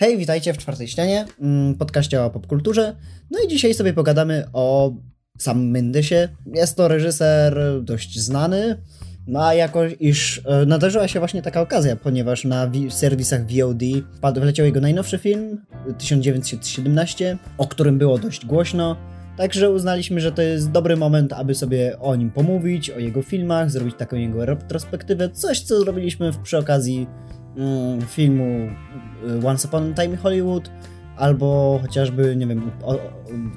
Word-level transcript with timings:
Hej, 0.00 0.18
witajcie 0.18 0.52
w 0.52 0.58
czwartej 0.58 0.88
ścianie, 0.88 1.26
mm, 1.40 1.74
podcaście 1.74 2.22
o 2.22 2.30
popkulturze. 2.30 2.96
No 3.30 3.38
i 3.44 3.48
dzisiaj 3.48 3.74
sobie 3.74 3.92
pogadamy 3.92 4.44
o 4.52 4.94
Sam 5.38 5.70
Mendesie. 5.70 6.28
Jest 6.54 6.76
to 6.76 6.88
reżyser 6.88 7.60
dość 7.82 8.18
znany, 8.20 8.82
no 9.26 9.46
a 9.46 9.54
jako 9.54 9.80
iż 9.86 10.42
e, 10.44 10.66
nadarzyła 10.66 11.08
się 11.08 11.18
właśnie 11.18 11.42
taka 11.42 11.60
okazja, 11.60 11.96
ponieważ 11.96 12.44
na 12.44 12.68
wi- 12.68 12.90
serwisach 12.90 13.40
VOD 13.46 13.82
padł, 14.20 14.40
wleciał 14.40 14.66
jego 14.66 14.80
najnowszy 14.80 15.18
film 15.18 15.64
1917, 15.98 17.38
o 17.58 17.66
którym 17.66 17.98
było 17.98 18.18
dość 18.18 18.46
głośno. 18.46 18.96
Także 19.36 19.70
uznaliśmy, 19.70 20.20
że 20.20 20.32
to 20.32 20.42
jest 20.42 20.70
dobry 20.70 20.96
moment, 20.96 21.32
aby 21.32 21.54
sobie 21.54 21.98
o 21.98 22.16
nim 22.16 22.30
pomówić, 22.30 22.90
o 22.90 22.98
jego 22.98 23.22
filmach, 23.22 23.70
zrobić 23.70 23.94
taką 23.96 24.16
jego 24.16 24.44
retrospektywę, 24.46 25.30
coś 25.30 25.60
co 25.60 25.80
zrobiliśmy 25.80 26.30
przy 26.42 26.58
okazji 26.58 27.06
filmu 28.08 28.68
y, 29.42 29.46
Once 29.46 29.68
Upon 29.68 29.92
a 29.92 29.94
Time 29.94 30.14
in 30.14 30.16
Hollywood, 30.16 30.70
albo 31.16 31.78
chociażby, 31.82 32.36
nie 32.36 32.46
wiem, 32.46 32.70
o, 32.82 32.92
o, 32.92 32.98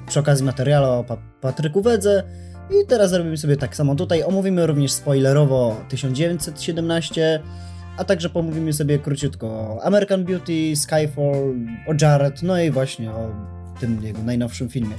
przy 0.08 0.20
okazji 0.20 0.44
materiału 0.44 1.00
o 1.00 1.04
pa 1.04 1.16
Patryku 1.40 1.82
Wedze. 1.82 2.22
I 2.70 2.86
teraz 2.86 3.10
zrobimy 3.10 3.36
sobie 3.36 3.56
tak 3.56 3.76
samo 3.76 3.94
tutaj. 3.94 4.22
Omówimy 4.22 4.66
również 4.66 4.92
spoilerowo 4.92 5.76
1917, 5.88 7.40
a 7.96 8.04
także 8.04 8.30
pomówimy 8.30 8.72
sobie 8.72 8.98
króciutko 8.98 9.46
o 9.46 9.82
American 9.84 10.24
Beauty, 10.24 10.76
Skyfall, 10.76 11.54
o 11.86 11.94
Jared, 12.00 12.42
no 12.42 12.60
i 12.60 12.70
właśnie 12.70 13.10
o 13.10 13.30
tym 13.80 14.04
jego 14.04 14.22
najnowszym 14.22 14.68
filmie. 14.68 14.94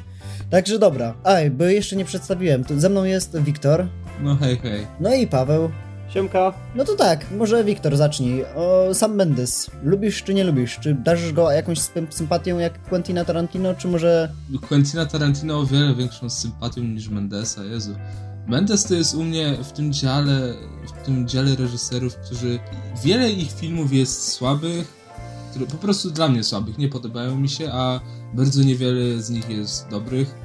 Także 0.50 0.80
dobra. 0.80 1.14
Aj, 1.24 1.52
bo 1.52 1.64
jeszcze 1.64 1.96
nie 1.96 2.06
przedstawiłem. 2.06 2.64
Tu 2.64 2.80
ze 2.80 2.90
mną 2.90 3.04
jest 3.04 3.38
Wiktor. 3.42 3.88
No 4.22 4.36
hej, 4.36 4.58
hej. 4.58 4.88
No 5.00 5.14
i 5.14 5.28
Paweł. 5.28 5.70
Siemka. 6.16 6.54
No 6.76 6.86
to 6.86 6.96
tak, 6.96 7.32
może 7.32 7.64
Wiktor 7.64 7.98
zacznij. 7.98 8.46
O, 8.56 8.94
Sam 8.94 9.16
Mendes. 9.16 9.72
Lubisz 9.84 10.24
czy 10.24 10.34
nie 10.34 10.44
lubisz? 10.44 10.80
Czy 10.80 10.94
darzysz 10.94 11.34
go 11.34 11.52
jakąś 11.52 11.80
sympatią 12.10 12.60
jak 12.60 12.82
Quentina 12.84 13.26
Tarantino, 13.26 13.76
czy 13.76 13.88
może... 13.88 14.32
Quentina 14.68 15.06
Tarantino 15.06 15.60
o 15.60 15.66
wiele 15.66 15.96
większą 15.96 16.30
sympatią 16.30 16.82
niż 16.82 17.10
Mendesa, 17.10 17.64
Jezu. 17.64 17.96
Mendes 18.48 18.84
to 18.84 18.94
jest 18.94 19.16
u 19.16 19.24
mnie 19.24 19.58
w 19.64 19.72
tym 19.72 19.94
dziale, 19.94 20.54
w 20.88 21.06
tym 21.06 21.28
dziale 21.28 21.56
reżyserów, 21.56 22.16
którzy... 22.16 22.60
Wiele 23.04 23.32
ich 23.32 23.52
filmów 23.52 23.94
jest 23.94 24.28
słabych, 24.28 24.94
które 25.52 25.66
po 25.66 25.78
prostu 25.78 26.12
dla 26.12 26.28
mnie 26.28 26.44
słabych, 26.44 26.78
nie 26.78 26.90
podobają 26.90 27.36
mi 27.36 27.50
się, 27.50 27.72
a 27.72 28.00
bardzo 28.34 28.64
niewiele 28.64 29.22
z 29.22 29.30
nich 29.30 29.50
jest 29.50 29.88
dobrych. 29.90 30.36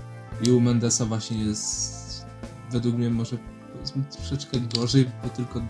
I 0.47 0.51
u 0.51 0.61
Mendesa 0.61 1.05
właśnie 1.05 1.45
jest 1.45 2.27
według 2.71 2.97
mnie 2.97 3.11
może 3.11 3.37
powiedzmy 3.91 4.13
troszeczkę 4.13 4.61
gorzej, 4.61 5.07
bo 5.23 5.29
tylko 5.29 5.61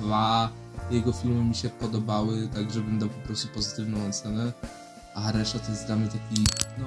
dwa 0.00 0.48
jego 0.90 1.12
filmy 1.12 1.44
mi 1.44 1.54
się 1.54 1.68
podobały, 1.68 2.48
tak 2.54 2.70
żebym 2.70 2.98
dał 2.98 3.08
po 3.08 3.26
prostu 3.26 3.48
pozytywną 3.48 4.08
ocenę. 4.08 4.52
A 5.14 5.32
reszta 5.32 5.58
to 5.58 5.70
jest 5.70 5.86
dla 5.86 5.96
mnie 5.96 6.06
taki, 6.06 6.44
no... 6.78 6.86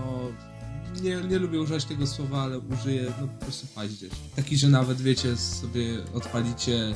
Nie, 1.01 1.15
nie 1.15 1.39
lubię 1.39 1.61
używać 1.61 1.85
tego 1.85 2.07
słowa, 2.07 2.41
ale 2.41 2.59
użyję 2.59 3.05
no 3.21 3.27
po 3.27 3.45
prostu 3.45 3.67
paździerz. 3.75 4.11
Taki, 4.35 4.57
że 4.57 4.69
nawet 4.69 5.01
wiecie, 5.01 5.37
sobie 5.37 5.83
odpalicie 6.13 6.95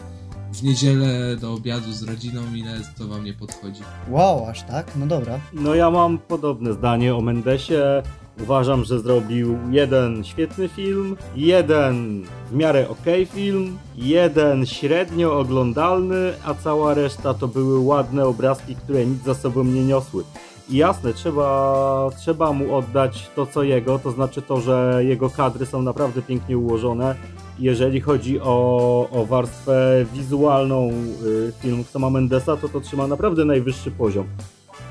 w 0.53 0.63
niedzielę 0.63 1.35
do 1.35 1.53
obiadu 1.53 1.91
z 1.91 2.03
rodziną, 2.03 2.41
ile 2.53 2.81
to 2.97 3.07
wam 3.07 3.23
nie 3.23 3.33
podchodzi. 3.33 3.81
Wow, 4.09 4.45
aż 4.49 4.63
tak? 4.63 4.91
No 4.95 5.07
dobra. 5.07 5.39
No 5.53 5.75
ja 5.75 5.91
mam 5.91 6.17
podobne 6.17 6.73
zdanie 6.73 7.15
o 7.15 7.21
Mendesie. 7.21 8.03
Uważam, 8.41 8.83
że 8.83 8.99
zrobił 8.99 9.57
jeden 9.71 10.23
świetny 10.23 10.67
film, 10.67 11.17
jeden 11.35 12.23
w 12.51 12.55
miarę 12.55 12.89
ok 12.89 13.05
film, 13.33 13.77
jeden 13.95 14.65
średnio 14.65 15.39
oglądalny, 15.39 16.33
a 16.45 16.53
cała 16.53 16.93
reszta 16.93 17.33
to 17.33 17.47
były 17.47 17.79
ładne 17.79 18.25
obrazki, 18.25 18.75
które 18.75 19.05
nic 19.05 19.23
za 19.23 19.33
sobą 19.33 19.63
nie 19.63 19.83
niosły. 19.83 20.23
I 20.69 20.77
jasne, 20.77 21.13
trzeba, 21.13 22.09
trzeba 22.19 22.53
mu 22.53 22.75
oddać 22.75 23.29
to 23.35 23.45
co 23.45 23.63
jego, 23.63 23.99
to 23.99 24.11
znaczy 24.11 24.41
to, 24.41 24.61
że 24.61 25.01
jego 25.05 25.29
kadry 25.29 25.65
są 25.65 25.81
naprawdę 25.81 26.21
pięknie 26.21 26.57
ułożone. 26.57 27.15
Jeżeli 27.59 28.01
chodzi 28.01 28.39
o, 28.39 29.07
o 29.11 29.25
warstwę 29.25 30.05
wizualną 30.13 30.89
y, 31.23 31.51
filmów 31.61 31.89
Sama 31.89 32.09
Mendesa, 32.09 32.57
to 32.57 32.69
to 32.69 32.81
trzyma 32.81 33.07
naprawdę 33.07 33.45
najwyższy 33.45 33.91
poziom. 33.91 34.25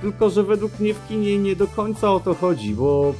Tylko, 0.00 0.31
że 0.31 0.42
według 0.42 0.81
mnie 0.81 0.94
w 0.94 1.08
kinie 1.08 1.38
nie 1.38 1.56
do 1.56 1.66
końca 1.66 2.12
o 2.12 2.20
to 2.20 2.34
chodzi, 2.34 2.75
bo 2.75 3.14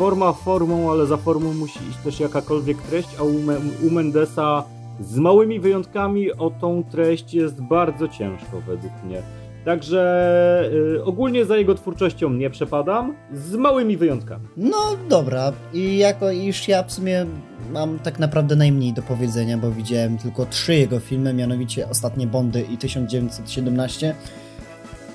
forma 0.00 0.32
formą, 0.32 0.90
ale 0.90 1.06
za 1.06 1.16
formą 1.16 1.54
musi 1.54 1.80
iść 1.90 1.98
też 2.04 2.20
jakakolwiek 2.20 2.82
treść, 2.82 3.08
a 3.18 3.22
u, 3.22 3.32
Me 3.32 3.56
u 3.86 3.90
Mendesa 3.90 4.64
z 5.00 5.18
małymi 5.18 5.60
wyjątkami 5.60 6.32
o 6.32 6.50
tą 6.50 6.84
treść 6.90 7.34
jest 7.34 7.62
bardzo 7.62 8.08
ciężko 8.08 8.60
według 8.66 8.92
mnie. 9.04 9.22
Także 9.64 10.70
y, 10.96 11.04
ogólnie 11.04 11.44
za 11.44 11.56
jego 11.56 11.74
twórczością 11.74 12.30
nie 12.30 12.50
przepadam, 12.50 13.14
z 13.32 13.54
małymi 13.56 13.96
wyjątkami. 13.96 14.48
No 14.56 14.96
dobra, 15.08 15.52
i 15.72 15.98
jako 15.98 16.30
iż 16.30 16.68
ja 16.68 16.82
w 16.82 16.92
sumie 16.92 17.26
mam 17.72 17.98
tak 17.98 18.18
naprawdę 18.18 18.56
najmniej 18.56 18.92
do 18.92 19.02
powiedzenia, 19.02 19.58
bo 19.58 19.70
widziałem 19.70 20.18
tylko 20.18 20.46
trzy 20.46 20.74
jego 20.74 21.00
filmy, 21.00 21.34
mianowicie 21.34 21.88
Ostatnie 21.88 22.26
Bondy 22.26 22.62
i 22.62 22.76
1917. 22.76 24.14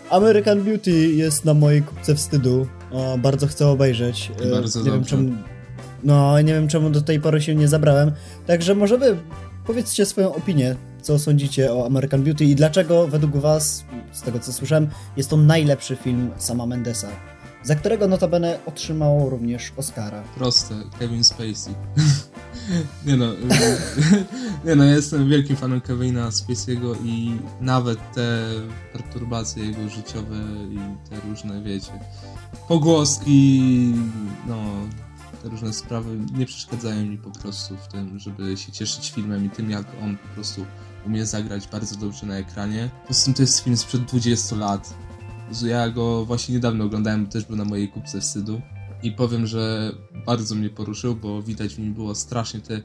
American 0.10 0.64
Beauty 0.64 0.92
jest 0.92 1.46
na 1.46 1.54
mojej 1.54 1.82
kupce 1.82 2.16
wstydu. 2.16 2.68
O, 2.96 3.18
bardzo 3.18 3.48
chcę 3.48 3.68
obejrzeć. 3.68 4.32
I 4.48 4.52
bardzo 4.52 4.80
nie 4.80 4.86
dobrze. 4.86 4.92
wiem 4.92 5.06
czemu. 5.06 5.32
No, 6.04 6.42
nie 6.42 6.54
wiem 6.54 6.68
czemu 6.68 6.90
do 6.90 7.02
tej 7.02 7.20
pory 7.20 7.42
się 7.42 7.56
nie 7.56 7.68
zabrałem. 7.68 8.12
Także 8.48 8.76
może 8.76 8.98
wy 8.98 9.18
powiedzcie 9.66 10.06
swoją 10.06 10.36
opinię, 10.36 10.76
co 11.02 11.20
sądzicie 11.20 11.74
o 11.74 11.86
American 11.86 12.24
Beauty 12.24 12.46
i 12.46 12.56
dlaczego 12.56 13.08
według 13.08 13.38
was, 13.38 13.86
z 14.12 14.22
tego 14.22 14.40
co 14.40 14.54
słyszałem, 14.54 14.88
jest 15.18 15.30
to 15.30 15.38
najlepszy 15.38 15.96
film 15.96 16.32
sama 16.38 16.66
Mendesa, 16.66 17.08
za 17.64 17.76
którego 17.76 18.08
notabene 18.08 18.60
otrzymał 18.66 19.30
również 19.30 19.72
Oscara. 19.78 20.24
Proste, 20.38 20.76
Kevin 21.00 21.24
Spacey. 21.24 21.74
nie 23.06 23.18
no, 23.18 23.26
nie 24.66 24.76
no, 24.76 24.84
ja 24.84 24.96
jestem 24.96 25.30
wielkim 25.30 25.56
fanem 25.56 25.82
Kevina 25.82 26.30
Spacey'ego 26.30 26.96
i 27.06 27.40
nawet 27.62 28.00
te 28.14 28.42
perturbacje 28.94 29.66
jego 29.66 29.90
życiowe 29.90 30.36
i 30.72 31.10
te 31.10 31.30
różne, 31.30 31.62
wiecie, 31.64 31.92
pogłoski, 32.68 33.94
no, 34.48 34.64
te 35.44 35.50
różne 35.50 35.74
sprawy 35.74 36.18
nie 36.38 36.46
przeszkadzają 36.46 37.06
mi 37.06 37.18
po 37.18 37.32
prostu 37.32 37.78
w 37.78 37.88
tym, 37.88 38.20
żeby 38.20 38.58
się 38.58 38.72
cieszyć 38.72 39.12
filmem 39.12 39.46
i 39.46 39.50
tym, 39.50 39.70
jak 39.70 39.88
on 40.04 40.18
po 40.18 40.28
prostu 40.28 40.66
umie 41.06 41.26
zagrać 41.26 41.68
bardzo 41.68 41.96
dobrze 41.96 42.26
na 42.26 42.38
ekranie. 42.38 42.90
Poza 43.08 43.26
tym 43.26 43.34
to 43.34 43.42
jest 43.42 43.60
film 43.60 43.78
sprzed 43.78 44.06
20 44.06 44.56
lat. 44.56 44.94
Ja 45.66 45.90
go 45.90 46.26
właśnie 46.26 46.56
niedawno 46.56 46.84
oglądałem, 46.84 47.28
też 47.28 47.46
był 47.46 47.56
na 47.56 47.66
mojej 47.66 47.90
kupce 47.90 48.22
wstydu. 48.22 48.62
I 49.04 49.12
powiem, 49.12 49.48
że 49.48 49.92
bardzo 50.26 50.56
mnie 50.56 50.70
poruszył, 50.70 51.16
bo 51.16 51.42
widać 51.42 51.76
w 51.76 51.80
nim 51.80 51.94
było 51.94 52.16
strasznie 52.16 52.60
te. 52.60 52.82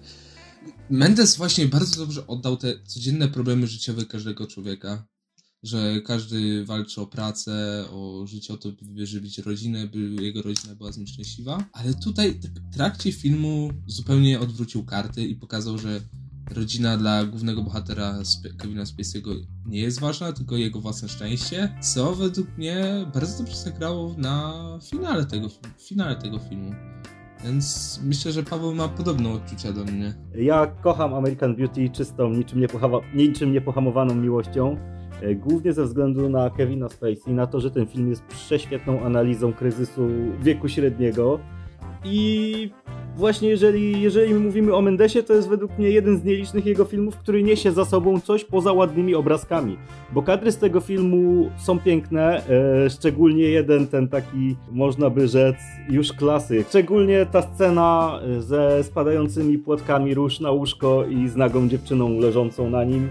Mendes 0.91 1.37
właśnie 1.37 1.67
bardzo 1.67 2.01
dobrze 2.01 2.27
oddał 2.27 2.57
te 2.57 2.75
codzienne 2.87 3.29
problemy 3.29 3.67
życiowe 3.67 4.05
każdego 4.05 4.47
człowieka. 4.47 5.05
Że 5.63 6.01
każdy 6.01 6.65
walczy 6.65 7.01
o 7.01 7.07
pracę, 7.07 7.85
o 7.93 8.27
życie, 8.27 8.55
o 8.55 8.57
to, 8.57 8.69
by 8.69 8.95
wyżywić 8.95 9.39
rodzinę, 9.39 9.87
by 9.87 9.99
jego 10.23 10.43
rodzina 10.43 10.75
była 10.75 10.93
z 10.93 10.99
nim 10.99 11.07
szczęśliwa. 11.07 11.65
Ale 11.73 11.95
tutaj 11.95 12.41
w 12.71 12.75
trakcie 12.75 13.13
filmu 13.13 13.71
zupełnie 13.87 14.41
odwrócił 14.41 14.85
karty 14.85 15.23
i 15.27 15.35
pokazał, 15.35 15.79
że 15.79 16.01
rodzina 16.55 16.97
dla 16.97 17.25
głównego 17.25 17.63
bohatera 17.63 18.19
Kevina 18.59 18.85
Spacey'ego 18.85 19.35
nie 19.67 19.81
jest 19.81 20.01
ważna, 20.01 20.33
tylko 20.33 20.57
jego 20.57 20.81
własne 20.81 21.09
szczęście, 21.09 21.75
co 21.81 22.15
według 22.15 22.59
mnie 22.59 23.07
bardzo 23.15 23.39
dobrze 23.39 23.57
zagrało 23.57 24.15
na 24.19 24.55
finale 24.91 25.27
tego, 25.27 25.47
fi- 25.49 25.83
finale 25.89 26.17
tego 26.17 26.39
filmu. 26.39 26.75
Więc 27.45 27.99
myślę, 28.05 28.33
że 28.33 28.43
Paweł 28.43 28.75
ma 28.75 28.89
podobne 28.89 29.29
odczucia 29.33 29.73
do 29.73 29.85
mnie. 29.85 30.15
Ja 30.35 30.67
kocham 30.67 31.15
American 31.15 31.57
Beauty 31.57 31.89
czystą, 31.91 32.31
niczym, 32.31 32.61
niczym 33.15 33.53
niepohamowaną 33.53 34.15
miłością. 34.15 34.77
E, 35.23 35.35
Głównie 35.35 35.73
ze 35.73 35.85
względu 35.85 36.29
na 36.29 36.51
Kevina 36.51 36.89
Spacey, 36.89 37.35
na 37.35 37.47
to, 37.47 37.61
że 37.61 37.71
ten 37.71 37.87
film 37.87 38.11
jest 38.11 38.23
prześwietną 38.23 39.01
analizą 39.01 39.53
kryzysu 39.53 40.09
wieku 40.43 40.69
średniego. 40.69 41.39
I 42.05 42.71
właśnie 43.17 43.49
jeżeli, 43.49 44.03
jeżeli 44.03 44.35
mówimy 44.35 44.75
o 44.75 44.83
Mendesie, 44.83 45.23
to 45.23 45.35
jest 45.35 45.49
według 45.49 45.79
mnie 45.79 45.91
jeden 45.91 46.19
z 46.19 46.25
nielicznych 46.25 46.67
jego 46.67 46.85
filmów, 46.85 47.17
który 47.17 47.43
niesie 47.43 47.73
za 47.73 47.85
sobą 47.85 48.21
coś 48.21 48.45
poza 48.45 48.73
ładnymi 48.73 49.15
obrazkami. 49.15 49.77
Bo 50.13 50.23
kadry 50.23 50.53
z 50.53 50.59
tego 50.59 50.81
filmu 50.81 51.51
są 51.59 51.79
piękne, 51.79 52.43
e, 52.87 52.91
szczególnie 52.91 53.45
jeden 53.45 53.87
ten 53.87 54.09
taki, 54.09 54.57
można 54.73 55.11
by 55.11 55.29
rzec, 55.29 55.57
już 55.91 56.13
klasyk. 56.13 56.69
Szczególnie 56.69 57.27
ta 57.27 57.43
scena 57.43 58.21
e, 58.23 58.43
ze 58.43 58.85
spadającymi 58.85 59.59
płatkami 59.59 60.15
róż 60.15 60.41
na 60.41 60.51
łóżko 60.51 61.05
i 61.05 61.29
z 61.29 61.37
nagą 61.37 61.69
dziewczyną 61.69 62.21
leżącą 62.21 62.71
na 62.71 62.85
nim. 62.85 63.09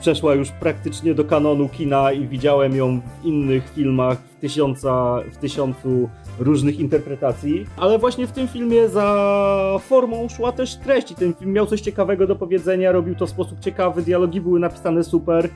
Przeszła 0.00 0.34
już 0.34 0.50
praktycznie 0.50 1.14
do 1.14 1.24
kanonu 1.24 1.68
kina 1.68 2.12
i 2.12 2.26
widziałem 2.26 2.76
ją 2.76 3.00
w 3.00 3.24
innych 3.24 3.72
filmach 3.74 4.18
w, 4.18 4.40
tysiąca, 4.40 5.20
w 5.32 5.36
tysiącu 5.36 6.08
różnych 6.38 6.80
interpretacji, 6.80 7.66
ale 7.76 7.98
właśnie 7.98 8.26
w 8.26 8.32
tym 8.32 8.48
filmie 8.48 8.88
za 8.88 9.78
formą 9.88 10.28
szła 10.28 10.52
też 10.52 10.76
treść 10.76 11.10
i 11.10 11.14
ten 11.14 11.34
film 11.34 11.52
miał 11.52 11.66
coś 11.66 11.80
ciekawego 11.80 12.26
do 12.26 12.36
powiedzenia, 12.36 12.92
robił 12.92 13.14
to 13.14 13.26
w 13.26 13.30
sposób 13.30 13.60
ciekawy, 13.60 14.02
dialogi 14.02 14.40
były 14.40 14.60
napisane 14.60 15.04
super. 15.04 15.48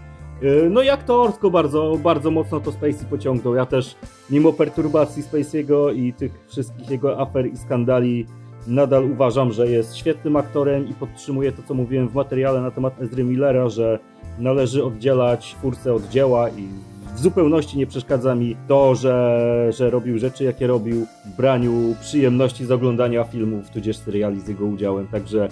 Y, 0.42 0.70
no 0.70 0.82
i 0.82 0.88
aktorsko 0.88 1.50
bardzo, 1.50 1.98
bardzo 2.02 2.30
mocno 2.30 2.60
to 2.60 2.72
Spacey 2.72 3.06
pociągnął. 3.10 3.54
Ja 3.54 3.66
też, 3.66 3.96
mimo 4.30 4.52
perturbacji 4.52 5.22
Spacey'ego 5.22 5.96
i 5.96 6.12
tych 6.12 6.32
wszystkich 6.48 6.90
jego 6.90 7.20
afer 7.20 7.46
i 7.46 7.56
skandali, 7.56 8.26
nadal 8.66 9.10
uważam, 9.10 9.52
że 9.52 9.70
jest 9.70 9.96
świetnym 9.96 10.36
aktorem 10.36 10.88
i 10.88 10.94
podtrzymuję 10.94 11.52
to, 11.52 11.62
co 11.68 11.74
mówiłem 11.74 12.08
w 12.08 12.14
materiale 12.14 12.60
na 12.60 12.70
temat 12.70 13.02
Ezry 13.02 13.24
Millera, 13.24 13.68
że 13.68 13.98
należy 14.38 14.84
oddzielać 14.84 15.54
twórcę 15.58 15.94
od 15.94 16.08
dzieła 16.08 16.48
i 16.48 16.68
w 17.16 17.20
zupełności 17.20 17.78
nie 17.78 17.86
przeszkadza 17.86 18.34
mi 18.34 18.56
to, 18.68 18.94
że, 18.94 19.70
że 19.72 19.90
robił 19.90 20.18
rzeczy, 20.18 20.44
jakie 20.44 20.66
robił 20.66 21.06
w 21.26 21.36
braniu 21.36 21.96
przyjemności 22.00 22.66
z 22.66 22.70
oglądania 22.70 23.24
filmów, 23.24 23.70
tudzież 23.70 23.96
seriali 23.96 24.40
z 24.40 24.48
jego 24.48 24.64
udziałem, 24.64 25.06
także 25.06 25.48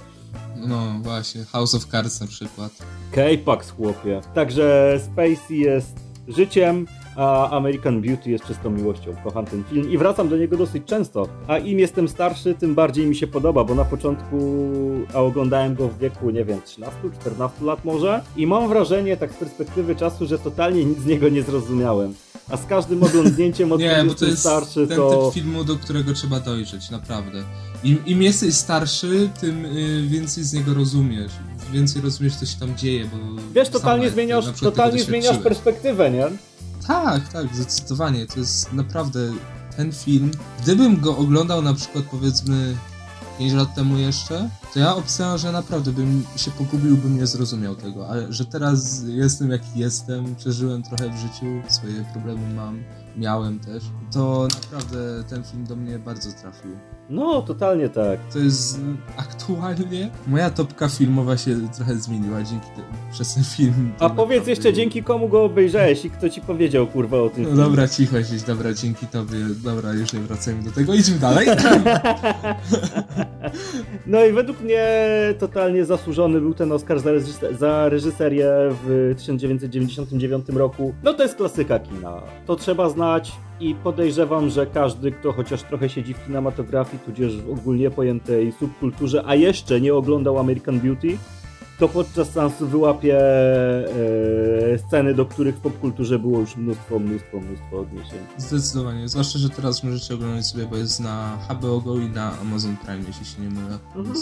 no 0.56 1.00
właśnie, 1.02 1.44
House 1.44 1.74
of 1.74 1.84
Cards 1.84 2.20
na 2.20 2.26
przykład. 2.26 2.72
K-Pax, 3.12 3.70
chłopie. 3.70 4.20
Także 4.34 4.98
Spacey 5.04 5.58
jest 5.58 5.96
życiem, 6.28 6.86
a 7.16 7.50
American 7.50 8.02
Beauty 8.02 8.30
jest 8.30 8.44
czystą 8.44 8.70
miłością. 8.70 9.14
Kocham 9.24 9.46
ten 9.46 9.64
film 9.64 9.90
i 9.90 9.98
wracam 9.98 10.28
do 10.28 10.36
niego 10.36 10.56
dosyć 10.56 10.84
często. 10.84 11.28
A 11.48 11.58
im 11.58 11.78
jestem 11.78 12.08
starszy, 12.08 12.54
tym 12.54 12.74
bardziej 12.74 13.06
mi 13.06 13.16
się 13.16 13.26
podoba, 13.26 13.64
bo 13.64 13.74
na 13.74 13.84
początku 13.84 14.36
a 15.14 15.18
oglądałem 15.18 15.74
go 15.74 15.88
w 15.88 15.98
wieku, 15.98 16.30
nie 16.30 16.44
wiem, 16.44 16.60
13-14 16.60 17.64
lat 17.64 17.84
może 17.84 18.22
i 18.36 18.46
mam 18.46 18.68
wrażenie, 18.68 19.16
tak 19.16 19.32
z 19.32 19.36
perspektywy 19.36 19.96
czasu, 19.96 20.26
że 20.26 20.38
totalnie 20.38 20.84
nic 20.84 20.98
z 20.98 21.06
niego 21.06 21.28
nie 21.28 21.42
zrozumiałem. 21.42 22.14
A 22.50 22.56
z 22.56 22.66
każdym 22.66 23.02
oglądnięciem 23.02 23.72
od 23.72 23.80
nie, 23.80 24.04
bo 24.06 24.14
to 24.14 24.26
jest 24.26 24.38
starszy, 24.38 24.86
ten 24.86 24.96
to... 24.96 25.24
typ 25.24 25.34
filmu, 25.34 25.64
do 25.64 25.76
którego 25.76 26.12
trzeba 26.12 26.40
dojrzeć, 26.40 26.90
naprawdę. 26.90 27.42
Im, 27.84 27.98
im 28.06 28.22
jesteś 28.22 28.54
starszy, 28.54 29.30
tym 29.40 29.64
y, 29.64 30.06
więcej 30.08 30.44
z 30.44 30.52
niego 30.52 30.74
rozumiesz. 30.74 31.32
Więcej 31.72 32.02
rozumiesz, 32.02 32.36
co 32.36 32.46
się 32.46 32.60
tam 32.60 32.76
dzieje, 32.76 33.04
bo... 33.04 33.42
Wiesz, 33.54 33.68
totalnie 33.68 34.10
zmieniasz, 34.10 34.44
totalnie 34.60 35.02
zmieniasz 35.02 35.38
perspektywę, 35.38 36.10
nie? 36.10 36.26
Tak, 36.86 37.28
tak, 37.28 37.54
zdecydowanie. 37.54 38.26
To 38.26 38.40
jest 38.40 38.72
naprawdę 38.72 39.20
ten 39.76 39.92
film. 39.92 40.30
Gdybym 40.62 41.00
go 41.00 41.16
oglądał 41.16 41.62
na 41.62 41.74
przykład 41.74 42.04
powiedzmy 42.10 42.76
5 43.38 43.52
lat 43.52 43.74
temu 43.74 43.96
jeszcze, 43.96 44.50
to 44.74 44.78
ja 44.78 44.94
obstawiam, 44.94 45.38
że 45.38 45.52
naprawdę 45.52 45.92
bym 45.92 46.24
się 46.36 46.50
pogubił, 46.50 46.96
bym 46.96 47.16
nie 47.16 47.26
zrozumiał 47.26 47.74
tego, 47.74 48.08
ale 48.08 48.32
że 48.32 48.44
teraz 48.44 49.02
jestem 49.06 49.50
jaki 49.50 49.78
jestem, 49.78 50.36
przeżyłem 50.36 50.82
trochę 50.82 51.10
w 51.10 51.16
życiu, 51.16 51.46
swoje 51.68 52.04
problemy 52.12 52.54
mam, 52.54 52.82
miałem 53.16 53.58
też, 53.58 53.84
to 54.12 54.48
naprawdę 54.62 55.24
ten 55.28 55.44
film 55.44 55.66
do 55.66 55.76
mnie 55.76 55.98
bardzo 55.98 56.32
trafił. 56.32 56.70
No, 57.12 57.42
totalnie 57.42 57.88
tak. 57.88 58.20
To 58.32 58.38
jest 58.38 58.80
aktualnie 59.16 60.10
moja 60.26 60.50
topka 60.50 60.88
filmowa 60.88 61.36
się 61.36 61.56
trochę 61.76 61.94
zmieniła 61.94 62.42
dzięki 62.42 62.66
temu, 62.66 62.86
przez 63.12 63.34
ten 63.34 63.44
film. 63.44 63.92
A 63.98 64.10
powiedz 64.10 64.46
jeszcze 64.46 64.72
dzięki 64.72 65.02
komu 65.02 65.28
go 65.28 65.44
obejrzałeś 65.44 66.04
i 66.04 66.10
kto 66.10 66.30
ci 66.30 66.40
powiedział 66.40 66.86
kurwa 66.86 67.16
o 67.16 67.28
tym 67.30 67.42
No 67.42 67.48
filmie. 67.48 67.64
dobra, 67.64 67.88
cicho 67.88 68.18
jesteś, 68.18 68.42
dobra, 68.42 68.74
dzięki 68.74 69.06
tobie. 69.06 69.36
Dobra, 69.64 69.92
już 69.92 70.12
nie 70.12 70.20
wracajmy 70.20 70.62
do 70.62 70.70
tego, 70.70 70.94
idźmy 70.94 71.18
dalej. 71.18 71.46
no 74.06 74.24
i 74.24 74.32
według 74.32 74.60
mnie 74.60 74.84
totalnie 75.38 75.84
zasłużony 75.84 76.40
był 76.40 76.54
ten 76.54 76.72
Oscar 76.72 77.00
za, 77.00 77.12
reżyser 77.12 77.56
za 77.56 77.88
reżyserię 77.88 78.46
w 78.84 79.14
1999 79.18 80.48
roku. 80.48 80.94
No 81.02 81.14
to 81.14 81.22
jest 81.22 81.34
klasyka 81.36 81.78
kina. 81.78 82.22
To 82.46 82.56
trzeba 82.56 82.88
znać 82.88 83.32
i 83.62 83.74
podejrzewam, 83.74 84.50
że 84.50 84.66
każdy, 84.66 85.12
kto 85.12 85.32
chociaż 85.32 85.62
trochę 85.62 85.88
siedzi 85.88 86.14
w 86.14 86.26
kinematografii, 86.26 87.02
tudzież 87.04 87.36
w 87.36 87.50
ogólnie 87.50 87.90
pojętej 87.90 88.52
subkulturze, 88.52 89.22
a 89.26 89.34
jeszcze 89.34 89.80
nie 89.80 89.94
oglądał 89.94 90.38
American 90.38 90.80
Beauty, 90.80 91.18
to 91.78 91.88
podczas 91.88 92.30
seansu 92.30 92.66
wyłapie 92.66 93.18
e, 94.74 94.78
sceny, 94.78 95.14
do 95.14 95.26
których 95.26 95.56
w 95.56 95.60
popkulturze 95.60 96.18
było 96.18 96.40
już 96.40 96.56
mnóstwo, 96.56 96.98
mnóstwo, 96.98 97.40
mnóstwo 97.40 97.80
odniesień. 97.80 98.18
Zdecydowanie, 98.38 99.08
zwłaszcza, 99.08 99.38
że 99.38 99.50
teraz 99.50 99.84
możecie 99.84 100.14
oglądać 100.14 100.46
sobie, 100.46 100.66
bo 100.66 100.76
jest 100.76 101.00
na 101.00 101.38
HBO 101.48 101.80
Go 101.80 101.98
i 101.98 102.08
na 102.08 102.38
Amazon 102.40 102.76
Prime, 102.76 103.04
jeśli 103.06 103.26
się 103.26 103.42
nie 103.42 103.48
mylę. 103.48 103.78
Mhm. 103.96 104.16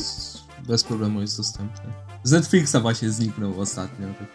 Bez 0.67 0.85
problemu 0.85 1.21
jest 1.21 1.37
dostępny. 1.37 1.91
Z 2.23 2.33
Netflixa 2.33 2.77
właśnie 2.83 3.11
zniknął 3.11 3.61
ostatnio. 3.61 4.07
Tak 4.07 4.29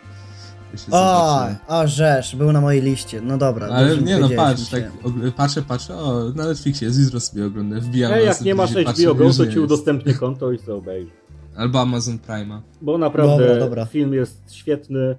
o, 0.92 1.48
o, 1.68 1.88
rzesz, 1.88 2.36
był 2.36 2.51
na 2.51 2.62
mojej 2.62 2.81
liście. 2.81 3.22
No 3.22 3.38
dobra. 3.38 3.68
Ale 3.68 3.98
nie 3.98 4.19
no, 4.19 4.30
patrz, 4.36 4.69
tak 4.69 4.92
patrzę, 5.36 5.62
patrzę, 5.62 5.95
o, 5.95 6.31
na 6.36 6.45
Netflixie 6.45 6.88
jest, 6.88 7.00
jutro 7.00 7.19
sobie 7.19 7.45
oglądam, 7.45 7.80
wbijam 7.80 8.13
Ej, 8.13 8.25
jak 8.25 8.42
nie 8.42 8.56
masz 8.56 8.72
HBO 8.72 9.16
Go, 9.16 9.33
to 9.33 9.48
ci 9.48 9.60
udostępnię 9.60 10.13
konto 10.13 10.51
i 10.51 10.57
sobie 10.57 10.74
obejrz. 10.74 11.10
Albo 11.57 11.81
Amazon 11.81 12.19
Prime'a. 12.27 12.60
Bo 12.81 12.98
naprawdę 12.98 13.48
dobra, 13.48 13.60
dobra. 13.60 13.86
film 13.86 14.13
jest 14.13 14.54
świetny 14.54 15.16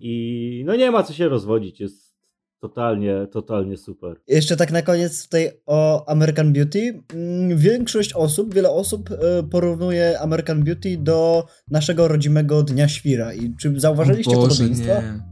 i 0.00 0.62
no 0.66 0.76
nie 0.76 0.90
ma 0.90 1.02
co 1.02 1.12
się 1.12 1.28
rozwodzić, 1.28 1.80
jest 1.80 2.01
Totalnie, 2.62 3.26
totalnie 3.32 3.76
super. 3.76 4.16
Jeszcze 4.28 4.56
tak 4.56 4.72
na 4.72 4.82
koniec 4.82 5.24
tutaj 5.24 5.50
o 5.66 6.08
American 6.08 6.52
Beauty. 6.52 7.02
Mm, 7.14 7.58
większość 7.58 8.12
osób, 8.12 8.54
wiele 8.54 8.70
osób 8.70 9.10
e, 9.10 9.42
porównuje 9.42 10.20
American 10.20 10.64
Beauty 10.64 10.96
do 10.98 11.46
naszego 11.70 12.08
rodzimego 12.08 12.62
Dnia 12.62 12.88
Świra. 12.88 13.34
I 13.34 13.54
czy 13.60 13.80
zauważyliście 13.80 14.34
Boże, 14.34 14.48
podobieństwo? 14.48 14.92
Nie. 14.92 15.31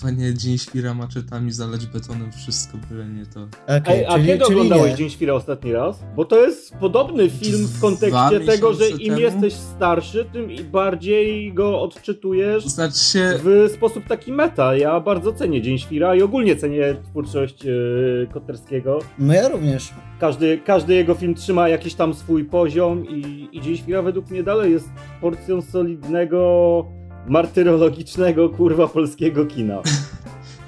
Kurwa 0.00 0.16
nie, 0.22 0.34
Dzień 0.34 0.58
Świra 0.58 0.94
maczetami 0.94 1.52
zaleć 1.52 1.86
betonem, 1.86 2.32
wszystko 2.32 2.78
byle 2.90 3.06
nie 3.06 3.26
to. 3.26 3.42
Okay, 3.64 3.82
Ej, 3.86 4.06
a 4.06 4.14
czyli, 4.14 4.26
kiedy 4.26 4.44
czyli 4.44 4.54
oglądałeś 4.54 4.90
nie. 4.90 4.96
Dzień 4.96 5.10
Świra 5.10 5.34
ostatni 5.34 5.72
raz? 5.72 6.02
Bo 6.16 6.24
to 6.24 6.46
jest 6.46 6.74
podobny 6.74 7.30
film 7.30 7.66
w 7.66 7.80
kontekście 7.80 8.40
tego, 8.46 8.74
że 8.74 8.90
im 8.90 9.08
temu? 9.08 9.20
jesteś 9.20 9.52
starszy, 9.52 10.24
tym 10.32 10.48
bardziej 10.72 11.54
go 11.54 11.80
odczytujesz 11.80 12.66
znaczy 12.66 12.98
się... 12.98 13.32
w 13.44 13.70
sposób 13.74 14.04
taki 14.06 14.32
meta. 14.32 14.76
Ja 14.76 15.00
bardzo 15.00 15.32
cenię 15.32 15.62
Dzień 15.62 15.78
Świra 15.78 16.14
i 16.14 16.22
ogólnie 16.22 16.56
cenię 16.56 16.96
twórczość 17.10 17.64
yy, 17.64 18.28
Koterskiego. 18.32 18.98
No 19.18 19.34
ja 19.34 19.48
również. 19.48 19.90
Każdy, 20.20 20.58
każdy 20.58 20.94
jego 20.94 21.14
film 21.14 21.34
trzyma 21.34 21.68
jakiś 21.68 21.94
tam 21.94 22.14
swój 22.14 22.44
poziom 22.44 23.06
i, 23.06 23.48
i 23.52 23.60
Dzień 23.60 23.76
Świra 23.76 24.02
według 24.02 24.30
mnie 24.30 24.42
dalej 24.42 24.72
jest 24.72 24.88
porcją 25.20 25.62
solidnego 25.62 26.99
martyrologicznego, 27.28 28.48
kurwa, 28.48 28.88
polskiego 28.88 29.46
kina. 29.46 29.82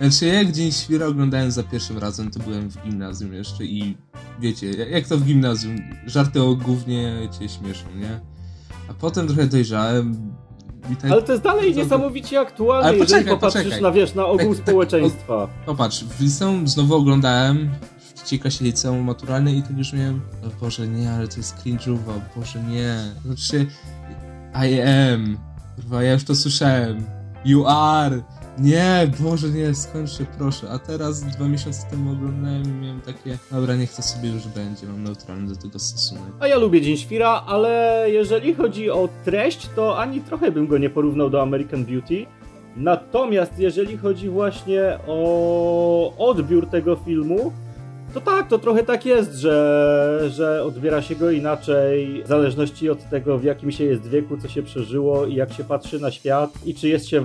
Znaczy, 0.01 0.27
jak 0.27 0.53
Dzień 0.53 0.73
Świra 0.73 1.07
oglądałem 1.07 1.51
za 1.51 1.63
pierwszym 1.63 1.99
razem, 1.99 2.31
to 2.31 2.41
byłem 2.41 2.71
w 2.71 2.83
gimnazjum 2.83 3.35
jeszcze 3.35 3.65
i 3.65 3.97
wiecie, 4.41 4.71
jak 4.71 5.09
to 5.09 5.19
w 5.19 5.25
gimnazjum, 5.25 5.77
żarty 6.07 6.43
o 6.43 6.55
głównie 6.55 7.29
cię 7.39 7.49
śmieszą, 7.49 7.87
nie? 7.97 8.21
A 8.89 8.95
potem 8.95 9.27
trochę 9.27 9.47
dojrzałem. 9.47 10.33
Tak... 11.01 11.11
Ale 11.11 11.23
to 11.23 11.33
jest 11.33 11.45
dalej 11.45 11.75
niesamowicie 11.75 12.41
aktualne, 12.41 12.89
Ale 12.89 12.99
poczekaj, 12.99 13.21
jeżeli 13.21 13.37
popatrzysz 13.37 13.63
poczekaj. 13.63 13.83
na, 13.83 13.91
wiesz, 13.91 14.15
na 14.15 14.27
ogół 14.27 14.55
tak, 14.55 14.63
społeczeństwa. 14.63 15.47
Tak, 15.47 15.65
popatrz, 15.67 16.05
w 16.05 16.21
liceum 16.21 16.69
znowu 16.69 16.95
oglądałem, 16.95 17.71
w 17.99 18.15
trzeciej 18.15 18.39
klasie 18.39 18.65
liceum 18.65 19.05
maturalne 19.05 19.53
i 19.53 19.63
to 19.63 19.69
już 19.79 19.93
miałem, 19.93 20.21
o 20.43 20.61
Boże, 20.61 20.89
nie, 20.89 21.13
ale 21.13 21.29
to 21.29 21.37
jest 21.37 21.57
cringe'owa, 21.57 22.21
Boże, 22.37 22.63
nie. 22.63 22.97
Znaczy, 23.25 23.67
I 24.55 24.81
am 24.81 25.52
Kurwa, 25.77 26.03
ja 26.03 26.13
już 26.13 26.25
to 26.25 26.35
słyszałem. 26.35 27.05
You 27.45 27.65
are! 27.67 28.23
Nie, 28.59 29.11
Boże, 29.21 29.49
nie, 29.49 29.75
skończ 29.75 30.11
się, 30.11 30.27
proszę. 30.39 30.71
A 30.71 30.79
teraz 30.79 31.21
dwa 31.21 31.49
miesiące 31.49 31.91
temu 31.91 32.13
oglądałem 32.13 32.63
i 32.63 32.83
miałem 32.83 33.01
takie, 33.01 33.39
dobra, 33.51 33.77
niech 33.77 33.93
to 33.93 34.03
sobie 34.03 34.29
już 34.31 34.49
będzie, 34.49 34.87
mam 34.87 35.03
neutralny 35.05 35.49
do 35.49 35.57
tego 35.57 35.79
stosunek. 35.79 36.33
A 36.41 36.47
ja 36.47 36.59
lubię 36.59 36.81
Dzień 36.81 36.97
Świra, 36.97 37.43
ale 37.47 38.05
jeżeli 38.09 38.55
chodzi 38.55 38.91
o 38.91 39.09
treść, 39.25 39.69
to 39.77 39.99
ani 39.99 40.21
trochę 40.21 40.51
bym 40.51 40.67
go 40.67 40.79
nie 40.79 40.91
porównał 40.91 41.31
do 41.31 41.43
American 41.43 41.85
Beauty. 41.85 42.27
Natomiast 42.77 43.59
jeżeli 43.59 43.99
chodzi 43.99 44.29
właśnie 44.29 44.99
o 45.07 46.15
odbiór 46.19 46.67
tego 46.67 46.97
filmu, 46.97 47.53
to 48.15 48.21
tak, 48.21 48.49
to 48.49 48.59
trochę 48.59 48.83
tak 48.83 49.07
jest, 49.07 49.35
że, 49.35 50.31
że 50.31 50.65
odbiera 50.65 51.03
się 51.03 51.15
go 51.15 51.31
inaczej 51.31 52.23
w 52.25 52.27
zależności 52.27 52.91
od 52.91 53.11
tego, 53.11 53.39
w 53.39 53.45
jakim 53.45 53.73
się 53.73 53.85
jest 53.85 54.09
wieku, 54.09 54.37
co 54.37 54.49
się 54.49 54.63
przeżyło 54.63 55.27
i 55.27 55.35
jak 55.35 55.53
się 55.53 55.65
patrzy 55.65 56.01
na 56.01 56.11
świat 56.11 56.51
i 56.65 56.75
czy 56.75 56.89
jest 56.89 57.09
się 57.09 57.23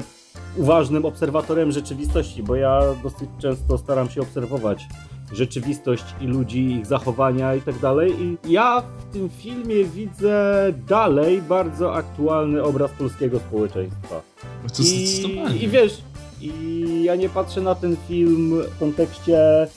uważnym 0.57 1.05
obserwatorem 1.05 1.71
rzeczywistości, 1.71 2.43
bo 2.43 2.55
ja 2.55 2.81
dosyć 3.03 3.29
często 3.39 3.77
staram 3.77 4.09
się 4.09 4.21
obserwować 4.21 4.85
rzeczywistość 5.31 6.03
i 6.21 6.27
ludzi, 6.27 6.71
ich 6.71 6.85
zachowania 6.85 7.55
i 7.55 7.61
tak 7.61 7.79
dalej. 7.79 8.13
I 8.21 8.51
ja 8.51 8.81
w 8.81 9.13
tym 9.13 9.29
filmie 9.29 9.83
widzę 9.83 10.65
dalej 10.87 11.41
bardzo 11.41 11.93
aktualny 11.93 12.63
obraz 12.63 12.91
polskiego 12.91 13.39
społeczeństwa. 13.39 14.21
No 14.63 14.69
to 14.69 14.83
I, 14.83 15.63
I 15.63 15.67
wiesz, 15.67 16.01
i 16.41 17.03
ja 17.03 17.15
nie 17.15 17.29
patrzę 17.29 17.61
na 17.61 17.75
ten 17.75 17.95
film 18.07 18.61
w 18.75 18.79
kontekście 18.79 19.67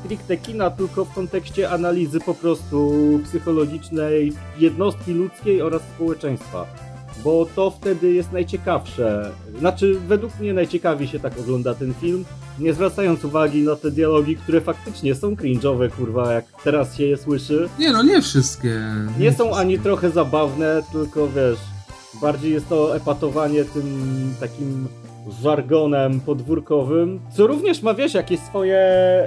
stricte 0.00 0.36
kina, 0.36 0.70
tylko 0.70 1.04
w 1.04 1.14
kontekście 1.14 1.70
analizy 1.70 2.20
po 2.20 2.34
prostu 2.34 2.92
psychologicznej 3.24 4.32
jednostki 4.58 5.12
ludzkiej 5.12 5.62
oraz 5.62 5.82
społeczeństwa. 5.82 6.66
Bo 7.24 7.46
to 7.56 7.70
wtedy 7.70 8.12
jest 8.12 8.32
najciekawsze. 8.32 9.30
Znaczy, 9.58 10.00
według 10.08 10.40
mnie 10.40 10.54
najciekawiej 10.54 11.08
się 11.08 11.20
tak 11.20 11.38
ogląda 11.40 11.74
ten 11.74 11.94
film, 11.94 12.24
nie 12.58 12.74
zwracając 12.74 13.24
uwagi 13.24 13.62
na 13.62 13.76
te 13.76 13.90
dialogi, 13.90 14.36
które 14.36 14.60
faktycznie 14.60 15.14
są 15.14 15.34
cringe'owe, 15.34 15.90
kurwa, 15.90 16.32
jak 16.32 16.44
teraz 16.64 16.96
się 16.96 17.04
je 17.04 17.16
słyszy. 17.16 17.68
Nie 17.78 17.92
no, 17.92 18.02
nie 18.02 18.22
wszystkie. 18.22 18.80
Nie, 19.18 19.24
nie 19.24 19.32
są 19.32 19.36
wszystkie. 19.36 19.60
ani 19.60 19.78
trochę 19.78 20.10
zabawne, 20.10 20.82
tylko 20.92 21.28
wiesz, 21.28 21.58
bardziej 22.20 22.52
jest 22.52 22.68
to 22.68 22.96
epatowanie 22.96 23.64
tym 23.64 24.34
takim 24.40 24.88
żargonem 25.30 26.20
podwórkowym, 26.20 27.20
co 27.30 27.46
również 27.46 27.82
ma, 27.82 27.94
wiesz, 27.94 28.14
jakieś 28.14 28.40
swoje 28.40 28.80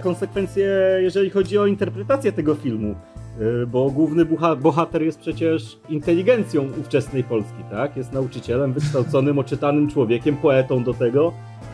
konsekwencje, 0.04 0.68
jeżeli 1.02 1.30
chodzi 1.30 1.58
o 1.58 1.66
interpretację 1.66 2.32
tego 2.32 2.56
filmu. 2.56 2.96
Y, 3.42 3.68
bo 3.68 3.90
główny 3.90 4.26
bohater 4.62 5.02
jest 5.04 5.20
przecież 5.20 5.78
inteligencją 5.90 6.68
ówczesnej 6.80 7.24
Polski, 7.24 7.64
tak? 7.72 7.98
Jest 7.98 8.14
nauczycielem, 8.14 8.74
wykształconym, 8.74 9.40
oczytanym 9.40 9.90
człowiekiem, 9.90 10.38
poetą 10.38 10.84
do 10.84 10.94
tego. 10.94 11.34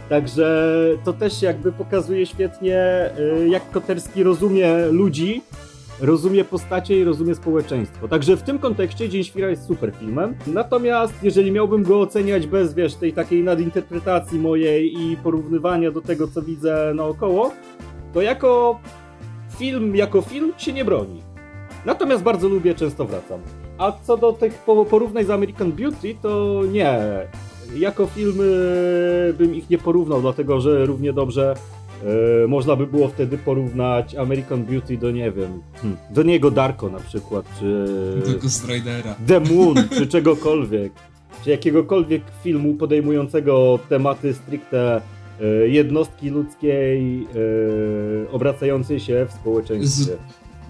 Także 0.10 0.74
to 1.04 1.14
też 1.14 1.42
jakby 1.42 1.72
pokazuje 1.72 2.26
świetnie, 2.26 3.10
y, 3.20 3.48
jak 3.48 3.72
Koterski 3.72 4.24
rozumie 4.24 4.86
ludzi, 4.92 5.42
rozumie 6.01 6.44
postacie 6.44 7.00
i 7.00 7.04
rozumie 7.04 7.36
społeczeństwo. 7.36 8.08
Także 8.08 8.38
w 8.38 8.44
tym 8.44 8.60
kontekście 8.60 9.10
Dzień 9.10 9.24
Świra 9.24 9.50
jest 9.50 9.66
super 9.66 9.92
filmem. 10.00 10.36
Natomiast 10.48 11.13
jeżeli 11.24 11.51
miałbym 11.51 11.84
go 11.84 12.00
oceniać 12.00 12.48
bez, 12.48 12.74
wiesz, 12.74 12.96
tej 12.96 13.13
takiej 13.13 13.44
nadinterpretacji 13.44 14.39
mojej 14.39 15.01
i 15.01 15.18
porównywania 15.18 15.92
do 15.92 16.01
tego, 16.01 16.27
co 16.27 16.42
widzę 16.42 16.94
naokoło, 16.96 17.51
to 18.13 18.22
jako 18.22 18.80
film, 19.58 19.96
jako 19.96 20.22
film 20.22 20.54
się 20.58 20.74
nie 20.74 20.86
broni. 20.86 21.22
Natomiast 21.86 22.24
bardzo 22.24 22.50
lubię, 22.50 22.75
często 22.75 23.06
wracam. 23.06 23.39
A 23.77 23.92
co 24.04 24.18
do 24.18 24.34
tych 24.34 24.54
porównań 24.89 25.25
z 25.25 25.30
American 25.30 25.72
Beauty, 25.72 26.16
to 26.22 26.62
nie. 26.72 27.00
Jako 27.75 28.06
filmy 28.06 28.46
bym 29.38 29.56
ich 29.56 29.70
nie 29.70 29.77
porównał, 29.77 30.22
dlatego 30.22 30.60
że 30.60 30.86
równie 30.86 31.13
dobrze 31.13 31.56
e, 32.44 32.48
można 32.48 32.75
by 32.75 32.88
było 32.88 33.08
wtedy 33.08 33.38
porównać 33.38 34.16
American 34.16 34.66
Beauty 34.66 34.98
do, 34.98 35.12
nie 35.12 35.32
wiem, 35.32 35.62
hmm, 35.82 35.98
do 36.10 36.24
niego 36.24 36.51
Darko 36.51 36.89
na 36.89 37.00
przykład, 37.00 37.46
czy... 37.60 37.88
Do 38.25 38.39
Ghost 38.39 38.68
Ridera. 38.68 39.16
The 39.27 39.39
Moon, 39.39 39.75
czy 39.89 40.08
czegokolwiek. 40.08 40.92
Czy 41.44 41.50
jakiegokolwiek 41.50 42.24
filmu 42.44 42.75
podejmującego 42.75 43.80
tematy 43.89 44.34
stricte 44.34 45.01
e, 45.42 45.46
jednostki 45.68 46.30
ludzkiej 46.30 47.24
e, 47.24 48.32
obracającej 48.32 49.00
się 49.00 49.27
w 49.30 49.34
społeczeństwie. 49.34 50.04
Z 50.04 50.18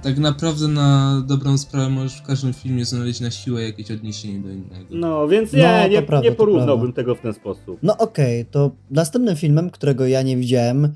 tak 0.04 0.18
naprawdę 0.18 0.68
na 0.68 1.22
dobrą 1.28 1.58
sprawę 1.58 1.90
możesz 1.90 2.18
w 2.18 2.24
każdym 2.24 2.54
filmie 2.54 2.86
znaleźć 2.86 3.20
na 3.20 3.32
siłę 3.32 3.64
jakieś 3.64 3.92
odniesienie 3.92 4.40
do 4.40 4.50
innego. 4.50 4.86
No, 4.90 5.28
więc 5.28 5.54
nie, 5.54 5.80
no, 5.84 5.88
nie, 5.88 6.02
prawda, 6.02 6.30
nie 6.30 6.36
porównałbym 6.36 6.94
tego 6.94 7.16
w 7.16 7.20
ten 7.20 7.34
sposób. 7.34 7.80
No 7.84 7.98
okej, 7.98 8.42
okay, 8.42 8.52
to 8.52 8.72
następnym 8.92 9.36
filmem, 9.36 9.70
którego 9.70 10.08
ja 10.08 10.22
nie 10.22 10.38
widziałem, 10.38 10.94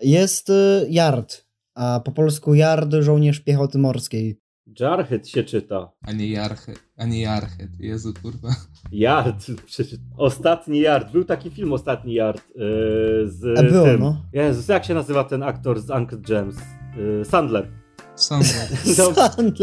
jest 0.00 0.50
y, 0.50 0.86
Yard, 0.90 1.44
a 1.74 2.00
po 2.04 2.12
polsku 2.12 2.54
Yard, 2.54 2.94
żołnierz 3.00 3.40
piechoty 3.40 3.78
morskiej. 3.78 4.40
Jarhead 4.80 5.28
się 5.28 5.44
czyta. 5.44 5.92
A 6.02 6.12
nie 6.12 6.30
Jarhead, 6.30 6.78
a 6.96 7.06
nie 7.06 7.22
Jarhead, 7.22 7.70
Jezu 7.80 8.14
kurwa. 8.22 8.48
Yard, 8.92 9.46
ostatni 10.16 10.80
Yard, 10.80 11.12
był 11.12 11.24
taki 11.24 11.50
film 11.50 11.72
Ostatni 11.72 12.14
Yard 12.14 12.42
yy, 12.54 12.64
z 13.28 13.58
a 13.58 13.62
było, 13.62 13.84
tym. 13.84 14.00
no. 14.00 14.22
Jezus, 14.32 14.68
jak 14.68 14.84
się 14.84 14.94
nazywa 14.94 15.24
ten 15.24 15.42
aktor 15.42 15.80
z 15.80 15.90
Uncle 15.90 16.18
James? 16.28 16.56
Yy, 16.96 17.24
Sandler. 17.24 17.68
Sandler. 18.14 18.68
To, 18.96 19.12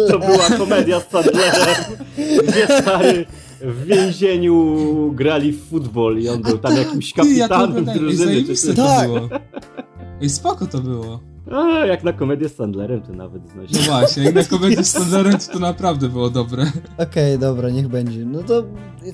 to 0.08 0.20
była 0.20 0.50
komedia 0.58 1.00
z 1.00 1.10
Sandlerem, 1.10 1.76
gdzie 2.48 2.68
stary 2.82 3.26
w 3.62 3.86
więzieniu 3.86 5.12
grali 5.16 5.52
w 5.52 5.64
futbol 5.70 6.20
i 6.20 6.30
on 6.30 6.42
był 6.42 6.58
tam 6.58 6.78
jakimś 6.78 7.14
kapitanem 7.14 7.86
drużyny. 7.86 8.44
Czy 8.56 8.74
to 8.76 8.84
tak. 8.84 9.10
Ej, 10.24 10.30
spoko 10.30 10.68
to 10.68 10.80
było. 10.80 11.20
A, 11.52 11.86
jak 11.86 12.04
na 12.04 12.14
komedię 12.14 12.50
z 12.50 12.56
Sandlerem 12.56 13.02
to 13.02 13.14
nawet 13.14 13.50
znosi. 13.50 13.74
No 13.76 13.82
właśnie, 13.82 14.24
jak 14.24 14.36
na 14.36 14.44
komedię 14.44 14.84
z 14.84 14.92
Sandlerem 14.92 15.38
to, 15.38 15.54
to 15.54 15.60
naprawdę 15.60 16.10
było 16.10 16.30
dobre. 16.30 16.64
Okej, 16.94 17.36
okay, 17.36 17.38
dobra, 17.38 17.70
niech 17.70 17.88
będzie. 17.88 18.26
No 18.26 18.44
to 18.44 18.64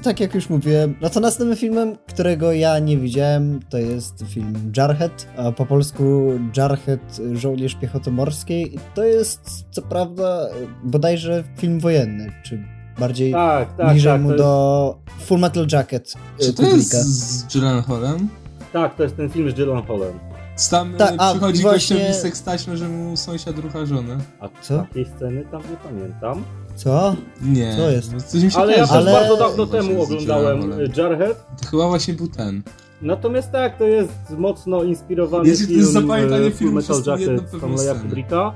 tak 0.04 0.20
jak 0.20 0.36
już 0.36 0.50
mówiłem, 0.50 0.96
no 1.02 1.10
to 1.10 1.20
następnym 1.20 1.58
filmem, 1.58 1.98
którego 2.08 2.52
ja 2.52 2.80
nie 2.80 2.98
widziałem, 2.98 3.60
to 3.70 3.78
jest 3.78 4.24
film 4.28 4.72
Jarhead, 4.78 5.28
a 5.38 5.52
po 5.52 5.66
polsku 5.66 6.32
Jarhead, 6.58 7.20
Żołnierz 7.34 7.76
Piechoty 7.76 8.12
Morskiej. 8.12 8.80
To 8.96 9.04
jest, 9.04 9.66
co 9.72 9.82
prawda, 9.82 10.48
bodajże 10.84 11.44
film 11.58 11.80
wojenny, 11.80 12.32
czy 12.44 12.64
bardziej 13.00 13.32
tak, 13.32 13.78
tak, 13.78 13.92
bliżej 13.92 14.12
tak, 14.12 14.22
mu 14.22 14.30
jest... 14.30 14.44
do 14.44 14.98
Full 15.20 15.40
Metal 15.40 15.68
Jacket 15.72 16.14
Czy 16.42 16.54
to 16.54 16.64
jest 16.64 16.94
z 16.94 17.54
Gyllenhaalem? 17.54 18.30
Tak, 18.74 18.96
to 18.96 19.04
jest 19.04 19.18
ten 19.18 19.30
film 19.30 19.52
z 19.52 19.54
Gyllenhaalem. 19.54 20.29
Tam 20.68 20.94
Ta, 20.94 21.12
a, 21.18 21.32
przychodzi 21.32 21.62
właśnie... 21.62 21.96
gościowi 21.96 22.22
seks 22.22 22.40
staśmy, 22.40 22.78
że 22.78 22.90
mu 22.90 23.18
sąsiad 23.18 23.58
rucha 23.58 23.86
żonę. 23.86 24.18
A 24.40 24.50
co? 24.62 24.78
Takiej 24.78 25.06
sceny 25.06 25.46
tam 25.52 25.62
nie 25.62 25.78
pamiętam. 25.78 26.44
Co? 26.76 27.16
Nie. 27.42 27.76
Co 27.78 27.90
jest? 27.90 28.14
No, 28.14 28.62
Ale 28.62 28.74
ja 28.74 28.88
też 28.88 28.92
Ale... 28.92 29.12
bardzo 29.12 29.38
dawno 29.38 29.66
temu 29.66 30.04
oglądałem 30.04 30.72
Jarhead. 30.98 31.46
To 31.62 31.68
chyba 31.68 31.88
właśnie 31.88 32.14
był 32.14 32.28
ten. 32.28 32.64
Natomiast 33.02 33.52
tak, 33.52 33.78
to 33.78 33.84
jest 33.84 34.12
mocno 34.38 34.84
inspirowany 34.84 35.50
jest, 35.50 35.66
film 35.66 35.80
jest 35.80 35.92
zapamiętanie 35.92 36.52
filmu 36.52 36.74
Metal 36.76 37.04
Jacket 37.06 37.50
Stanleya 37.50 38.00
Kubricka. 38.02 38.54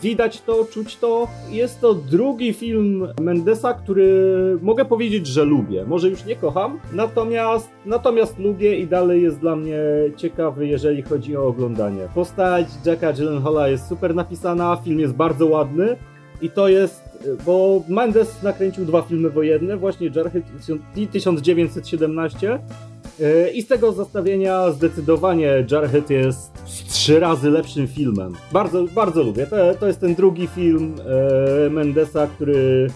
Widać 0.00 0.40
to, 0.40 0.64
czuć 0.64 0.96
to. 0.96 1.28
Jest 1.50 1.80
to 1.80 1.94
drugi 1.94 2.52
film 2.52 3.08
Mendesa, 3.20 3.74
który 3.74 4.08
mogę 4.62 4.84
powiedzieć, 4.84 5.26
że 5.26 5.44
lubię. 5.44 5.84
Może 5.84 6.08
już 6.08 6.24
nie 6.24 6.36
kocham, 6.36 6.80
natomiast, 6.92 7.70
natomiast 7.86 8.38
lubię 8.38 8.78
i 8.78 8.86
dalej 8.86 9.22
jest 9.22 9.38
dla 9.38 9.56
mnie 9.56 9.78
ciekawy, 10.16 10.66
jeżeli 10.66 11.02
chodzi 11.02 11.36
o 11.36 11.46
oglądanie. 11.46 12.08
Postać 12.14 12.66
Jacka 12.86 13.12
Gyllenhaala 13.12 13.68
jest 13.68 13.88
super 13.88 14.14
napisana, 14.14 14.76
film 14.84 15.00
jest 15.00 15.14
bardzo 15.14 15.46
ładny 15.46 15.96
i 16.42 16.50
to 16.50 16.68
jest, 16.68 17.04
bo 17.46 17.82
Mendes 17.88 18.42
nakręcił 18.42 18.84
dwa 18.84 19.02
filmy 19.02 19.30
wojenne, 19.30 19.76
właśnie 19.76 20.10
Jarhead 20.14 20.44
i 20.96 21.06
1917 21.06 22.58
E, 22.58 22.91
I 23.54 23.62
z 23.62 23.66
tego 23.66 23.92
zestawienia 23.92 24.70
zdecydowanie 24.72 25.64
Jarhead 25.70 26.10
jest 26.10 26.52
trzy 26.88 27.20
razy 27.20 27.50
lepszym 27.50 27.88
filmem. 27.88 28.34
Bardzo, 28.52 28.84
bardzo 28.84 29.22
lubię. 29.22 29.46
To, 29.46 29.56
to 29.80 29.86
jest 29.86 30.00
ten 30.00 30.14
drugi 30.14 30.46
film 30.46 30.94
e, 31.66 31.70
Mendesa, 31.70 32.26
który, 32.26 32.90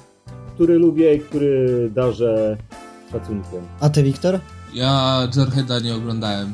który 0.55 0.79
lubię 0.79 1.15
i 1.15 1.21
który 1.21 1.91
darzę 1.95 2.57
szacunkiem. 3.13 3.61
A 3.81 3.89
ty, 3.89 4.03
Wiktor? 4.03 4.41
Ja 4.75 5.21
Jarheada 5.37 5.81
nie 5.81 5.95
oglądałem. 5.95 6.53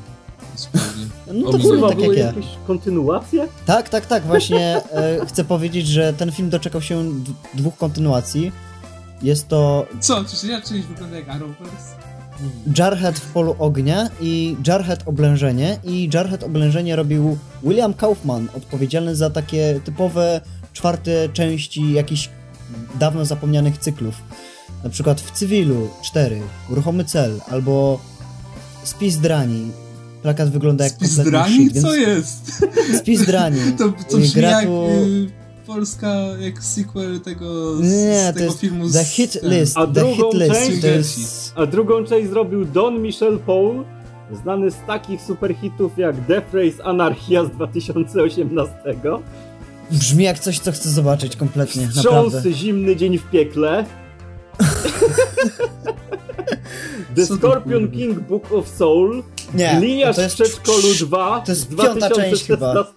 No 1.35 1.53
to 1.53 1.59
kurwa, 1.59 1.89
tak 1.89 1.99
były 1.99 2.17
jakieś 2.17 2.47
kontynuacje? 2.67 3.49
Tak, 3.67 3.89
tak, 3.89 4.07
tak. 4.07 4.23
Właśnie 4.23 4.83
e, 4.93 5.27
chcę 5.27 5.45
powiedzieć, 5.45 5.87
że 5.87 6.13
ten 6.13 6.33
film 6.33 6.51
doczekał 6.51 6.81
się 6.81 7.05
dwóch 7.55 7.77
kontynuacji. 7.77 8.53
Jest 9.23 9.49
to... 9.49 9.87
Co? 10.01 10.25
Czy 10.25 10.47
ja 10.47 10.61
część 10.61 10.87
wygląda 10.87 11.17
jak 11.17 11.29
Arrowverse? 11.29 12.02
Jarhead 12.77 13.19
w 13.19 13.33
polu 13.33 13.57
ognia 13.59 14.11
i 14.21 14.57
Jarhead 14.67 15.03
oblężenie 15.07 15.79
i 15.85 16.11
Jarhead 16.15 16.43
oblężenie 16.43 16.97
robił 16.97 17.39
William 17.63 17.95
Kaufman, 17.95 18.49
odpowiedzialny 18.57 19.17
za 19.17 19.31
takie 19.31 19.81
typowe 19.85 20.41
czwarte 20.73 21.29
części 21.33 21.93
jakichś 21.93 22.31
dawno 22.99 23.25
zapomnianych 23.25 23.79
cyklów. 23.79 24.15
Na 24.85 24.91
przykład 24.91 25.21
w 25.21 25.31
Cywilu 25.31 25.89
4, 26.03 26.41
Ruchomy 26.71 27.05
Cel 27.05 27.41
albo 27.51 28.01
Spis 28.85 29.17
Drani. 29.17 29.71
Plakat 30.23 30.51
wygląda 30.51 30.85
jak 30.85 30.93
Spis 30.93 31.15
Drani? 31.15 31.55
Shit, 31.55 31.83
Co 31.83 31.95
jest? 31.95 32.65
Spis 32.99 33.27
Drani. 33.27 33.61
to, 33.79 33.93
to 34.11 34.19
brzmi 34.19 34.43
jak... 34.43 34.69
Polska 35.75 36.15
jak 36.41 36.63
sequel 36.63 37.21
tego, 37.21 37.75
nie, 37.81 38.31
z 38.31 38.35
tego 38.35 38.45
jest 38.45 38.61
filmu 38.61 38.91
The 38.91 39.05
Hit 39.05 39.39
List. 39.43 39.79
A 39.79 39.87
the 39.87 40.15
hit 40.15 40.35
list 40.35 40.53
część, 40.53 40.83
jest... 40.83 41.53
a 41.57 41.67
drugą 41.67 42.05
część 42.05 42.31
zrobił 42.31 42.65
Don 42.65 43.03
Michel 43.03 43.39
Paul, 43.39 43.85
znany 44.43 44.71
z 44.71 44.77
takich 44.87 45.23
superhitów 45.23 45.99
jak 45.99 46.27
Death 46.27 46.55
Race 46.55 46.85
Anarchia 46.85 47.45
z 47.45 47.51
2018. 47.51 48.75
Brzmi 49.91 50.25
jak 50.25 50.39
coś, 50.39 50.59
co 50.59 50.73
chcę 50.73 50.89
zobaczyć 50.89 51.37
kompletnie, 51.37 51.89
Wstrząs 51.89 52.47
Zimny 52.47 52.97
Dzień 52.97 53.19
w 53.19 53.31
Piekle. 53.31 53.85
The 57.17 57.27
Scorpion 57.27 57.91
King 57.91 58.21
Book 58.21 58.53
of 58.53 58.69
Soul. 58.69 59.23
Nie, 59.55 59.79
Linia 59.81 60.13
z 60.13 60.35
przedszkolu 60.35 60.95
2 61.01 61.41
to 61.41 61.53
jest 61.53 61.63
z 61.63 61.67
2016. 61.67 62.93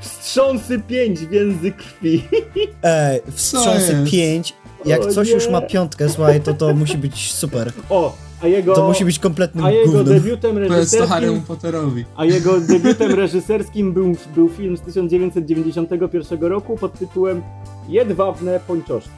Wstrząsy 0.00 0.78
5 0.78 1.26
więzy 1.26 1.72
krwi. 1.72 2.24
Ej, 2.82 3.20
wstrząsy 3.32 4.04
5. 4.10 4.54
Jak 4.84 5.00
o 5.00 5.12
coś 5.12 5.28
nie. 5.28 5.34
już 5.34 5.48
ma 5.48 5.60
piątkę, 5.60 6.08
słuchaj, 6.08 6.40
to 6.40 6.54
to 6.54 6.74
musi 6.74 6.98
być 6.98 7.32
super. 7.32 7.72
O, 7.90 8.16
a 8.42 8.46
jego, 8.46 8.74
to 8.74 8.88
musi 8.88 9.04
być 9.04 9.18
kompletnym 9.18 9.64
A 9.64 9.70
jego 9.70 9.92
gównem. 9.92 10.04
debiutem 10.04 10.58
reżyserskim... 10.58 11.42
Potterowi. 11.42 12.04
A 12.16 12.24
jego 12.24 12.60
debiutem 12.60 13.14
reżyserskim 13.14 13.92
był, 13.92 14.16
był 14.34 14.48
film 14.48 14.76
z 14.76 14.80
1991 14.80 16.40
roku 16.40 16.76
pod 16.76 16.98
tytułem 16.98 17.42
Jedwabne 17.88 18.60
pończoszki. 18.66 19.10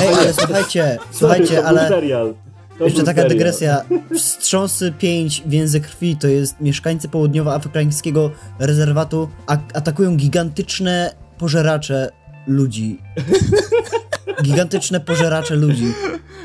Ej, 0.00 0.08
ale 0.14 0.32
słuchajcie, 0.32 0.98
słuchajcie, 1.10 1.66
ale... 1.66 1.88
Serial. 1.88 2.34
To 2.78 2.84
Jeszcze 2.84 3.04
taka 3.04 3.28
dygresja. 3.28 3.84
Wstrząsy 4.14 4.92
5 4.98 5.42
więzy 5.46 5.80
krwi 5.80 6.16
to 6.16 6.28
jest 6.28 6.60
mieszkańcy 6.60 7.08
południowoafrykańskiego 7.08 8.30
rezerwatu 8.58 9.28
atakują 9.74 10.16
gigantyczne 10.16 11.14
pożeracze 11.38 12.10
ludzi. 12.46 12.98
Gigantyczne 14.42 15.00
pożeracze 15.00 15.56
ludzi. 15.56 15.84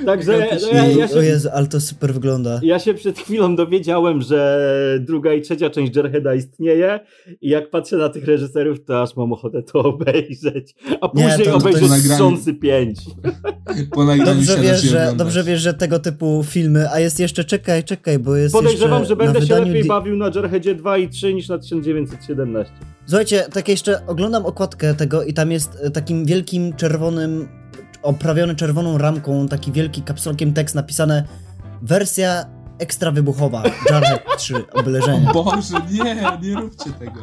Także 0.05 0.31
no, 0.31 0.37
ja, 0.71 0.85
ja, 0.87 0.91
I, 0.91 1.03
o 1.03 1.07
się, 1.07 1.25
Jezu, 1.25 1.49
ale 1.53 1.67
to 1.67 1.79
super 1.81 2.13
wygląda. 2.13 2.59
ja 2.63 2.79
się 2.79 2.93
przed 2.93 3.19
chwilą 3.19 3.55
dowiedziałem, 3.55 4.21
że 4.21 4.69
druga 4.99 5.33
i 5.33 5.41
trzecia 5.41 5.69
część 5.69 5.95
Jarheada 5.95 6.35
istnieje 6.35 6.99
i 7.41 7.49
jak 7.49 7.69
patrzę 7.69 7.97
na 7.97 8.09
tych 8.09 8.25
reżyserów, 8.25 8.85
to 8.85 9.01
aż 9.01 9.15
mam 9.15 9.33
ochotę 9.33 9.63
to 9.63 9.79
obejrzeć. 9.93 10.75
A 11.01 11.05
Nie, 11.13 11.23
później 11.23 11.45
to- 11.47 11.51
to 11.51 11.57
obejrzę. 11.57 11.87
Strząsy 11.99 12.53
5. 12.53 12.99
Po 13.95 14.03
nagraniu 14.05 14.31
Dobrze 14.35 14.57
wiesz, 14.57 14.81
że, 14.81 15.13
dobrze 15.17 15.43
wiesz, 15.43 15.61
że 15.61 15.73
tego 15.73 15.99
typu 15.99 16.43
filmy, 16.47 16.89
a 16.91 16.99
jest 16.99 17.19
jeszcze, 17.19 17.43
czekaj, 17.43 17.83
czekaj, 17.83 18.19
bo 18.19 18.35
jest 18.35 18.55
Podejrzewam, 18.55 18.99
jeszcze 18.99 19.07
że 19.09 19.15
będę 19.15 19.33
na 19.33 19.39
się 19.39 19.45
wydaniu 19.45 19.67
lepiej 19.67 19.81
di- 19.83 19.87
bawił 19.87 20.15
na 20.17 20.31
Jarheadzie 20.35 20.75
2 20.75 20.97
i 20.97 21.09
3 21.09 21.33
niż 21.33 21.47
na 21.49 21.57
1917. 21.57 22.73
Słuchajcie, 23.05 23.45
tak 23.53 23.67
jeszcze 23.69 24.05
oglądam 24.07 24.45
okładkę 24.45 24.93
tego 24.93 25.23
i 25.23 25.33
tam 25.33 25.51
jest 25.51 25.77
e, 25.83 25.91
takim 25.91 26.25
wielkim 26.25 26.73
czerwonym, 26.73 27.47
oprawiony 28.01 28.55
czerwoną 28.55 28.97
ramką, 28.97 29.47
taki 29.47 29.71
wielki 29.71 30.01
kapsulkiem 30.01 30.53
tekst 30.53 30.75
napisane 30.75 31.23
wersja 31.81 32.45
ekstra 32.79 33.11
wybuchowa, 33.11 33.63
Jarhead 33.89 34.21
3, 34.37 34.53
obeleżenie. 34.73 35.29
Boże, 35.33 35.75
nie, 35.91 36.15
nie 36.41 36.55
róbcie 36.61 36.89
tego. 36.99 37.21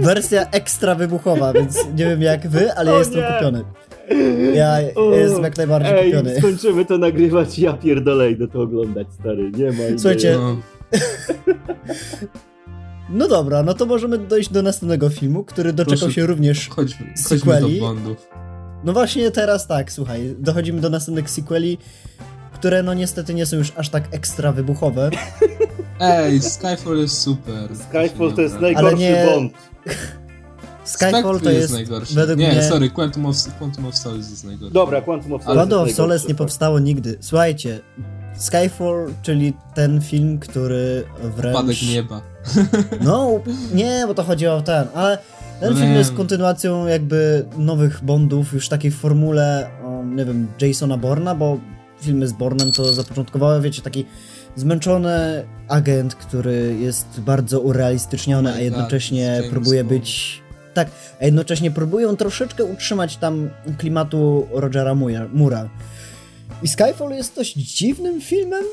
Wersja 0.00 0.50
ekstra 0.50 0.94
wybuchowa, 0.94 1.52
więc 1.52 1.76
nie 1.96 2.04
wiem 2.06 2.22
jak 2.22 2.48
wy, 2.48 2.72
ale 2.72 2.90
O 2.90 2.92
ja 2.94 2.98
jestem 2.98 3.20
nie. 3.20 3.26
kupiony. 3.34 3.64
Ja 4.54 4.76
O, 4.94 5.14
jestem 5.14 5.42
jak 5.44 5.56
najbardziej 5.56 5.92
Ej, 5.94 6.04
kupiony. 6.12 6.38
skończymy 6.38 6.84
to 6.84 6.98
nagrywać 6.98 7.58
i 7.58 7.62
ja 7.62 7.72
pierdolę 7.72 8.30
idę 8.30 8.48
to 8.48 8.60
oglądać, 8.62 9.06
stary. 9.20 9.50
Nie 9.56 9.66
ma 9.66 9.72
idei. 9.72 9.98
Słuchajcie, 9.98 10.36
No, 10.38 10.56
No 13.10 13.28
dobra, 13.28 13.62
no 13.62 13.74
to 13.74 13.86
możemy 13.86 14.18
dojść 14.18 14.50
do 14.52 14.62
następnego 14.62 15.10
filmu, 15.10 15.44
który 15.44 15.72
doczekał 15.72 15.98
Proszę. 15.98 16.14
się 16.14 16.26
również 16.26 16.68
chodźmy, 16.68 17.06
chodźmy 17.06 17.38
Sequeli? 17.38 17.80
do 17.80 17.86
Bondów. 17.86 18.28
No 18.84 18.92
właśnie 18.92 19.30
teraz 19.30 19.66
tak, 19.66 19.92
słuchaj, 19.92 20.36
dochodzimy 20.38 20.80
do 20.80 20.90
następnych 20.90 21.30
sequeli, 21.30 21.78
które 22.52 22.82
no 22.82 22.94
niestety 22.94 23.34
nie 23.34 23.46
są 23.46 23.56
już 23.56 23.72
aż 23.76 23.88
tak 23.88 24.14
ekstra 24.14 24.52
wybuchowe. 24.52 25.10
Ej, 26.00 26.40
Skyfall 26.40 26.96
jest 26.98 27.20
super. 27.20 27.68
Skyfall 27.76 28.32
to 28.32 28.42
jest 28.42 28.60
najgorszy 28.60 28.96
nie- 28.96 29.26
Bond. 29.34 29.52
Skyfall 30.84 31.40
to 31.40 31.50
jest, 31.50 31.72
najgorszy. 31.72 32.14
według 32.14 32.38
nie, 32.38 32.52
mnie... 32.52 32.62
sorry, 32.62 32.90
Quantum 32.90 33.26
of, 33.26 33.36
Quantum 33.58 33.86
of 33.86 33.96
Solace 33.96 34.30
jest 34.30 34.44
najgorszy. 34.44 34.74
Dobra, 34.74 35.00
Quantum 35.00 35.32
of 35.32 35.42
Solace 35.42 35.56
Quantum 35.56 35.88
of 35.88 35.92
Solace 35.92 36.22
nie 36.24 36.28
tak. 36.28 36.36
powstało 36.36 36.78
nigdy. 36.78 37.18
Słuchajcie, 37.20 37.80
Skyfall, 38.36 39.12
czyli 39.22 39.52
ten 39.74 40.00
film, 40.00 40.38
który 40.38 41.04
wręcz... 41.22 41.56
Upadek 41.56 41.76
nieba. 41.82 42.20
No, 43.00 43.30
nie, 43.74 44.04
bo 44.06 44.14
to 44.14 44.22
chodzi 44.22 44.46
o 44.46 44.62
ten, 44.62 44.86
ale 44.94 45.18
ten 45.60 45.70
No 45.70 45.76
film 45.80 45.94
jest 45.94 46.14
kontynuacją 46.14 46.86
jakby 46.86 47.44
nowych 47.58 48.04
Bondów, 48.04 48.52
już 48.52 48.68
takiej 48.68 48.90
formule, 48.90 49.70
o, 49.84 50.04
nie 50.04 50.24
wiem, 50.24 50.46
Jasona 50.60 50.96
Borna, 50.96 51.34
bo 51.34 51.58
filmy 52.00 52.28
z 52.28 52.32
Bornem 52.32 52.72
to 52.72 52.92
zapoczątkowały, 52.92 53.60
wiecie, 53.60 53.82
taki 53.82 54.04
zmęczony 54.56 55.44
agent, 55.68 56.14
który 56.14 56.76
jest 56.80 57.20
bardzo 57.20 57.60
urealistyczniony, 57.60 58.50
Oh 58.50 58.58
a 58.58 58.60
jednocześnie 58.60 59.42
próbuje 59.50 59.84
być... 59.84 60.40
Tak, 60.74 60.90
a 61.20 61.24
jednocześnie 61.24 61.70
próbują 61.70 62.16
troszeczkę 62.16 62.64
utrzymać 62.64 63.16
tam 63.16 63.50
klimatu 63.78 64.46
Rogera 64.52 64.94
Moora. 65.32 65.68
I 66.62 66.68
Skyfall 66.68 67.10
jest 67.10 67.36
dość 67.36 67.54
dziwnym 67.54 68.20
filmem, 68.20 68.64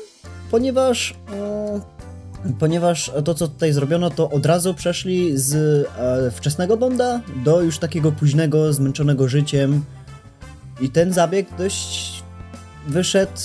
ponieważ... 0.50 1.14
mm, 1.32 1.80
ponieważ 2.58 3.12
to, 3.24 3.34
co 3.34 3.48
tutaj 3.48 3.72
zrobiono, 3.72 4.10
to 4.10 4.30
od 4.30 4.46
razu 4.46 4.74
przeszli 4.74 5.38
z 5.38 5.54
e, 5.98 6.30
wczesnego 6.30 6.76
Bonda 6.76 7.20
do 7.44 7.60
już 7.60 7.78
takiego 7.78 8.12
późnego, 8.12 8.72
zmęczonego 8.72 9.28
życiem. 9.28 9.84
I 10.80 10.90
ten 10.90 11.12
zabieg 11.12 11.46
dość 11.58 12.22
wyszedł. 12.88 13.40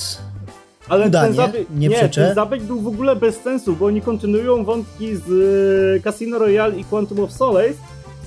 Ale 0.89 1.07
Udanie, 1.07 1.27
ten 1.27 1.35
zabieg, 1.35 1.67
nie 1.75 1.87
nie, 1.87 1.95
przeczę. 1.95 2.25
ten 2.25 2.35
zabieg 2.35 2.63
był 2.63 2.81
w 2.81 2.87
ogóle 2.87 3.15
bez 3.15 3.35
sensu, 3.35 3.75
bo 3.75 3.85
oni 3.85 4.01
kontynuują 4.01 4.63
wątki 4.63 5.15
z 5.15 5.21
e, 5.99 6.03
Casino 6.03 6.39
Royale 6.39 6.75
i 6.75 6.83
Quantum 6.83 7.19
of 7.19 7.31
Solace, 7.31 7.73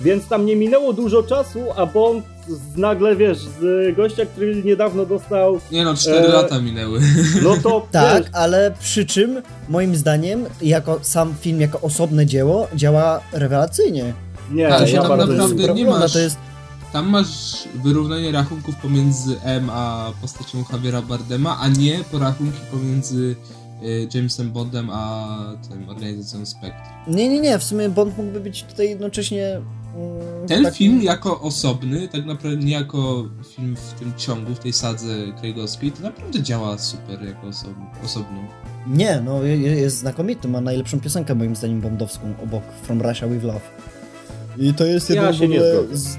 więc 0.00 0.28
tam 0.28 0.46
nie 0.46 0.56
minęło 0.56 0.92
dużo 0.92 1.22
czasu, 1.22 1.60
a 1.76 1.86
Bond 1.86 2.24
z, 2.48 2.76
nagle, 2.76 3.16
wiesz, 3.16 3.38
z 3.38 3.96
gościa, 3.96 4.26
który 4.26 4.62
niedawno 4.64 5.06
dostał, 5.06 5.60
Nie 5.72 5.84
no, 5.84 5.94
4 5.94 6.16
E, 6.18 6.28
lata 6.28 6.60
minęły. 6.60 7.00
no 7.42 7.56
to 7.62 7.86
Tak, 7.90 8.22
wiesz, 8.22 8.32
ale 8.32 8.74
przy 8.80 9.06
czym, 9.06 9.42
moim 9.68 9.96
zdaniem, 9.96 10.44
jako 10.62 10.98
sam 11.02 11.34
film, 11.40 11.60
jako 11.60 11.80
osobne 11.80 12.26
dzieło, 12.26 12.68
działa 12.74 13.20
rewelacyjnie. 13.32 14.14
nie, 14.50 14.68
Tak, 14.68 14.78
To 14.78 14.86
że 14.86 14.90
się 14.90 14.96
ja 14.96 15.02
tam 15.02 15.18
bardzo 15.18 15.32
naprawdę 15.32 15.74
nie 15.74 15.84
masz- 15.84 16.12
To 16.12 16.18
jest, 16.18 16.36
Tam 16.92 17.08
masz 17.08 17.28
wyrównanie 17.84 18.32
rachunków 18.32 18.76
pomiędzy 18.76 19.36
M 19.44 19.70
a 19.70 20.12
postacią 20.20 20.64
Javiera 20.72 21.02
Bardema, 21.02 21.58
a 21.60 21.68
nie 21.68 21.98
porachunki 22.12 22.58
pomiędzy 22.70 23.36
e, 23.82 23.86
Jamesem 24.14 24.50
Bondem 24.52 24.90
a 24.92 25.28
tym 25.70 25.88
organizacją 25.88 26.46
Spectre. 26.46 26.84
nie, 27.08 27.28
nie, 27.28 27.40
nie, 27.40 27.58
w 27.58 27.64
sumie 27.64 27.88
Bond 27.88 28.16
mógłby 28.18 28.40
być 28.40 28.62
tutaj 28.62 28.88
jednocześnie... 28.88 29.60
mm, 29.96 30.48
Ten 30.48 30.64
taki- 30.64 30.76
film 30.76 31.02
jako 31.02 31.40
osobny, 31.40 32.08
tak 32.08 32.26
naprawdę 32.26 32.64
nie 32.64 32.72
jako 32.72 33.28
film 33.56 33.76
w 33.76 33.92
tym 33.92 34.12
ciągu, 34.16 34.54
w 34.54 34.58
tej 34.58 34.72
sadze 34.72 35.06
Craigowskiej, 35.40 35.92
to 35.92 36.02
naprawdę 36.02 36.42
działa 36.42 36.78
super 36.78 37.24
jako 37.24 37.46
osobny. 37.46 37.84
osobny. 38.04 38.38
Nie, 38.86 39.20
no 39.24 39.42
je- 39.42 39.56
je- 39.58 39.76
jest 39.76 39.98
znakomity, 39.98 40.48
ma 40.48 40.60
najlepszą 40.60 41.00
piosenkę 41.00 41.34
moim 41.34 41.56
zdaniem 41.56 41.80
bondowską 41.80 42.34
obok 42.44 42.62
From 42.82 43.02
Russia 43.02 43.26
With 43.28 43.44
Love. 43.44 43.60
I 44.58 44.74
to 44.74 44.84
jest 44.86 45.10
Ja 45.10 45.16
jeden 45.16 45.32
w 45.34 45.36
się 45.38 45.96
z... 45.96 46.18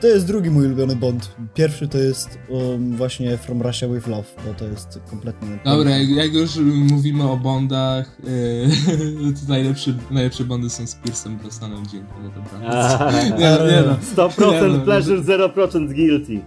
To 0.00 0.06
jest 0.06 0.26
drugi 0.26 0.50
mój 0.50 0.66
ulubiony 0.66 0.96
Bond. 0.96 1.36
Pierwszy 1.54 1.88
to 1.88 1.98
jest 1.98 2.38
um, 2.48 2.96
właśnie 2.96 3.36
From 3.36 3.62
Russia 3.62 3.88
With 3.88 4.06
Love, 4.06 4.28
bo 4.46 4.54
to 4.54 4.64
jest 4.64 5.00
kompletnie... 5.10 5.48
Dobra, 5.64 5.90
jak, 5.90 6.08
jak 6.08 6.32
już 6.34 6.56
mówimy 6.74 7.30
o 7.30 7.36
Bondach, 7.36 8.18
yy, 8.24 9.32
to 9.40 9.40
najlepsze, 9.48 9.94
najlepsze 10.10 10.44
Bondy 10.44 10.70
są 10.70 10.86
z 10.86 10.94
Piersem 10.94 11.36
Brosnanem, 11.36 11.86
dziękuję, 11.86 12.30
dobra. 12.34 13.10
Nie, 13.38 13.58
no, 13.58 13.66
nie 13.66 13.82
no. 13.86 14.26
100% 14.28 14.62
Nie 14.62 14.78
no. 14.78 14.84
pleasure, 14.84 15.22
0% 15.22 15.94
guilty. 15.94 16.40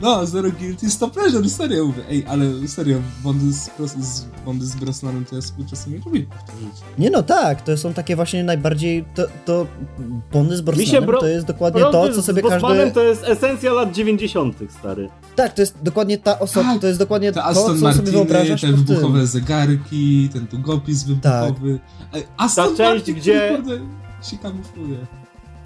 No, 0.00 0.26
Zero 0.26 0.50
Guilty, 0.60 0.90
Stop 0.90 1.12
Pleasure, 1.14 1.48
serio 1.48 1.86
mówię. 1.86 2.02
Ej, 2.10 2.24
ale 2.28 2.68
serio, 2.68 2.98
Bondy 3.22 3.52
z, 3.52 3.70
z, 3.86 4.24
Bondy 4.44 4.66
z 4.66 4.76
Brosnanem 4.76 5.24
to 5.24 5.36
ja 5.36 5.42
współczesnie 5.42 5.92
nie 5.92 5.98
lubię 6.04 6.22
powtórzyć. 6.22 6.72
Nie 6.98 7.10
no 7.10 7.22
tak, 7.22 7.62
to 7.62 7.76
są 7.76 7.94
takie 7.94 8.16
właśnie 8.16 8.44
najbardziej... 8.44 9.04
To, 9.14 9.22
to 9.44 9.66
Bondy 10.32 10.56
z 10.56 10.60
Brosnanem 10.60 11.04
bro- 11.04 11.20
to 11.20 11.26
jest 11.26 11.46
dokładnie 11.46 11.80
to, 11.82 12.08
co 12.08 12.22
sobie 12.22 12.42
Bosmanem 12.42 12.78
każdy... 12.78 12.94
to 12.94 13.02
jest 13.02 13.24
esencja 13.24 13.72
lat 13.72 13.92
90., 13.92 14.56
stary. 14.78 15.08
Tak, 15.36 15.54
to 15.54 15.62
jest 15.62 15.76
dokładnie 15.82 16.18
ta 16.18 16.38
osoba, 16.38 16.72
Tak, 16.72 16.80
to 16.80 16.86
jest 16.86 16.98
dokładnie 16.98 17.32
to, 17.32 17.44
Aston 17.44 17.64
co 17.64 17.68
sobie 17.70 17.82
Martiny, 17.82 18.10
wyobrażasz 18.10 18.60
te 18.60 18.72
wybuchowe 18.72 19.26
zegarki, 19.26 20.28
ten 20.32 20.46
długopis 20.46 21.02
wybuchowy. 21.04 21.78
Ej, 22.12 22.24
Aston 22.36 22.64
Ta 22.64 22.76
część, 22.76 22.94
Martin, 22.94 23.14
gdzie- 23.14 23.62
się 24.30 24.38
kamufluje. 24.38 24.96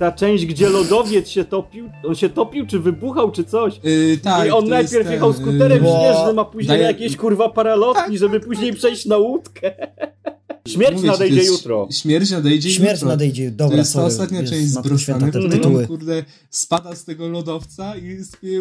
Ta 0.05 0.13
część, 0.13 0.47
gdzie 0.47 0.69
lodowiec 0.69 1.29
się 1.29 1.45
topił, 1.45 1.91
on 2.09 2.15
się 2.15 2.29
topił, 2.29 2.67
czy 2.67 2.79
wybuchał, 2.79 3.31
czy 3.31 3.45
coś. 3.45 3.81
Yy, 3.85 4.19
tak, 4.23 4.49
I 4.49 4.51
on 4.51 4.69
najpierw 4.69 4.93
jest 4.93 5.05
ten, 5.05 5.13
jechał 5.13 5.33
skuterem 5.33 5.83
Bo- 5.83 5.99
śnieżnym, 5.99 6.39
a 6.39 6.45
później 6.45 6.69
daje- 6.79 6.83
jakieś 6.83 7.17
kurwa 7.17 7.49
paralotki, 7.49 8.03
Tak, 8.05 8.19
żeby 8.19 8.41
później 8.41 8.73
przejść 8.73 9.07
na 9.07 9.17
łódkę. 9.19 9.75
Śmierć 10.69 10.95
Mówię 10.95 11.09
nadejdzie 11.09 11.37
jest- 11.37 11.51
jutro. 11.53 11.89
Śmierć 11.93 12.31
nadejdzie 12.31 12.71
Śmierć 12.71 12.93
jutro. 12.93 13.09
nadejdzie, 13.09 13.51
dobra, 13.51 13.77
to 13.77 13.79
jest 13.79 13.93
ta 13.93 13.99
sorry, 13.99 14.07
ostatnia 14.07 14.41
jest 14.41 14.53
część 14.53 14.67
z 14.67 14.79
Brosnanem, 14.79 15.31
w 15.31 15.49
którym 15.49 15.87
kurde, 15.87 16.25
spada 16.51 16.95
z 16.97 17.05
tego 17.05 17.29
lodowca 17.29 17.97
i 17.97 18.19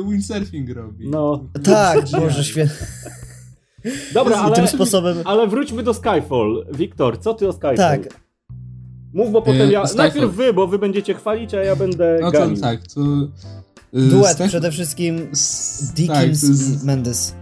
windsurfing 0.10 0.70
robi. 0.70 1.10
No. 1.10 1.50
Tak, 1.64 2.06
Boże 2.20 2.44
święty. 2.44 2.74
Dobra, 4.14 4.36
I 4.50 4.54
tym 4.54 4.54
ale, 4.64 4.68
sposobem... 4.68 5.18
ale 5.26 5.48
wróćmy 5.48 5.84
do 5.84 5.94
Skyfall. 5.94 6.66
Wiktor, 6.74 7.20
co 7.20 7.34
ty 7.34 7.48
o 7.48 7.54
Skyfall? 7.54 7.76
Tak, 7.78 8.23
Mów, 9.14 9.32
bo 9.32 9.42
potem 9.42 9.68
Yy, 9.68 9.72
ja... 9.72 9.84
Najpierw 9.96 10.36
wy, 10.36 10.54
bo 10.54 10.68
wy 10.68 10.80
będziecie 10.80 11.14
chwalić, 11.14 11.54
a 11.54 11.58
ja 11.64 11.76
będę 11.76 12.18
No 12.22 12.32
to 12.32 12.40
ganił. 12.40 12.62
tak, 12.62 12.88
to... 12.88 13.02
yy, 13.94 14.10
duet 14.10 14.38
przede 14.48 14.72
wszystkim 14.72 15.28
s- 15.32 15.92
Dickens 15.96 16.42
tak, 16.42 16.84
i 16.84 16.86
Mendes. 16.86 17.36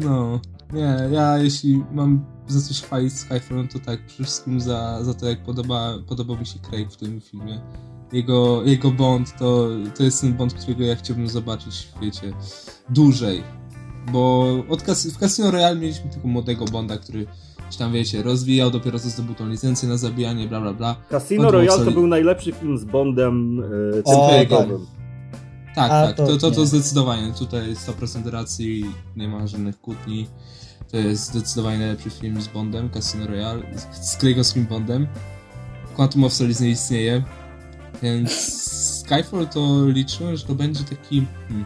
No, 0.00 0.40
nie, 0.72 0.96
ja 1.12 1.38
jeśli 1.38 1.84
mam 1.92 2.24
za 2.46 2.60
coś 2.68 2.82
chwalić 2.82 3.12
Skyfall, 3.12 3.68
to 3.68 3.78
tak, 3.78 4.06
przede 4.06 4.24
wszystkim 4.24 4.60
za, 4.60 5.04
za 5.04 5.14
to, 5.14 5.28
jak 5.28 5.42
podoba, 5.44 5.94
podobał 6.08 6.36
mi 6.36 6.46
się 6.46 6.58
Craig 6.70 6.92
w 6.92 6.96
tym 6.96 7.20
filmie. 7.20 7.60
Jego, 8.12 8.62
jego 8.64 8.90
Bond 8.90 9.38
to, 9.38 9.68
to 9.96 10.02
jest 10.02 10.20
ten 10.20 10.34
Bond, 10.34 10.54
którego 10.54 10.84
ja 10.84 10.96
chciałbym 10.96 11.28
zobaczyć 11.28 11.74
w 11.74 11.96
świecie 11.96 12.32
dłużej. 12.90 13.42
Bo 14.12 14.46
od 14.68 14.82
Cas- 14.82 15.10
w 15.10 15.18
Casino 15.18 15.50
Royale 15.50 15.76
mieliśmy 15.76 16.10
tylko 16.10 16.28
młodego 16.28 16.64
Bonda, 16.64 16.98
który 16.98 17.26
się 17.70 17.78
tam, 17.78 17.92
wiecie, 17.92 18.22
rozwijał, 18.22 18.70
dopiero 18.70 18.98
co 18.98 19.08
zdobył 19.08 19.34
tą 19.34 19.48
licencję 19.48 19.88
na 19.88 19.96
zabijanie, 19.96 20.48
bla 20.48 20.60
bla 20.60 20.72
bla. 20.72 20.96
Casino 21.10 21.50
Royale 21.50 21.84
to 21.84 21.90
był 21.90 22.06
najlepszy 22.06 22.52
film 22.52 22.78
z 22.78 22.84
Bondem 22.84 23.60
e, 23.96 24.04
O, 24.04 24.28
tym 24.28 24.48
tak. 24.48 24.68
Tak, 25.74 25.90
A, 25.90 26.06
tak, 26.06 26.16
to 26.16 26.26
to, 26.26 26.36
to, 26.36 26.50
to 26.50 26.60
nie. 26.60 26.66
zdecydowanie. 26.66 27.32
Tutaj 27.38 27.74
100% 27.74 28.30
racji, 28.30 28.84
nie 29.16 29.28
ma 29.28 29.46
żadnych 29.46 29.80
kłótni. 29.80 30.26
To 30.90 30.96
jest 30.96 31.24
zdecydowanie 31.26 31.78
najlepszy 31.78 32.10
film 32.10 32.40
z 32.40 32.48
Bondem, 32.48 32.90
Casino 32.90 33.26
Royale, 33.26 33.62
z, 33.74 34.10
z 34.10 34.16
Craigowskim 34.16 34.66
Bondem. 34.66 35.06
Quantum 35.96 36.24
of 36.24 36.32
Solace 36.32 36.64
nie 36.64 36.70
istnieje, 36.70 37.22
więc 38.02 38.32
Skyfall 39.00 39.46
to 39.48 39.86
liczyłem, 39.88 40.36
że 40.36 40.46
to 40.46 40.54
będzie 40.54 40.84
taki... 40.84 41.26
Hmm, 41.48 41.64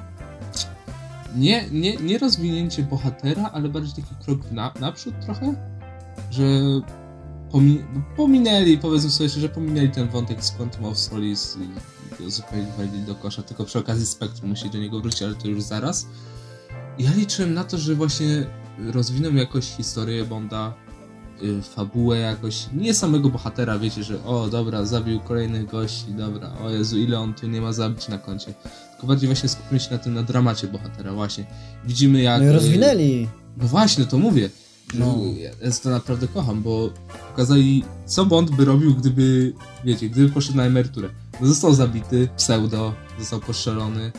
nie, 1.37 1.71
nie, 1.71 1.97
nie 1.97 2.19
rozwinięcie 2.19 2.83
bohatera, 2.83 3.51
ale 3.53 3.69
bardziej 3.69 4.05
taki 4.05 4.14
krok 4.25 4.51
na, 4.51 4.73
naprzód 4.81 5.14
trochę, 5.25 5.55
że 6.31 6.45
pomi 7.53 7.85
pominęli, 8.17 8.79
powiedzmy 8.79 9.11
sobie 9.11 9.29
że 9.29 9.49
pominęli 9.49 9.91
ten 9.91 10.09
wątek 10.09 10.45
z 10.45 10.51
Quantum 10.51 10.85
of 10.85 10.99
Solace 10.99 11.59
i 12.21 12.31
zupełnie 12.31 12.64
wywalili 12.64 13.03
do 13.03 13.14
kosza, 13.14 13.43
tylko 13.43 13.64
przy 13.64 13.79
okazji 13.79 14.07
Spektrum 14.07 14.51
musi 14.51 14.71
do 14.71 14.79
niego 14.79 15.01
wrócić, 15.01 15.23
ale 15.23 15.35
to 15.35 15.49
już 15.49 15.62
zaraz. 15.62 16.07
Ja 16.99 17.12
liczyłem 17.12 17.55
na 17.55 17.64
to, 17.64 17.79
że 17.79 17.95
właśnie 17.95 18.47
rozwiną 18.79 19.35
jakoś 19.35 19.64
historię 19.64 20.25
Bonda, 20.25 20.75
yy, 21.42 21.62
fabułę 21.62 22.18
jakoś, 22.18 22.66
nie 22.74 22.94
samego 22.94 23.29
bohatera, 23.29 23.79
wiecie, 23.79 24.05
że 24.05 24.24
o 24.24 24.48
dobra, 24.48 24.85
zabił 24.85 25.20
kolejnych 25.20 25.66
gości, 25.66 26.05
dobra, 26.09 26.53
o 26.64 26.70
Jezu, 26.70 26.98
ile 26.98 27.18
on 27.18 27.35
tu 27.35 27.46
nie 27.46 27.61
ma 27.61 27.72
zabić 27.72 28.09
na 28.09 28.18
koncie. 28.18 28.55
Tylko 28.90 29.07
bardziej 29.07 29.29
właśnie 29.29 29.48
skupmy 29.48 29.81
się 29.81 29.90
na 29.90 29.98
tym, 29.98 30.14
na 30.14 30.22
dramacie 30.22 30.66
bohatera, 30.66 31.12
właśnie. 31.12 31.46
Widzimy 31.85 32.22
jak... 32.22 32.42
No 32.42 32.48
i 32.48 32.53
rozwinęli. 32.53 33.29
No 33.57 33.68
właśnie, 33.68 34.05
to 34.05 34.18
mówię. 34.18 34.51
No. 34.94 35.18
Ja 35.62 35.70
to 35.83 35.90
naprawdę 35.90 36.29
kocham, 36.29 36.62
bo 36.62 36.90
pokazali, 37.31 37.85
co 38.07 38.27
Bond 38.27 38.51
by 38.51 38.64
robił, 38.64 38.94
gdyby, 38.94 39.53
wiecie, 39.85 40.09
gdyby 40.09 40.29
poszedł 40.33 40.57
na 40.57 40.64
emeryturę. 40.64 41.09
No 41.40 41.46
został 41.46 41.74
zabity, 41.74 42.29
pseudo, 42.37 42.94
został 43.18 43.40
poszczelony, 43.40 44.12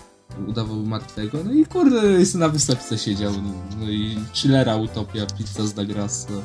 udawał 0.47 0.77
martwego, 0.77 1.37
no 1.45 1.53
i 1.53 1.65
kurde, 1.65 2.07
jest 2.07 2.35
na 2.35 2.49
wystawce 2.49 2.97
siedział, 2.97 3.31
no, 3.31 3.53
no 3.79 3.89
i 3.89 4.17
chillera, 4.33 4.75
utopia, 4.75 5.25
pizza 5.25 5.67
z 5.67 5.73
Dagras, 5.73 6.27
no. 6.29 6.41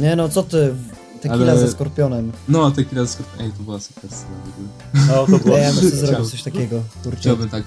Nie 0.00 0.16
no, 0.16 0.28
co 0.28 0.42
ty, 0.42 0.74
tequila 1.20 1.52
Ale- 1.52 1.58
ze 1.58 1.72
skorpionem. 1.72 2.32
No, 2.48 2.70
tequila 2.70 3.06
z 3.06 3.18
Ej, 3.40 3.52
to 3.52 3.62
była 3.62 3.80
super 3.80 4.10
scena 4.10 4.36
w 4.44 4.48
ogóle. 4.48 4.68
No, 5.08 5.38
to 5.38 5.44
było. 5.44 5.56
Ja 5.58 5.72
bym 5.72 5.90
zrobił 5.90 6.26
coś 6.26 6.42
takiego, 6.42 6.82
kurczę. 7.02 7.20
Chciałbym 7.20 7.48
tak. 7.48 7.62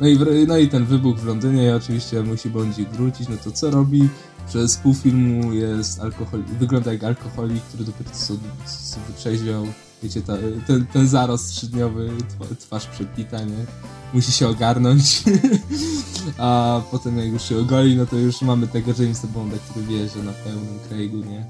No 0.00 0.08
i, 0.08 0.18
no 0.46 0.56
i 0.56 0.68
ten 0.68 0.84
wybuch 0.84 1.18
w 1.18 1.26
Londynie, 1.26 1.76
oczywiście 1.76 2.22
musi 2.22 2.50
Bondzik 2.50 2.88
wrócić, 2.88 3.28
no 3.28 3.36
to 3.44 3.52
co 3.52 3.70
robi? 3.70 4.08
Przez 4.48 4.76
pół 4.76 4.94
filmu 4.94 5.52
jest 5.52 6.00
alkohol, 6.00 6.42
wygląda 6.58 6.92
jak 6.92 7.04
alkoholik, 7.04 7.62
który 7.62 7.84
dopiero 7.84 8.10
co, 8.10 8.34
co 8.66 9.00
wytrzeźwiał. 9.08 9.66
Wiecie, 10.02 10.22
ta, 10.22 10.32
ten, 10.66 10.86
ten 10.92 11.08
zarost 11.08 11.48
trzydniowy, 11.50 12.08
twa- 12.08 12.56
twarz 12.58 12.86
przepita, 12.86 13.40
nie? 13.44 13.64
Musi 14.14 14.32
się 14.32 14.48
ogarnąć. 14.48 15.22
A 16.38 16.80
potem 16.90 17.18
jak 17.18 17.26
już 17.26 17.42
się 17.42 17.58
ogoli, 17.58 17.96
no 17.96 18.06
to 18.06 18.16
już 18.16 18.42
mamy 18.42 18.66
tego 18.66 18.92
Jamesa 18.98 19.28
Bonda, 19.34 19.56
który 19.70 19.86
wierzy 19.86 20.22
na 20.22 20.32
pełnym 20.32 20.78
Craigu, 20.88 21.16
nie? 21.16 21.44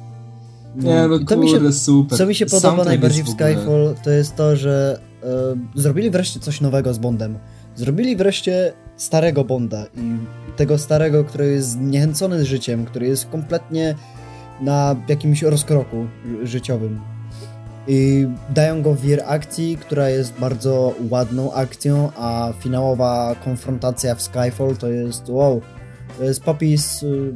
Nie, 0.77 1.09
no 1.09 1.17
I 1.17 1.25
to 1.25 1.37
mi 1.37 1.49
się, 1.49 1.55
kurde, 1.55 1.73
super. 1.73 2.19
co 2.19 2.27
mi 2.27 2.35
się 2.35 2.47
podoba 2.47 2.61
Soundtrack 2.61 2.87
najbardziej 2.89 3.25
w 3.25 3.29
Skyfall, 3.29 3.95
to 4.05 4.11
jest 4.11 4.37
to, 4.37 4.57
że 4.57 5.01
e, 5.23 5.81
zrobili 5.81 6.11
wreszcie 6.11 6.41
coś 6.41 6.61
nowego 6.61 6.95
z 6.95 6.99
Bondem. 6.99 7.39
Zrobili 7.77 8.17
wreszcie 8.17 8.73
starego 8.97 9.45
Bonda 9.45 9.87
i 9.87 10.19
tego 10.57 10.79
starego, 10.79 11.25
który 11.25 11.47
jest 11.47 11.71
zniechęcony 11.71 12.45
życiem, 12.45 12.85
który 12.85 13.07
jest 13.07 13.27
kompletnie 13.27 13.95
na 14.61 14.97
jakimś 15.09 15.43
rozkroku 15.43 16.07
ży- 16.27 16.47
życiowym. 16.47 17.01
I 17.89 18.29
dają 18.51 18.83
go 18.83 18.95
w 18.95 19.01
wir 19.01 19.23
akcji, 19.27 19.77
która 19.77 20.09
jest 20.09 20.33
bardzo 20.33 20.95
ładną 21.11 21.53
akcją, 21.53 22.11
a 22.17 22.53
finałowa 22.61 23.37
konfrontacja 23.45 24.15
w 24.15 24.23
Skyfall 24.23 24.77
to 24.77 24.89
jest 24.89 25.29
wow. 25.29 25.61
To 26.19 26.25
jest 26.25 26.43
popis 26.43 27.03
y, 27.03 27.35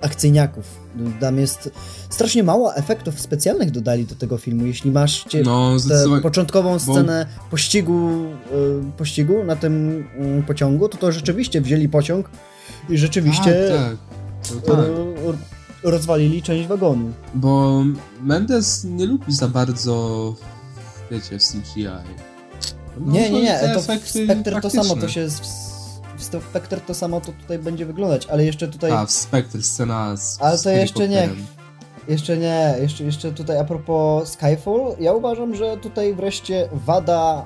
akcyjniaków. 0.00 0.80
Tam 1.20 1.38
jest 1.38 1.70
strasznie 2.10 2.42
mało 2.42 2.76
efektów 2.76 3.20
specjalnych 3.20 3.70
dodali 3.70 4.04
do 4.04 4.14
tego 4.14 4.38
filmu. 4.38 4.66
Jeśli 4.66 4.90
masz 4.90 5.24
No, 5.44 5.76
tę 5.88 6.20
początkową 6.22 6.78
scenę 6.78 7.26
pościgu, 7.50 8.10
y, 8.90 8.96
pościgu 8.96 9.44
na 9.44 9.56
tym 9.56 10.04
y, 10.40 10.42
pociągu, 10.46 10.88
to 10.88 10.98
to 10.98 11.12
rzeczywiście 11.12 11.60
wzięli 11.60 11.88
pociąg 11.88 12.30
i 12.88 12.98
rzeczywiście 12.98 13.68
Tak, 13.70 13.98
tak. 14.50 14.60
To 14.66 14.76
tak. 14.76 14.84
Rozwalili 15.82 16.42
część 16.42 16.68
wagonu. 16.68 17.12
Bo 17.34 17.82
Mendes 18.20 18.84
nie 18.84 19.06
lubi 19.06 19.32
za 19.32 19.48
bardzo, 19.48 20.34
wiecie, 21.10 21.38
CGI. 21.38 21.84
No, 23.00 23.12
nie, 23.12 23.30
nie, 23.30 23.42
nie, 23.42 23.58
te 23.58 23.74
to 23.74 23.80
Spectre 23.80 24.60
to 24.60 24.70
samo, 24.70 24.96
to 24.96 25.08
się 25.08 25.26
w 26.20 26.24
Spectre 26.24 26.80
to 26.80 26.94
samo 26.94 27.20
to 27.20 27.32
tutaj 27.32 27.58
będzie 27.58 27.86
wyglądać, 27.86 28.26
ale 28.26 28.44
jeszcze 28.44 28.68
tutaj 28.68 28.90
A, 28.90 29.06
w 29.06 29.10
Spectre 29.10 29.62
scena 29.62 30.16
z 30.16 30.42
Ale 30.42 30.58
to 30.58 30.70
jeszcze 30.70 31.08
nie. 31.08 31.28
Jeszcze 32.08 32.36
nie, 32.36 32.74
jeszcze, 32.80 33.04
jeszcze 33.04 33.32
tutaj 33.32 33.58
a 33.58 33.64
propos 33.64 34.28
Skyfall, 34.28 34.96
ja 35.00 35.12
uważam, 35.12 35.54
że 35.54 35.76
tutaj 35.76 36.14
wreszcie 36.14 36.68
wada 36.72 37.44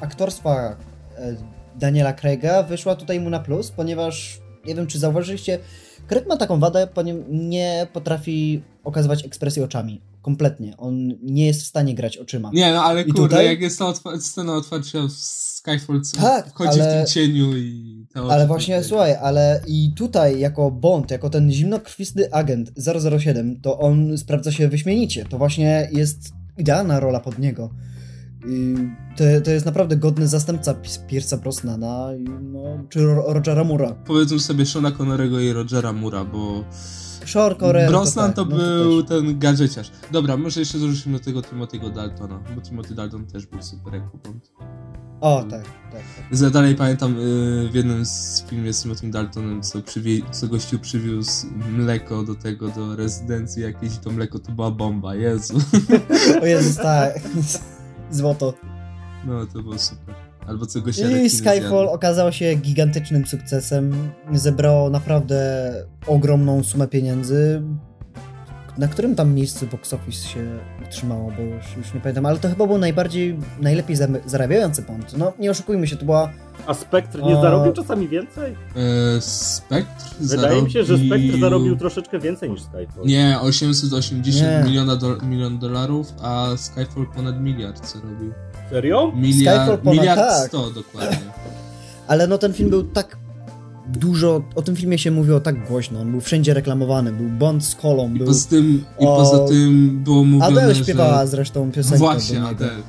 aktorstwa 0.00 0.76
e, 1.16 1.36
Daniela 1.76 2.12
Craiga 2.12 2.62
wyszła 2.62 2.94
tutaj 2.94 3.20
mu 3.20 3.30
na 3.30 3.40
plus, 3.40 3.70
ponieważ 3.70 4.40
nie 4.66 4.74
wiem 4.74 4.86
czy 4.86 4.98
zauważyliście, 4.98 5.58
Craig 6.06 6.26
ma 6.28 6.36
taką 6.36 6.60
wadę, 6.60 6.86
ponieważ 6.94 7.22
nie 7.30 7.86
potrafi 7.92 8.62
okazywać 8.84 9.24
ekspresji 9.24 9.62
oczami. 9.62 10.00
Kompletnie. 10.22 10.76
On 10.76 11.08
nie 11.22 11.46
jest 11.46 11.62
w 11.62 11.66
stanie 11.66 11.94
grać 11.94 12.16
oczyma. 12.16 12.50
Nie, 12.54 12.72
no 12.72 12.84
ale 12.84 13.02
I 13.02 13.04
kurde, 13.04 13.22
tutaj- 13.22 13.46
jak 13.46 13.60
jest 13.60 13.78
ta 13.78 13.84
otwa- 13.84 14.20
scena 14.20 14.54
otwarcia 14.56 14.98
w 15.08 15.12
Skyfall, 15.12 16.00
Tak, 16.20 16.48
wchodzi 16.48 16.80
ale- 16.80 16.90
w 16.90 17.06
tym 17.06 17.14
cieniu 17.14 17.56
i 17.56 18.06
te 18.14 18.22
oczy 18.22 18.32
Ale 18.32 18.46
właśnie, 18.46 18.74
tutaj. 18.76 18.88
słuchaj, 18.88 19.14
ale 19.22 19.60
i 19.66 19.92
tutaj 19.96 20.40
jako 20.40 20.70
Bond, 20.70 21.10
jako 21.10 21.30
ten 21.30 21.52
zimnokrwisty 21.52 22.32
agent 22.32 22.70
007, 22.76 23.60
to 23.60 23.78
on 23.78 24.18
sprawdza 24.18 24.52
się 24.52 24.68
wyśmienicie. 24.68 25.24
To 25.24 25.38
właśnie 25.38 25.88
jest 25.92 26.18
idealna 26.58 27.00
rola 27.00 27.20
pod 27.20 27.38
niego. 27.38 27.70
To, 29.16 29.24
to 29.44 29.50
jest 29.50 29.66
naprawdę 29.66 29.96
godny 29.96 30.28
zastępca 30.28 30.74
Pi- 30.74 30.88
Pierce'a 31.08 31.36
Brosnana 31.38 32.08
no, 32.42 32.60
czy 32.88 33.04
Ro- 33.06 33.32
Rogera 33.32 33.64
Mura. 33.64 33.92
Powiedzmy 34.06 34.40
sobie 34.40 34.66
Shona 34.66 34.90
Connerego 34.90 35.40
i 35.40 35.52
Rogera 35.52 35.92
Mura, 35.92 36.24
bo 36.24 36.64
Shore 37.24 37.56
Correa 37.56 37.88
Brosnan 37.88 38.32
to, 38.32 38.44
tak, 38.44 38.50
no 38.52 38.56
był 38.58 39.02
też. 39.02 39.08
ten 39.08 39.38
gadżeciarz. 39.38 39.90
Dobra, 40.12 40.36
może 40.36 40.60
jeszcze 40.60 40.78
dorzucimy 40.78 41.18
do 41.18 41.24
tego 41.24 41.40
Timothy'ego 41.40 41.94
Daltona, 41.94 42.40
bo 42.54 42.60
Timothy 42.60 42.94
Dalton 42.94 43.26
też 43.26 43.46
był 43.46 43.62
super 43.62 43.92
Bond. 44.24 44.52
O, 45.20 45.42
tak, 45.50 45.62
tak. 45.92 46.02
tak. 46.40 46.50
Dalej 46.50 46.74
pamiętam 46.74 47.16
y, 47.18 47.68
w 47.72 47.74
jednym 47.74 48.06
z 48.06 48.44
filmie 48.46 48.72
z 48.72 48.82
Timothy 48.82 49.10
Daltonem, 49.10 49.62
co, 49.62 49.78
przywie- 49.78 50.30
co 50.30 50.48
gościu 50.48 50.78
przywiózł 50.78 51.46
mleko 51.70 52.22
do 52.22 52.34
tego, 52.34 52.68
do 52.68 52.96
rezydencji 52.96 53.62
jakiejś 53.62 53.94
i 53.94 53.98
to 53.98 54.10
mleko 54.10 54.38
to 54.38 54.52
była 54.52 54.70
bomba, 54.70 55.14
Jezu. 55.14 55.54
O 56.42 56.46
Jezus, 56.46 56.76
tak. 56.76 57.20
Złoto. 58.10 58.54
No, 59.26 59.46
to 59.46 59.62
było 59.62 59.78
super. 59.78 60.14
Albo 60.46 60.66
co 60.66 60.80
gościa 60.80 61.10
I 61.10 61.30
Skyfall 61.30 61.88
okazał 61.88 62.32
się 62.32 62.54
gigantycznym 62.54 63.26
sukcesem. 63.26 64.10
Zebrało 64.32 64.90
naprawdę 64.90 65.72
ogromną 66.06 66.62
sumę 66.62 66.88
pieniędzy. 66.88 67.62
Na 68.78 68.88
którym 68.88 69.14
tam 69.14 69.34
miejscu 69.34 69.66
box 69.66 69.94
office 69.94 70.28
się 70.28 70.58
utrzymało, 70.88 71.30
bo 71.36 71.42
już, 71.42 71.76
już 71.76 71.94
nie 71.94 72.00
pamiętam, 72.00 72.26
ale 72.26 72.38
to 72.38 72.48
chyba 72.48 72.66
był 72.66 72.78
najbardziej, 72.78 73.38
najlepiej 73.60 73.96
zarabiający 74.26 74.82
Bond. 74.82 75.18
No, 75.18 75.32
nie 75.38 75.50
oszukujmy 75.50 75.86
się, 75.86 75.96
to 75.96 76.04
była... 76.04 76.30
A 76.66 76.74
Spectre 76.74 77.22
nie 77.22 77.38
A- 77.38 77.42
zarobił 77.42 77.72
czasami 77.72 78.08
więcej? 78.08 78.52
E, 79.16 79.20
Spectre 79.20 80.10
Wydaje 80.20 80.62
mi 80.62 80.70
się, 80.70 80.84
że 80.84 80.94
zarobił- 80.94 81.06
Spectre 81.08 81.40
zarobił 81.40 81.76
troszeczkę 81.76 82.18
więcej 82.18 82.50
niż 82.50 82.60
Skyfall. 82.62 83.06
Nie, 83.06 83.38
880 83.40 84.50
Nie. 84.50 84.64
miliona 84.70 84.96
do, 84.96 85.16
milion 85.16 85.58
dolarów, 85.58 86.12
a 86.22 86.46
Skyfall 86.56 87.06
ponad 87.16 87.40
miliard 87.40 87.86
co 87.86 87.98
robił. 88.00 88.32
Serio? 88.70 89.12
Miliard, 89.16 89.58
Skyfall 89.62 89.78
ponad- 89.78 89.94
miliard 89.98 90.20
tak. 90.20 90.48
100 90.48 90.70
dokładnie. 90.70 91.18
Ale 92.06 92.26
no 92.26 92.38
ten 92.38 92.52
film 92.52 92.70
był 92.70 92.82
tak 92.82 93.16
dużo, 93.86 94.42
o 94.54 94.62
tym 94.62 94.76
filmie 94.76 94.98
się 94.98 95.10
mówiło 95.10 95.40
tak 95.40 95.68
głośno, 95.68 96.00
on 96.00 96.10
był 96.10 96.20
wszędzie 96.20 96.54
reklamowany, 96.54 97.12
był 97.12 97.28
Bond 97.28 97.64
z 97.64 97.74
kolą, 97.74 98.14
I 98.14 98.18
był... 98.18 98.26
poza 98.26 98.48
tym, 98.48 98.84
i 99.00 99.06
O, 99.06 99.16
poza 99.16 99.48
tym 99.48 100.00
było 100.04 100.24
mówione, 100.24 100.46
Adele 100.60 100.74
że... 100.74 100.84
śpiewała 100.84 101.26
zresztą 101.26 101.72
piosenkę 101.72 101.98
Właśnie. 101.98 102.42
Adele. 102.42 102.82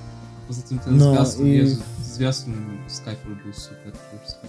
Poza 0.48 0.62
tym 0.62 0.80
ten 0.80 0.98
No 0.98 1.14
zwiastun, 1.14 1.48
i- 1.48 1.52
Jezu, 1.52 1.82
zwiastun 2.04 2.54
Skyfall 2.88 3.36
był 3.44 3.54
super. 3.54 3.92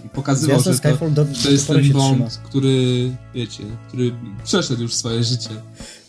I 0.05 0.09
pokazywał, 0.09 0.59
Zwiastun 0.59 0.73
że 0.73 0.79
to, 0.79 0.89
Skyfall 0.89 1.13
do, 1.13 1.25
to 1.43 1.49
jest 1.51 1.67
ten 1.67 1.91
Bond, 1.91 2.29
trzyma. 2.29 2.47
który, 2.49 3.11
wiecie, 3.33 3.63
który 3.87 4.11
przeszedł 4.43 4.81
już 4.81 4.93
swoje 4.95 5.23
życie. 5.23 5.49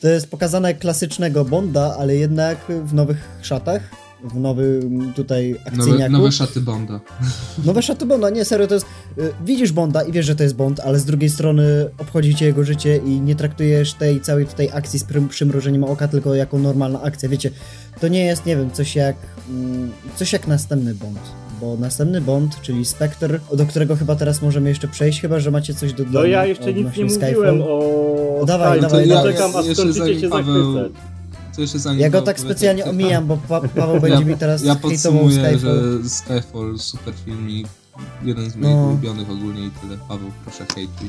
To 0.00 0.08
jest 0.08 0.30
pokazane 0.30 0.74
klasycznego 0.74 1.44
Bonda, 1.44 1.96
ale 1.98 2.16
jednak 2.16 2.58
w 2.84 2.94
nowych 2.94 3.28
szatach, 3.42 3.82
w 4.24 4.40
nowym 4.40 5.12
tutaj 5.16 5.52
Nowe, 5.64 5.76
akcyjniaku. 5.76 6.12
nowe 6.12 6.32
szaty 6.32 6.60
Bonda. 6.60 7.00
Nowe 7.64 7.82
szaty 7.82 8.06
Bonda, 8.06 8.30
nie, 8.30 8.44
serio, 8.44 8.66
to 8.66 8.74
jest... 8.74 8.86
y, 9.18 9.32
Widzisz 9.44 9.72
Bonda 9.72 10.02
i 10.02 10.12
wiesz, 10.12 10.26
że 10.26 10.34
to 10.36 10.42
jest 10.42 10.56
Bond, 10.56 10.80
ale 10.80 10.98
z 10.98 11.04
drugiej 11.04 11.30
strony 11.30 11.90
obchodzi 11.98 12.34
cię 12.34 12.46
jego 12.46 12.64
życie 12.64 12.96
i 12.96 13.20
nie 13.20 13.34
traktujesz 13.36 13.94
tej 13.94 14.20
całej 14.20 14.46
tutaj 14.46 14.68
akcji 14.72 14.98
z 14.98 15.04
prym, 15.04 15.28
przymrożeniem 15.28 15.84
oka 15.84 16.08
tylko 16.08 16.34
jako 16.34 16.58
normalna 16.58 17.02
akcja, 17.02 17.28
wiecie. 17.28 17.50
To 18.00 18.08
nie 18.08 18.24
jest, 18.24 18.46
nie 18.46 18.56
wiem, 18.56 18.70
coś 18.70 18.96
jak... 18.96 19.16
mm, 19.50 19.90
coś 20.16 20.32
jak 20.32 20.46
następny 20.46 20.94
Bond. 20.94 21.18
Bo 21.60 21.76
następny 21.76 22.20
Bond, 22.20 22.60
czyli 22.62 22.84
Spectre, 22.84 23.40
do 23.56 23.66
którego 23.66 23.96
chyba 23.96 24.16
teraz 24.16 24.42
możemy 24.42 24.68
jeszcze 24.68 24.88
przejść, 24.88 25.20
chyba, 25.20 25.40
że 25.40 25.50
macie 25.50 25.74
coś 25.74 25.92
do 25.92 26.04
No 26.04 26.10
dodania 26.10 26.28
ja 26.32 26.46
jeszcze 26.46 26.66
nic 26.66 26.76
nie 26.76 26.80
odnośnie 26.80 27.04
mówiłem 27.04 27.32
Skyfall. 27.34 27.62
o 27.62 28.44
Dawaj, 28.46 28.78
Skyfall. 28.80 28.90
dawaj, 28.90 29.08
ja 29.08 29.14
dawaj. 29.14 29.32
czekam, 29.32 29.56
aż 29.56 29.66
skończycie 29.76 30.20
się 30.20 30.28
Paweł- 30.28 30.74
zachwycać. 30.74 31.02
To 31.58 31.62
jeszcze 31.62 31.78
zanim 31.78 32.00
Ja 32.00 32.10
go 32.10 32.22
tak 32.22 32.40
specjalnie 32.40 32.82
to- 32.84 32.90
omijam, 32.90 33.26
bo 33.26 33.36
pa 33.48 33.60
Paweł 33.60 34.00
będzie 34.08 34.24
mi 34.24 34.36
teraz 34.36 34.64
Ja 34.64 34.74
podsumuję, 34.74 35.32
Skyfall. 35.32 35.58
że 36.02 36.08
Skyfall 36.08 36.78
super 36.78 37.14
filmik. 37.24 37.66
jeden 38.22 38.50
z 38.50 38.56
moich 38.56 38.74
No. 38.76 38.86
ulubionych 38.86 39.30
ogólnie 39.30 39.66
i 39.66 39.70
tyle. 39.70 39.96
Paweł, 40.08 40.28
proszę 40.44 40.64
hejtuj. 40.74 41.08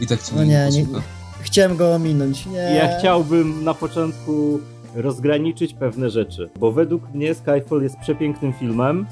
I 0.00 0.06
tak 0.06 0.22
cię 0.22 0.32
No 0.36 0.44
nie, 0.44 0.68
nie, 0.72 0.82
nie-. 0.82 1.00
Chciałem 1.42 1.76
go 1.76 1.94
ominąć, 1.94 2.46
nie. 2.46 2.52
Ja 2.58 2.98
chciałbym 2.98 3.64
na 3.64 3.74
początku 3.74 4.60
rozgraniczyć 4.94 5.74
pewne 5.74 6.10
rzeczy, 6.10 6.50
bo 6.60 6.72
według 6.72 7.14
mnie 7.14 7.34
Skyfall 7.34 7.82
jest 7.82 7.96
przepięknym 7.98 8.52
filmem, 8.52 9.06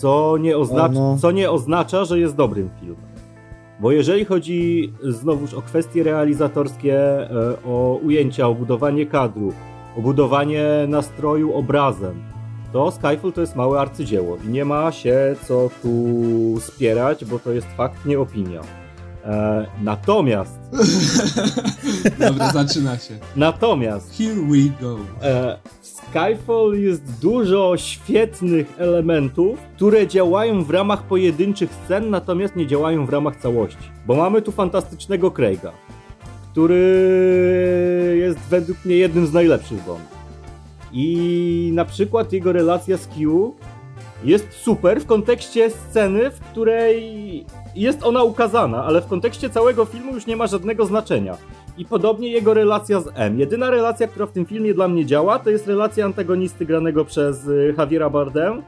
co 0.00 0.36
nie, 0.40 0.56
oznacza, 0.58 0.88
no. 0.92 1.18
co 1.20 1.30
nie 1.30 1.50
oznacza, 1.50 2.04
że 2.04 2.18
jest 2.18 2.34
dobrym 2.36 2.70
filmem. 2.80 3.10
Bo 3.80 3.92
jeżeli 3.92 4.24
chodzi 4.24 4.92
znowuż 5.08 5.54
o 5.54 5.62
kwestie 5.62 6.02
realizatorskie, 6.02 6.96
e, 7.30 7.30
o 7.66 8.00
ujęcia, 8.04 8.48
o 8.48 8.54
budowanie 8.54 9.06
kadru, 9.06 9.52
o 9.98 10.00
budowanie 10.00 10.64
nastroju 10.88 11.54
obrazem, 11.54 12.22
to 12.72 12.90
Skyfall 12.90 13.32
to 13.32 13.40
jest 13.40 13.56
małe 13.56 13.80
arcydzieło 13.80 14.36
i 14.36 14.48
nie 14.48 14.64
ma 14.64 14.92
się 14.92 15.36
co 15.44 15.70
tu 15.82 15.90
spierać, 16.60 17.24
bo 17.24 17.38
to 17.38 17.52
jest 17.52 17.66
fakt, 17.76 18.06
nie 18.06 18.20
opinia. 18.20 18.60
E, 19.24 19.66
natomiast, 19.82 20.58
Dobra, 22.28 22.52
zaczyna 22.52 22.98
się. 22.98 23.14
natomiast 23.36 24.18
Here 24.18 24.34
we 24.34 24.82
go. 24.82 24.98
E, 25.22 25.58
Skyfall 25.82 26.74
jest 26.74 27.20
dużo 27.20 27.76
świetnych 27.76 28.66
elementów, 28.78 29.58
które 29.76 30.06
działają 30.06 30.64
w 30.64 30.70
ramach 30.70 31.02
pojedynczych 31.02 31.70
scen, 31.84 32.10
natomiast 32.10 32.56
nie 32.56 32.66
działają 32.66 33.06
w 33.06 33.10
ramach 33.10 33.36
całości. 33.36 33.90
Bo 34.06 34.16
mamy 34.16 34.42
tu 34.42 34.52
fantastycznego 34.52 35.30
Craiga, 35.30 35.72
który 36.52 38.16
jest 38.18 38.38
według 38.38 38.84
mnie 38.84 38.96
jednym 38.96 39.26
z 39.26 39.32
najlepszych 39.32 39.84
Bond. 39.84 40.00
I 40.92 41.70
na 41.74 41.84
przykład 41.84 42.32
jego 42.32 42.52
relacja 42.52 42.96
z 42.96 43.06
Q 43.06 43.54
jest 44.24 44.52
super 44.52 45.00
w 45.00 45.06
kontekście 45.06 45.70
sceny, 45.70 46.30
w 46.30 46.40
której 46.40 47.46
jest 47.76 48.02
ona 48.02 48.22
ukazana, 48.22 48.84
ale 48.84 49.02
w 49.02 49.06
kontekście 49.06 49.50
całego 49.50 49.84
filmu 49.84 50.14
już 50.14 50.26
nie 50.26 50.36
ma 50.36 50.46
żadnego 50.46 50.86
znaczenia. 50.86 51.36
I 51.78 51.84
podobnie 51.84 52.28
jego 52.28 52.54
relacja 52.54 53.00
z 53.00 53.08
M. 53.14 53.38
Jedyna 53.38 53.70
relacja, 53.70 54.06
która 54.06 54.26
w 54.26 54.32
tym 54.32 54.46
filmie 54.46 54.74
dla 54.74 54.88
mnie 54.88 55.06
działa, 55.06 55.38
to 55.38 55.50
jest 55.50 55.66
relacja 55.66 56.04
antagonisty 56.04 56.66
granego 56.66 57.04
przez 57.04 57.46
y, 57.46 57.74
Javiera 57.78 58.10
Bardem 58.10 58.58
y, 58.58 58.62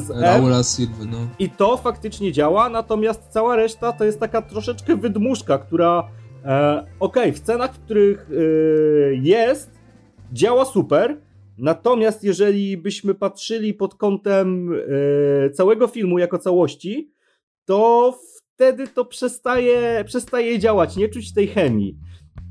z 0.00 0.10
M. 0.10 0.20
Laura 0.20 0.62
Silva, 0.62 1.04
no. 1.10 1.18
I 1.38 1.50
to 1.50 1.76
faktycznie 1.76 2.32
działa, 2.32 2.68
natomiast 2.68 3.22
cała 3.30 3.56
reszta 3.56 3.92
to 3.92 4.04
jest 4.04 4.20
taka 4.20 4.42
troszeczkę 4.42 4.96
wydmuszka, 4.96 5.58
która 5.58 6.08
e, 6.44 6.86
okej, 7.00 7.32
w 7.32 7.38
scenach, 7.38 7.74
w 7.74 7.80
których 7.80 8.30
e, 8.30 8.34
jest, 9.14 9.70
działa 10.32 10.64
super, 10.64 11.20
natomiast 11.58 12.24
jeżeli 12.24 12.76
byśmy 12.76 13.14
patrzyli 13.14 13.74
pod 13.74 13.94
kątem 13.94 14.72
e, 14.72 15.50
całego 15.50 15.86
filmu 15.86 16.18
jako 16.18 16.38
całości, 16.38 17.12
to 17.64 18.14
wtedy 18.58 18.88
to 18.88 19.04
przestaje, 19.04 20.04
przestaje 20.06 20.58
działać, 20.58 20.96
nie 20.96 21.08
czuć 21.08 21.34
tej 21.34 21.46
chemii. 21.46 21.96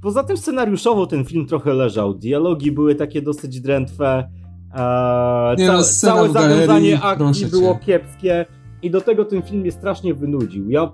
Poza 0.01 0.23
tym 0.23 0.37
scenariuszowo 0.37 1.07
ten 1.07 1.25
film 1.25 1.47
trochę 1.47 1.73
leżał, 1.73 2.13
dialogi 2.13 2.71
były 2.71 2.95
takie 2.95 3.21
dosyć 3.21 3.61
drętwe, 3.61 4.29
e, 4.73 5.55
Nie 5.57 5.67
no, 5.67 5.83
całe, 5.83 6.29
zawiązanie 6.29 7.01
akcji 7.01 7.45
było 7.45 7.75
kiepskie 7.75 8.45
i 8.81 8.91
do 8.91 9.01
tego 9.01 9.25
ten 9.25 9.41
film 9.41 9.61
mnie 9.61 9.71
strasznie 9.71 10.13
wynudził. 10.13 10.69
Ja 10.69 10.93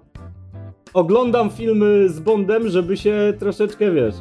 oglądam 0.93 1.49
filmy 1.49 2.09
z 2.09 2.19
Bondem, 2.19 2.69
żeby 2.69 2.97
się 2.97 3.33
troszeczkę, 3.39 3.91
wiesz, 3.91 4.15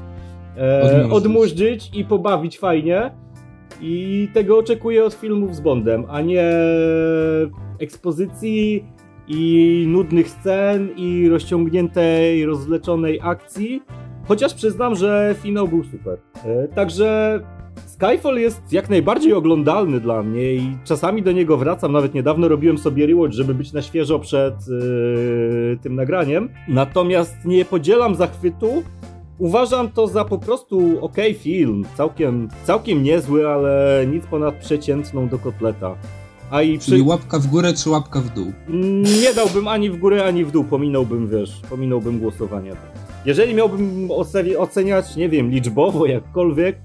e, 0.56 1.08
Odmurzyć. 1.10 1.90
i 1.94 2.04
pobawić 2.04 2.58
fajnie. 2.58 3.10
I 3.80 4.28
tego 4.34 4.58
oczekuję 4.58 5.04
od 5.04 5.14
filmów 5.14 5.56
z 5.56 5.60
Bondem, 5.60 6.04
a 6.08 6.20
nie 6.20 6.52
ekspozycji 7.78 8.84
i 9.28 9.84
nudnych 9.88 10.28
scen 10.28 10.88
i 10.96 11.28
rozciągniętej, 11.28 12.46
rozleczonej 12.46 13.20
akcji. 13.22 13.82
Chociaż 14.28 14.54
przyznam, 14.54 14.94
że 14.96 15.34
finał 15.42 15.68
był 15.68 15.84
super. 15.84 16.18
E, 16.44 16.68
Także 16.68 17.40
Skyfall 17.86 18.36
jest 18.38 18.72
jak 18.72 18.90
najbardziej 18.90 19.32
oglądalny 19.32 20.00
dla 20.00 20.22
mnie 20.22 20.54
i 20.54 20.76
czasami 20.84 21.22
do 21.22 21.32
niego 21.32 21.56
wracam. 21.56 21.92
Nawet 21.92 22.14
niedawno 22.14 22.48
robiłem 22.48 22.78
sobie 22.78 23.06
rewatch, 23.06 23.34
żeby 23.34 23.54
być 23.54 23.72
na 23.72 23.82
świeżo 23.82 24.18
przed 24.18 24.54
e, 24.54 25.76
tym 25.82 25.94
nagraniem. 25.94 26.48
Natomiast 26.68 27.36
nie 27.44 27.64
podzielam 27.64 28.14
zachwytu. 28.14 28.82
Uważam 29.38 29.90
to 29.90 30.06
za 30.06 30.24
po 30.24 30.38
prostu 30.38 30.98
ok 31.04 31.16
film. 31.38 31.84
Całkiem, 31.96 32.48
całkiem 32.64 33.02
niezły, 33.02 33.48
ale 33.48 34.04
nic 34.12 34.26
ponad 34.26 34.54
przeciętną 34.54 35.28
do 35.28 35.38
kotleta. 35.38 35.94
A 36.50 36.62
i 36.62 36.78
przy... 36.78 36.90
Czyli 36.90 37.02
łapka 37.02 37.38
w 37.38 37.46
górę 37.46 37.72
czy 37.72 37.90
łapka 37.90 38.20
w 38.20 38.28
dół? 38.28 38.52
Nie 39.22 39.34
dałbym 39.34 39.68
ani 39.68 39.90
w 39.90 39.96
górę, 39.96 40.24
ani 40.24 40.44
w 40.44 40.50
dół. 40.50 40.64
Pominąłbym, 40.64 41.28
wiesz, 41.28 41.60
pominąłbym 41.70 42.18
głosowania. 42.18 42.72
Jeżeli 43.24 43.54
miałbym 43.54 44.08
oceni- 44.08 44.56
oceniać, 44.56 45.16
nie 45.16 45.28
wiem, 45.28 45.50
liczbowo, 45.50 46.06
jakkolwiek, 46.06 46.76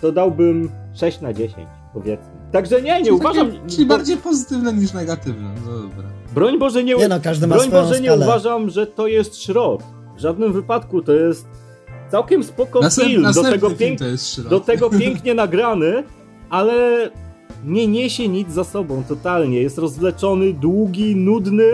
to 0.00 0.12
dałbym 0.12 0.70
6 0.94 1.20
na 1.20 1.32
10, 1.32 1.56
powiedzmy. 1.94 2.26
Także 2.52 2.82
nie, 2.82 2.90
nie 2.92 2.98
Czyli 2.98 3.10
uważam... 3.12 3.52
Takie, 3.52 3.66
czyli 3.68 3.86
bardziej 3.86 4.16
pozytywne 4.16 4.72
niż 4.72 4.92
negatywne. 4.92 5.54
No 5.66 5.72
dobra. 5.72 6.04
Broń 6.34 6.58
Boże, 6.58 6.84
nie, 6.84 6.94
Nie 6.94 7.08
no, 7.08 7.20
każdy 7.20 7.46
ma 7.46 7.54
broń 7.54 7.68
swoją 7.68 7.82
Boże 7.82 8.00
nie 8.00 8.14
uważam, 8.14 8.70
że 8.70 8.86
to 8.86 9.06
jest 9.06 9.42
szrot. 9.42 9.82
W 10.16 10.20
żadnym 10.20 10.52
wypadku 10.52 11.02
to 11.02 11.12
jest 11.12 11.46
całkiem 12.10 12.44
spoko 12.44 12.80
Następ, 12.80 13.08
film, 13.08 13.22
do 13.34 13.42
tego, 13.42 13.68
film 13.68 13.78
pięk, 13.78 13.98
to 13.98 14.04
jest 14.06 14.34
szrot. 14.34 14.48
do 14.48 14.60
tego 14.60 14.90
pięknie 15.00 15.34
nagrany, 15.34 16.02
ale 16.50 17.10
nie 17.64 17.86
niesie 17.86 18.28
nic 18.28 18.52
za 18.52 18.64
sobą 18.64 19.02
totalnie. 19.08 19.62
Jest 19.62 19.78
rozwleczony, 19.78 20.52
długi, 20.52 21.16
nudny. 21.16 21.64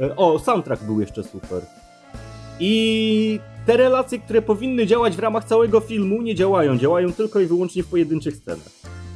E, 0.00 0.16
O, 0.16 0.38
soundtrack 0.38 0.84
był 0.84 1.00
jeszcze 1.00 1.22
super. 1.24 1.62
I 2.60 3.40
te 3.66 3.76
relacje, 3.76 4.18
które 4.18 4.42
powinny 4.42 4.86
działać 4.86 5.16
w 5.16 5.18
ramach 5.18 5.44
całego 5.44 5.80
filmu, 5.80 6.22
nie 6.22 6.34
działają. 6.34 6.78
Działają 6.78 7.12
tylko 7.12 7.40
i 7.40 7.46
wyłącznie 7.46 7.82
w 7.82 7.86
pojedynczych 7.86 8.36
scenach. 8.36 8.70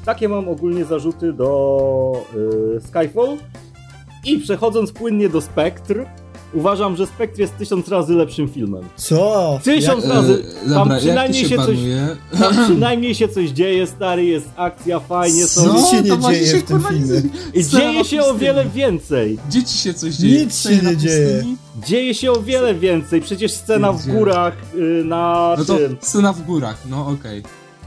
Takie 0.05 0.29
mam 0.29 0.49
ogólnie 0.49 0.85
zarzuty 0.85 1.33
do 1.33 2.13
y, 2.77 2.81
Skyfall. 2.81 3.37
I 4.25 4.39
przechodząc 4.39 4.93
płynnie 4.93 5.29
do 5.29 5.41
Spectre, 5.41 6.07
uważam, 6.55 6.97
że 6.97 7.07
Spectre 7.07 7.43
jest 7.43 7.57
tysiąc 7.57 7.89
razy 7.89 8.15
lepszym 8.15 8.49
filmem. 8.49 8.83
Co? 8.97 9.59
Tysiąc 9.65 10.05
Jak- 10.05 10.15
razy. 10.15 10.45
E, 10.65 10.65
Tam 10.65 10.75
dobra, 10.75 10.99
przynajmniej 10.99 11.43
się, 11.43 11.49
się 11.49 11.57
coś-? 11.57 11.79
Tam 12.41 12.55
przynajmniej 12.65 13.15
się 13.15 13.29
coś 13.29 13.51
dzieje, 13.51 13.87
stary, 13.87 14.25
jest 14.25 14.49
akcja, 14.57 15.01
fajnie 15.01 15.47
są. 15.47 15.63
Co? 15.65 15.91
Się 15.91 16.03
nie 16.03 16.19
dzieje 16.19 16.47
w 16.59 16.63
tym 16.63 16.77
kurwa, 16.77 16.89
filmie. 16.89 17.23
I 17.55 17.65
dzieje 17.65 18.05
się 18.05 18.23
o 18.25 18.35
wiele 18.35 18.65
więcej. 18.65 19.39
Dzieci 19.51 19.79
się 19.79 19.95
coś 19.95 20.15
dzieje. 20.15 20.41
Nic 20.45 20.63
się 20.63 20.77
nie 20.77 20.97
dzieje. 20.97 21.45
Dzieje 21.87 22.15
się 22.15 22.33
o 22.33 22.41
wiele 22.43 22.75
więcej. 22.75 23.21
Przecież 23.21 23.53
scena 23.53 23.93
w 23.93 24.07
górach 24.07 24.55
y, 24.75 25.03
na 25.05 25.55
No 25.59 25.65
to 25.65 25.77
tym. 25.77 25.97
scena 26.01 26.33
w 26.33 26.43
górach, 26.43 26.77
no 26.91 27.07
okej. 27.07 27.43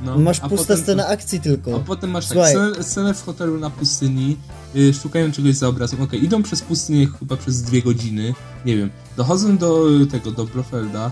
No, 0.06 0.18
Masz 0.20 0.40
a 0.40 0.50
puste 0.50 0.68
potem- 0.68 0.84
sceny 0.84 1.08
akcji 1.08 1.40
tylko. 1.40 1.76
A 1.76 1.80
potem 1.80 2.10
masz 2.12 2.28
tak, 2.28 2.48
scenę, 2.50 2.84
scenę 2.84 3.14
w 3.14 3.24
hotelu 3.26 3.60
na 3.60 3.70
pustyni, 3.70 4.38
y, 4.76 4.94
szukają 4.94 5.32
czegoś 5.32 5.56
za 5.56 5.68
obrazem. 5.68 6.02
Okej, 6.02 6.24
idą 6.26 6.44
przez 6.44 6.62
pustynię 6.62 7.08
chyba 7.20 7.38
przez 7.38 7.62
dwie 7.62 7.82
godziny, 7.82 8.34
nie 8.66 8.78
wiem. 8.78 8.90
Dochodzą 9.18 9.58
do 9.58 9.90
y, 10.02 10.08
tego, 10.08 10.32
do 10.32 10.46
Blofelda 10.46 11.12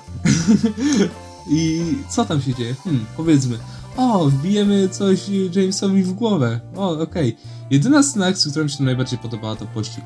i 1.51 1.84
co 2.10 2.25
tam 2.25 2.41
się 2.41 2.54
dzieje? 2.56 2.75
Hmm, 2.84 3.06
powiedzmy, 3.17 3.58
o, 3.97 4.25
wbijemy 4.25 4.89
coś 4.89 5.30
Jamesowi 5.56 6.04
w 6.04 6.13
głowę. 6.13 6.60
O, 6.75 6.99
okej. 6.99 7.38
Jedyna 7.69 8.04
scena 8.04 8.25
akcji, 8.25 8.51
która 8.51 8.63
mi 8.63 8.71
się 8.71 8.84
najbardziej 8.84 9.19
podobała, 9.19 9.56
to 9.56 9.65
pościg 9.65 10.04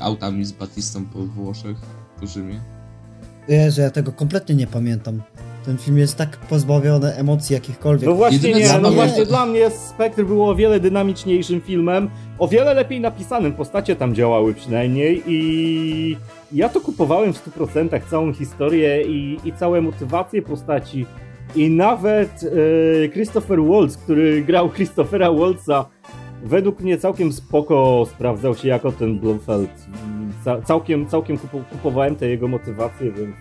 autami 0.00 0.44
z 0.44 0.52
Batistą 0.52 1.04
po 1.06 1.18
Włoszech, 1.26 1.76
po 2.20 2.26
Rzymie. 2.26 2.60
Jezu, 3.48 3.80
ja 3.80 3.90
tego 3.90 4.12
kompletnie 4.12 4.54
nie 4.54 4.66
pamiętam. 4.66 5.22
Ten 5.66 5.78
film 5.78 5.98
jest 5.98 6.16
tak 6.16 6.36
pozbawiony 6.36 7.14
emocji 7.14 7.54
jakichkolwiek. 7.54 8.08
No 8.08 8.14
właśnie 8.14 8.48
Jedyne 8.48 8.66
nie, 8.66 8.78
no 8.80 8.88
mnie- 8.88 8.96
właśnie 8.96 9.26
dla 9.26 9.46
mnie 9.46 9.70
Spectre 9.70 10.24
było 10.24 10.50
o 10.50 10.54
wiele 10.54 10.80
dynamiczniejszym 10.80 11.60
filmem, 11.60 12.10
o 12.38 12.48
wiele 12.48 12.74
lepiej 12.74 13.00
napisanym, 13.00 13.52
postacie 13.52 13.96
tam 13.96 14.14
działały 14.14 14.54
przynajmniej 14.54 15.22
i 15.26 16.16
ja 16.52 16.68
to 16.68 16.80
kupowałem 16.80 17.32
w 17.32 17.44
100%, 17.58 18.00
całą 18.10 18.32
historię 18.32 19.02
i, 19.02 19.38
i 19.44 19.52
całe 19.52 19.80
motywacje 19.80 20.42
postaci 20.42 21.06
i 21.56 21.70
nawet 21.70 22.30
e, 23.04 23.08
Christopher 23.08 23.62
Waltz, 23.62 23.96
który 23.96 24.42
grał 24.42 24.70
Christophera 24.70 25.32
Waltza, 25.32 25.86
według 26.44 26.80
mnie 26.80 26.98
całkiem 26.98 27.32
spoko 27.32 28.06
sprawdzał 28.14 28.54
się 28.54 28.68
jako 28.68 28.92
ten 28.92 29.18
Blofeld. 29.18 29.70
Ca 30.44 30.60
całkiem, 30.60 31.06
całkiem 31.06 31.38
kupo 31.38 31.58
kupowałem 31.72 32.16
te 32.16 32.28
jego 32.28 32.48
motywacje, 32.48 33.12
więc 33.12 33.36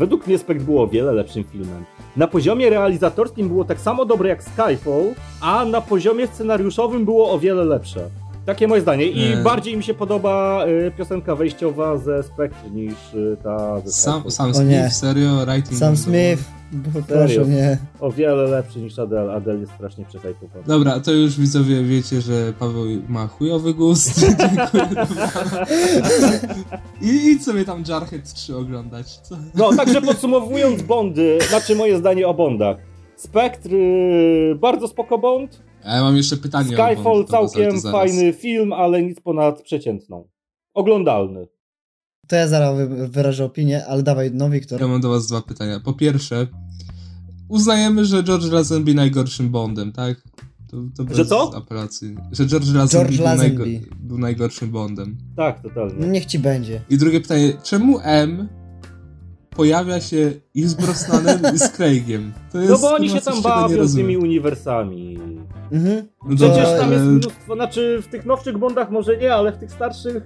według 0.00 0.26
mnie 0.26 0.38
Spectre 0.38 0.64
było 0.64 0.82
o 0.82 0.86
wiele 0.88 1.12
lepszym 1.12 1.44
filmem. 1.44 1.84
Na 2.16 2.26
poziomie 2.26 2.70
realizatorskim 2.70 3.48
było 3.48 3.64
tak 3.64 3.80
samo 3.80 4.04
dobre 4.04 4.28
jak 4.28 4.42
Skyfall, 4.42 5.14
a 5.40 5.64
na 5.64 5.80
poziomie 5.80 6.26
scenariuszowym 6.26 7.04
było 7.04 7.32
o 7.32 7.38
wiele 7.38 7.64
lepsze. 7.64 8.00
Takie 8.46 8.68
moje 8.68 8.80
zdanie. 8.82 9.06
I 9.06 9.30
Nie. 9.30 9.36
bardziej 9.36 9.76
mi 9.76 9.82
się 9.82 9.94
podoba 9.94 10.64
y, 10.66 10.92
piosenka 10.98 11.34
wejściowa 11.36 11.96
ze 11.96 12.22
Spectre 12.22 12.70
niż 12.70 13.14
y, 13.14 13.36
ta 13.42 13.80
ze 13.80 13.92
Sam, 13.92 14.20
Skyfall. 14.20 14.30
Sam 14.30 14.54
Smith, 14.54 14.92
serio, 14.92 15.30
writing 15.46 15.78
Sam 15.78 15.96
Smith, 15.96 16.40
Bo 16.72 17.02
proszę 17.08 17.44
nie. 17.46 17.78
O 18.00 18.12
wiele 18.12 18.44
lepszy 18.44 18.78
niż 18.78 18.98
Adele. 18.98 19.32
Adele 19.32 19.60
jest 19.60 19.72
strasznie 19.72 20.04
przehajpowana. 20.04 20.64
Dobra, 20.66 21.00
to 21.00 21.12
już 21.12 21.40
widzowie 21.40 21.82
wiecie, 21.82 22.20
że 22.20 22.52
Paweł 22.58 22.84
ma 23.08 23.26
chujowy 23.26 23.74
gust. 23.74 24.20
Dziękuję. 24.20 24.88
I 27.02 27.30
idź 27.30 27.44
sobie 27.44 27.64
tam 27.64 27.84
Jarhead 27.88 28.32
3 28.32 28.56
oglądać. 28.56 29.16
Co? 29.16 29.36
No, 29.54 29.72
także 29.76 30.02
podsumowując 30.02 30.82
Bondy, 30.82 31.38
znaczy 31.48 31.76
moje 31.76 31.98
zdanie 31.98 32.28
o 32.28 32.34
Bondach. 32.34 32.76
Spectre, 33.16 33.76
yy, 33.78 34.54
bardzo 34.54 34.88
spoko 34.88 35.18
Bond. 35.18 35.62
A 35.84 35.94
ja 35.96 36.02
mam 36.02 36.16
jeszcze 36.16 36.36
pytanie 36.36 36.68
o 36.68 36.86
Skyfall 36.86 37.04
Bond, 37.04 37.30
to 37.30 37.48
całkiem 37.48 37.80
fajny 37.80 38.32
film, 38.32 38.72
ale 38.72 39.02
nic 39.02 39.20
ponad 39.20 39.62
przeciętną. 39.62 40.28
Oglądalny. 40.74 41.46
To 42.30 42.36
ja 42.36 42.48
zaraz 42.48 42.76
wy- 42.76 43.08
wyrażę 43.08 43.44
opinię, 43.44 43.86
ale 43.86 44.02
dawaj, 44.02 44.30
no 44.34 44.50
Wiktor. 44.50 44.80
Ja 44.80 44.88
mam 44.88 45.00
do 45.00 45.08
was 45.10 45.26
dwa 45.26 45.42
pytania. 45.42 45.80
Po 45.80 45.92
pierwsze, 45.92 46.46
uznajemy, 47.48 48.04
że 48.04 48.22
George 48.22 48.52
Lazenby 48.52 48.94
najgorszym 48.94 49.50
Bondem, 49.50 49.92
tak? 49.92 50.16
To, 50.70 50.76
to 50.96 51.04
bez 51.04 51.16
Że 51.16 51.24
co? 51.26 51.56
apelacji. 51.56 52.16
Że 52.32 52.46
George 52.46 52.74
Lazenby, 52.74 52.88
George 52.92 53.16
był, 53.16 53.26
najgo- 53.26 53.58
Lazenby. 53.58 53.80
był 54.00 54.18
najgorszym 54.18 54.70
Bondem. 54.70 55.16
Tak, 55.36 55.62
totalnie. 55.62 55.94
No 55.98 56.06
niech 56.06 56.26
ci 56.26 56.38
będzie. 56.38 56.80
I 56.90 56.98
drugie 56.98 57.20
pytanie, 57.20 57.52
czemu 57.62 57.98
M 58.02 58.48
pojawia 59.50 60.00
się 60.00 60.32
i 60.54 60.62
z 60.66 60.74
Brosnanem 60.74 61.40
i 61.54 61.58
z 61.58 61.68
Craigiem? 61.70 62.32
To 62.52 62.58
jest, 62.58 62.70
No 62.70 62.78
bo 62.78 62.94
oni 62.94 63.10
się 63.10 63.20
tam 63.20 63.42
bawią 63.42 63.86
z 63.86 63.94
tymi 63.94 64.16
uniwersami. 64.16 65.18
Mhm. 65.72 66.06
No 66.28 66.36
Przecież 66.36 66.56
dobra, 66.64 66.78
tam 66.78 66.92
jest 66.92 67.04
mnóstwo, 67.04 67.54
znaczy 67.54 67.98
w 68.02 68.06
tych 68.08 68.26
nowszych 68.26 68.58
Bondach 68.58 68.90
może 68.90 69.16
nie, 69.16 69.34
ale 69.34 69.52
w 69.52 69.56
tych 69.58 69.70
starszych 69.72 70.22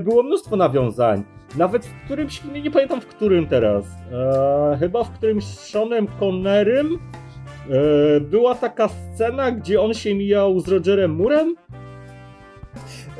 było 0.00 0.22
mnóstwo 0.22 0.56
nawiązań. 0.56 1.24
Nawet 1.56 1.86
w 1.86 2.04
którymś 2.04 2.38
filmie, 2.40 2.62
nie 2.62 2.70
pamiętam 2.70 3.00
w 3.00 3.06
którym 3.06 3.46
teraz, 3.46 3.84
e, 4.12 4.76
chyba 4.80 5.04
w 5.04 5.10
którymś 5.10 5.44
z 5.44 5.58
Seanem 5.60 6.06
Connerym 6.20 6.86
e, 6.96 8.20
była 8.20 8.54
taka 8.54 8.88
scena, 8.88 9.50
gdzie 9.52 9.80
on 9.80 9.94
się 9.94 10.14
mijał 10.14 10.60
z 10.60 10.68
Rogerem 10.68 11.14
Murem. 11.14 11.54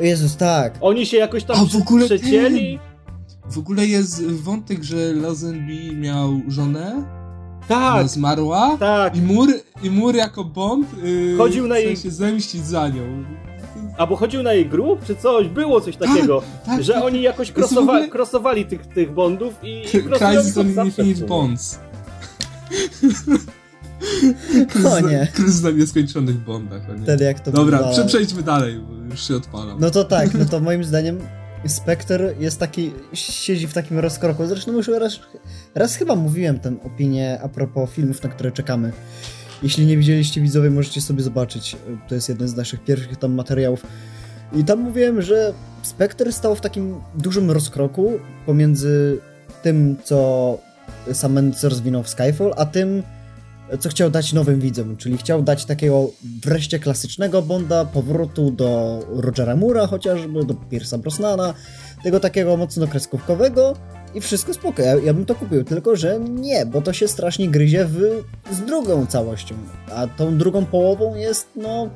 Jezus, 0.01 0.37
tak. 0.37 0.75
Oni 0.81 1.07
się 1.07 1.17
jakoś 1.17 1.45
tam 1.45 1.57
A, 1.57 1.65
w 1.65 1.77
ogóle 1.83 2.05
przecięli. 2.07 2.79
W 3.51 3.59
ogóle 3.59 3.87
jest 3.87 4.27
wątek, 4.33 4.83
że 4.83 4.97
Lazenby 4.97 5.97
miał 5.97 6.41
żonę, 6.49 7.05
Tak, 7.69 7.95
ona 7.95 8.09
zmarła 8.09 8.77
tak. 8.81 9.17
i 9.17 9.23
Mur, 9.23 9.49
i 9.83 9.91
Mur 9.91 10.15
jako 10.15 10.45
Bond 10.45 10.87
yy, 11.05 11.37
Chodził 11.39 11.67
na 11.67 11.79
jej- 11.79 11.97
się 11.97 12.11
zemścić 12.11 12.61
za 12.67 12.89
nią. 12.89 13.25
Albo 14.01 14.17
chodził 14.17 14.43
na 14.43 14.53
jej 14.53 14.67
grób, 14.67 15.05
czy 15.07 15.17
coś, 15.17 15.49
było 15.49 15.81
coś 15.81 15.97
takiego, 15.97 16.43
Tak, 16.67 16.83
że 16.83 16.93
tak, 16.93 17.05
oni 17.05 17.23
jakoś 17.23 17.53
krosowa- 17.53 17.79
ogóle- 17.81 18.09
krosowali 18.09 18.65
tych, 18.67 18.87
tych 18.87 19.13
Bondów 19.13 19.55
i 19.63 19.83
krosowali 20.05 20.37
Crisis 20.37 20.59
on 20.59 20.87
Infinite. 20.87 21.27
Bonds. 21.27 21.79
O 24.87 25.01
nie. 25.01 25.29
Kryzys 25.35 25.63
na 25.63 25.71
nieskończonych 25.71 26.37
Bondach, 26.37 26.91
o 26.91 26.95
nie. 26.95 27.03
Wtedy 27.03 27.25
jak 27.25 27.41
to 27.41 27.53
Dobra, 27.53 27.79
prze- 27.79 28.07
przejdźmy 28.07 28.43
dalej, 28.43 28.79
bo 28.79 28.95
już 29.11 29.29
się 29.29 29.37
odpalam. 29.37 29.77
No 29.81 29.91
to 29.91 30.05
tak, 30.05 30.35
no 30.35 30.45
to 30.45 30.61
moim 30.71 30.85
zdaniem 30.85 31.19
Spectre 31.67 32.35
jest 32.39 32.59
taki, 32.61 32.93
siedzi 33.13 33.67
w 33.69 33.73
takim 33.75 33.99
rozkroku. 33.99 34.47
Zresztą 34.47 34.73
już 34.73 34.89
raz, 34.89 35.21
raz 35.75 35.95
chyba 35.97 36.15
mówiłem 36.15 36.59
tę 36.59 36.77
opinię 36.85 37.41
a 37.43 37.49
propos 37.49 37.91
filmów, 37.91 38.23
na 38.23 38.29
które 38.29 38.53
czekamy. 38.53 38.93
Jeśli 39.63 39.87
nie 39.87 39.97
widzieliście 39.97 40.41
widzowie, 40.41 40.71
możecie 40.71 41.01
sobie 41.01 41.23
zobaczyć. 41.23 41.77
To 42.09 42.15
jest 42.15 42.29
jeden 42.29 42.49
z 42.49 42.57
naszych 42.57 42.85
pierwszych 42.85 43.17
tam 43.17 43.33
materiałów. 43.33 43.87
I 44.53 44.65
tam 44.65 44.79
mówiłem, 44.79 45.23
że 45.23 45.53
Spectre 45.83 46.33
stał 46.33 46.55
w 46.55 46.61
takim 46.61 46.95
dużym 47.15 47.51
rozkroku 47.51 48.13
pomiędzy 48.47 49.19
tym, 49.63 49.97
co 50.05 50.59
sam 51.13 51.33
Mendes 51.33 51.65
rozwinął 51.65 52.03
w 52.03 52.09
Skyfall, 52.09 52.53
a 52.57 52.67
tym, 52.67 53.03
co 53.81 53.89
chciał 53.89 54.11
dać 54.11 54.33
nowym 54.33 54.61
widzom, 54.61 54.97
czyli 54.97 55.17
chciał 55.17 55.43
dać 55.43 55.65
takiego 55.65 56.11
wreszcie 56.43 56.79
klasycznego 56.79 57.43
Bonda, 57.43 57.85
powrotu 57.85 58.51
do 58.51 59.01
Rogera 59.09 59.57
Mura 59.57 59.87
chociażby, 59.87 60.45
do 60.45 60.55
Pierce'a 60.55 60.99
Brosnana, 60.99 61.55
tego 62.03 62.21
takiego 62.21 62.57
mocno 62.57 62.87
kreskówkowego 62.87 63.77
i 64.15 64.21
wszystko 64.21 64.55
spoko, 64.55 64.83
ja, 64.83 64.95
ja 64.95 65.15
bym 65.15 65.27
to 65.27 65.35
kupił, 65.35 65.65
tylko 65.65 65.97
że 65.97 66.21
nie, 66.21 66.67
bo 66.67 66.83
to 66.83 66.93
się 66.93 67.09
strasznie 67.09 67.49
gryzie 67.49 67.85
w, 67.85 67.99
z 68.53 68.61
drugą 68.61 69.07
całością, 69.07 69.55
a 69.95 70.07
tą 70.07 70.39
drugą 70.39 70.67
połową 70.67 71.15
jest 71.15 71.49
no 71.57 71.89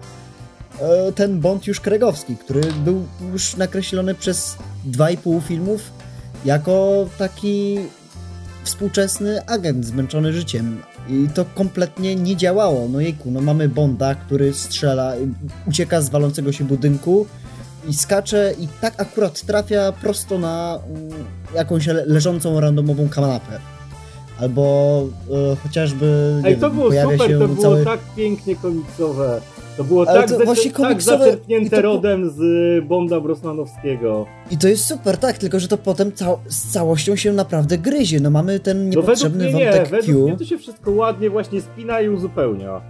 e, 0.80 1.12
ten 1.12 1.40
Bond 1.40 1.66
już 1.66 1.80
Kregowski, 1.80 2.36
który 2.36 2.60
był 2.84 3.06
już 3.32 3.56
nakreślony 3.56 4.14
przez 4.14 4.56
2,5 4.90 5.42
filmów 5.42 5.90
jako 6.44 7.06
taki 7.18 7.78
współczesny 8.64 9.46
agent 9.46 9.84
zmęczony 9.84 10.32
życiem. 10.32 10.82
I 11.08 11.28
to 11.34 11.44
kompletnie 11.44 12.16
nie 12.16 12.36
działało. 12.36 12.88
No 12.88 13.00
jejku, 13.00 13.30
no 13.30 13.40
mamy 13.40 13.68
Bonda, 13.68 14.14
który 14.14 14.54
strzela, 14.54 15.12
ucieka 15.68 16.00
z 16.00 16.08
walącego 16.08 16.52
się 16.52 16.64
budynku 16.64 17.26
i 17.88 17.94
skacze 17.94 18.54
i 18.60 18.68
tak 18.80 19.00
akurat 19.00 19.40
trafia 19.42 19.92
prosto 19.92 20.38
na 20.38 20.78
mm, 20.88 21.24
jakąś 21.54 21.86
le- 21.86 22.04
leżącą 22.06 22.60
randomową 22.60 23.08
kanapę. 23.08 23.58
Albo 24.40 25.04
e, 25.52 25.56
chociażby 25.56 26.40
nie 26.42 26.48
Ej, 26.48 26.56
to 26.56 26.60
wiem, 26.68 26.76
było 26.76 26.88
pojawia 26.88 27.12
super, 27.18 27.38
to 27.38 27.48
było 27.48 27.62
cały... 27.62 27.84
tak 27.84 28.00
pięknie 28.16 28.56
komiksowe. 28.56 29.40
To 29.76 29.84
było 29.84 30.08
Ale 30.08 30.20
tak, 30.20 30.38
to 30.38 30.44
właśnie 30.44 30.70
tak 30.70 30.80
komiksowe- 30.80 30.96
i 30.96 31.18
zaczerpnięte 31.18 31.76
to 31.76 31.82
rodem 31.82 32.30
z 32.30 32.40
y, 32.40 32.82
Bonda 32.82 33.20
Brosnanowskiego. 33.20 34.26
I 34.50 34.58
to 34.58 34.68
jest 34.68 34.84
super, 34.84 35.16
tak, 35.18 35.38
tylko 35.38 35.60
że 35.60 35.68
to 35.68 35.78
potem 35.78 36.12
cał... 36.12 36.38
z 36.48 36.72
całością 36.72 37.16
się 37.16 37.32
naprawdę 37.32 37.78
gryzie. 37.78 38.20
No 38.20 38.30
mamy 38.30 38.60
ten 38.60 38.78
No 38.78 38.84
według 38.84 39.04
niepotrzebny 39.06 39.44
mnie 39.44 39.54
nie, 39.54 39.64
wątek 39.64 39.88
według 39.88 40.16
Q. 40.16 40.28
mnie 40.28 40.36
to 40.36 40.44
się 40.44 40.58
wszystko 40.58 40.90
ładnie 40.90 41.30
właśnie 41.30 41.60
spina 41.60 42.00
i 42.00 42.08
uzupełnia. 42.08 42.80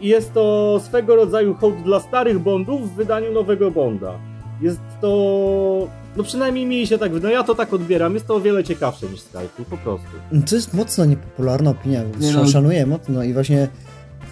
I 0.00 0.08
jest 0.08 0.32
to 0.34 0.80
swego 0.84 1.16
rodzaju 1.16 1.54
hołd 1.54 1.82
dla 1.82 2.00
starych 2.00 2.38
Bondów 2.38 2.92
w 2.92 2.94
wydaniu 2.96 3.32
nowego 3.32 3.70
Bonda. 3.70 4.12
Jest 4.62 4.80
to... 5.00 5.88
No 6.16 6.24
przynajmniej 6.24 6.66
mi 6.66 6.86
się 6.86 6.98
tak 6.98 7.12
wydaje, 7.12 7.34
ja 7.34 7.42
to 7.44 7.54
tak 7.54 7.72
odbieram, 7.72 8.14
jest 8.14 8.26
to 8.26 8.34
o 8.34 8.40
wiele 8.40 8.64
ciekawsze 8.64 9.06
niż 9.06 9.20
Skype, 9.20 9.64
po 9.70 9.76
prostu. 9.76 10.06
To 10.48 10.54
jest 10.56 10.74
mocno 10.74 11.04
niepopularna 11.04 11.70
opinia, 11.70 12.02
Nie 12.20 12.26
nie 12.26 12.32
no. 12.32 12.46
szanuję 12.48 12.86
mocno 12.86 13.22
i 13.22 13.32
właśnie 13.32 13.68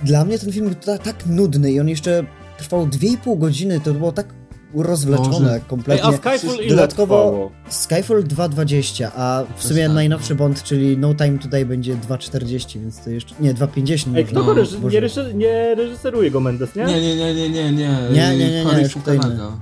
dla 0.02 0.24
mnie 0.24 0.38
ten 0.38 0.52
film 0.52 0.66
był 0.66 0.74
tak, 0.74 1.02
tak 1.02 1.26
nudny 1.26 1.72
i 1.72 1.80
on 1.80 1.88
jeszcze 1.88 2.24
trwał 2.58 2.86
2,5 2.86 3.38
godziny, 3.38 3.80
to 3.80 3.94
było 3.94 4.12
tak 4.12 4.26
rozwleczone 4.74 5.28
Boże. 5.30 5.54
Ej, 5.54 5.60
kompletnie. 5.68 6.04
a 6.04 6.12
Skyfall 6.12 6.56
ile 6.56 6.68
Dodatkowo- 6.76 7.06
trwało? 7.24 7.50
Skyfall 7.68 8.24
2.20, 8.24 9.08
a 9.16 9.44
w 9.56 9.62
sumie 9.64 9.84
tak, 9.86 9.94
najnowszy 9.94 10.30
no. 10.34 10.38
Bond, 10.38 10.62
czyli 10.62 10.98
No 10.98 11.14
Time 11.14 11.38
Today 11.38 11.66
będzie 11.66 11.94
2.40, 11.96 12.80
więc 12.80 13.04
to 13.04 13.10
jeszcze... 13.10 13.34
Nie, 13.40 13.54
2.50 13.54 14.16
Ej, 14.16 14.24
kto 14.24 14.34
No, 14.34 14.44
go 14.44 14.54
reży- 14.54 14.78
Boże. 14.78 14.94
nie, 14.94 15.00
reży- 15.00 15.34
nie 15.34 15.74
reżyseruje 15.74 16.30
go 16.30 16.40
Mendes, 16.40 16.74
nie? 16.74 16.84
Nie, 16.84 17.00
nie, 17.02 17.16
nie, 17.16 17.34
nie, 17.34 17.50
nie, 17.50 17.72
nie. 17.72 17.98
Nie, 18.12 18.36
nie, 18.36 18.50
nie, 18.50 18.64
nie, 18.64 18.70
Kari 18.70 18.82
już 18.82 18.94
kto 18.94 19.14
inny. 19.14 19.22
Fukunaga. 19.22 19.52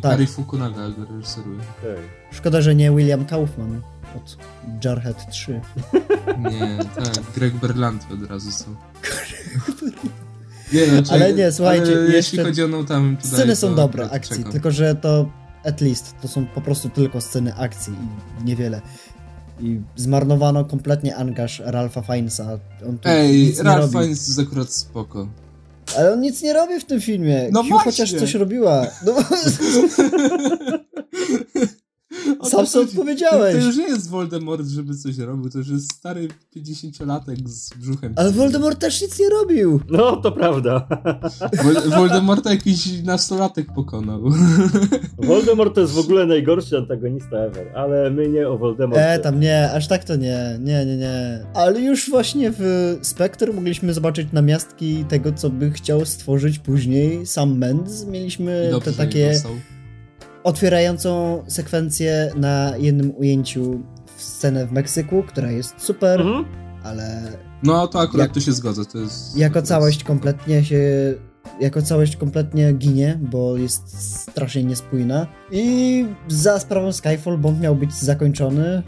Tak. 0.00 0.10
Kari 0.12 0.26
Fukunaga 0.26 0.88
go 0.88 1.04
reżyseruje. 1.16 1.58
Okej. 1.58 1.96
Szkoda, 2.32 2.60
że 2.60 2.74
nie 2.74 2.90
William 2.90 3.24
Kaufman 3.24 3.80
od 4.16 4.36
Jarhead 4.84 5.30
3. 5.30 5.60
Nie, 6.38 6.78
tak, 6.94 7.24
Greg 7.34 7.54
Berlanti 7.54 8.06
od 8.14 8.30
razu 8.30 8.50
są. 8.52 8.64
Nie, 10.72 10.86
no, 10.86 11.02
Ale 11.10 11.32
nie, 11.34 11.52
słuchajcie, 11.52 11.84
ale 11.84 11.92
jeszcze- 12.00 12.16
jeśli 12.16 12.38
chodzi 12.38 12.62
o 12.62 12.68
No 12.68 12.84
Time 12.84 13.16
Today, 13.16 13.30
Sceny 13.32 13.56
są 13.56 13.74
dobre 13.74 14.04
tak 14.04 14.12
akcji, 14.14 14.36
czekam. 14.36 14.52
tylko 14.52 14.70
że 14.70 14.94
to 14.94 15.28
at 15.64 15.80
least 15.80 16.14
to 16.22 16.28
są 16.28 16.46
po 16.46 16.60
prostu 16.60 16.88
tylko 16.88 17.20
sceny 17.20 17.54
akcji 17.56 17.94
i 18.40 18.44
niewiele. 18.44 18.80
I 19.60 19.80
zmarnowano 19.96 20.64
kompletnie 20.64 21.16
angaż 21.16 21.62
Ralpha 21.64 22.02
Fiennesa. 22.02 22.58
On 22.88 22.98
tu 22.98 23.08
Ej, 23.08 23.38
nic 23.46 23.58
nie 23.58 23.62
Ralph 23.64 23.80
robi. 23.80 23.92
Fiennes 23.92 24.28
jest 24.28 24.38
akurat 24.40 24.72
spoko. 24.72 25.28
Ale 25.98 26.12
on 26.12 26.20
nic 26.20 26.42
nie 26.42 26.52
robi 26.52 26.80
w 26.80 26.84
tym 26.84 27.00
filmie. 27.00 27.48
No 27.52 27.62
właśnie. 27.62 27.90
chociaż 27.90 28.12
coś 28.14 28.34
robiła. 28.34 28.86
No, 29.06 29.14
Sam 32.50 32.66
sobie 32.66 32.84
chodzi. 32.86 32.98
odpowiedziałeś. 32.98 33.54
To, 33.54 33.60
to 33.60 33.66
już 33.66 33.76
nie 33.76 33.88
jest 33.88 34.10
Voldemort, 34.10 34.66
żeby 34.66 34.94
coś 34.96 35.18
robił, 35.18 35.50
to 35.50 35.58
już 35.58 35.68
jest 35.68 35.92
stary 35.92 36.28
50-latek 36.56 37.48
z 37.48 37.74
brzuchem. 37.74 38.12
ale 38.16 38.30
Voldemort 38.32 38.78
też 38.78 39.02
nic 39.02 39.18
nie 39.20 39.28
robił. 39.28 39.80
No, 39.90 40.16
to 40.16 40.32
prawda. 40.32 40.86
Vol- 41.64 41.94
Voldemorta 41.96 42.50
jakiś 42.50 43.02
nastolatek 43.02 43.72
pokonał. 43.74 44.22
Voldemort 45.18 45.74
to 45.74 45.80
jest 45.80 45.92
w 45.92 45.98
ogóle 45.98 46.26
najgorszy 46.26 46.76
antagonista 46.78 47.36
ever, 47.36 47.72
ale 47.76 48.10
my 48.10 48.28
nie 48.28 48.48
o 48.48 48.58
Voldemorcie. 48.58 49.10
E, 49.12 49.18
tam 49.18 49.40
nie, 49.40 49.70
aż 49.72 49.88
tak 49.88 50.04
to 50.04 50.16
nie, 50.16 50.58
nie, 50.60 50.86
nie, 50.86 50.96
nie. 50.96 51.46
Ale 51.54 51.80
już 51.80 52.10
właśnie 52.10 52.52
w 52.58 52.98
Spectre 53.02 53.52
mogliśmy 53.52 53.94
zobaczyć 53.94 54.28
namiastki 54.32 55.04
tego, 55.04 55.32
co 55.32 55.50
by 55.50 55.70
chciał 55.70 56.04
stworzyć 56.06 56.58
później 56.58 57.26
sam 57.26 57.58
Mendes. 57.58 58.06
Mieliśmy 58.06 58.68
dobrze, 58.70 58.92
te 58.92 58.96
takie 58.96 59.28
dostał. 59.32 59.52
Otwierającą 60.44 61.42
sekwencję 61.48 62.32
na 62.36 62.72
jednym 62.78 63.12
ujęciu 63.16 63.80
w 64.16 64.22
scenę 64.22 64.66
w 64.66 64.72
Meksyku, 64.72 65.22
która 65.22 65.50
jest 65.50 65.74
super, 65.78 66.20
Mhm. 66.20 66.44
ale 66.84 67.22
No 67.62 67.86
to 67.88 68.00
akurat 68.00 68.24
Jak- 68.26 68.34
tu 68.34 68.40
się 68.40 68.52
zgodzę, 68.52 68.84
to 68.84 68.98
jest... 68.98 69.36
jako 69.36 69.52
to 69.54 69.58
jest- 69.58 69.68
całość 69.68 70.04
kompletnie 70.04 70.64
się 70.64 70.80
jako 71.60 71.82
całość 71.82 72.16
kompletnie 72.16 72.72
ginie, 72.72 73.18
bo 73.22 73.56
jest 73.56 74.14
strasznie 74.30 74.64
niespójna. 74.64 75.26
I 75.52 76.06
za 76.28 76.58
sprawą 76.60 76.92
Skyfall 76.92 77.38
Bond 77.38 77.60
miał 77.60 77.76
być 77.76 77.94
zakończony. 77.94 78.82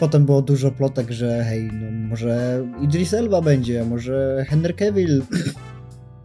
Potem 0.00 0.26
było 0.26 0.42
dużo 0.42 0.70
plotek, 0.70 1.10
że 1.10 1.44
hej, 1.44 1.70
no 1.72 2.08
może 2.08 2.64
Idris 2.82 3.14
Elba 3.14 3.40
będzie, 3.42 3.84
może 3.84 4.44
Henry 4.48 4.74
Cavill. 4.74 5.22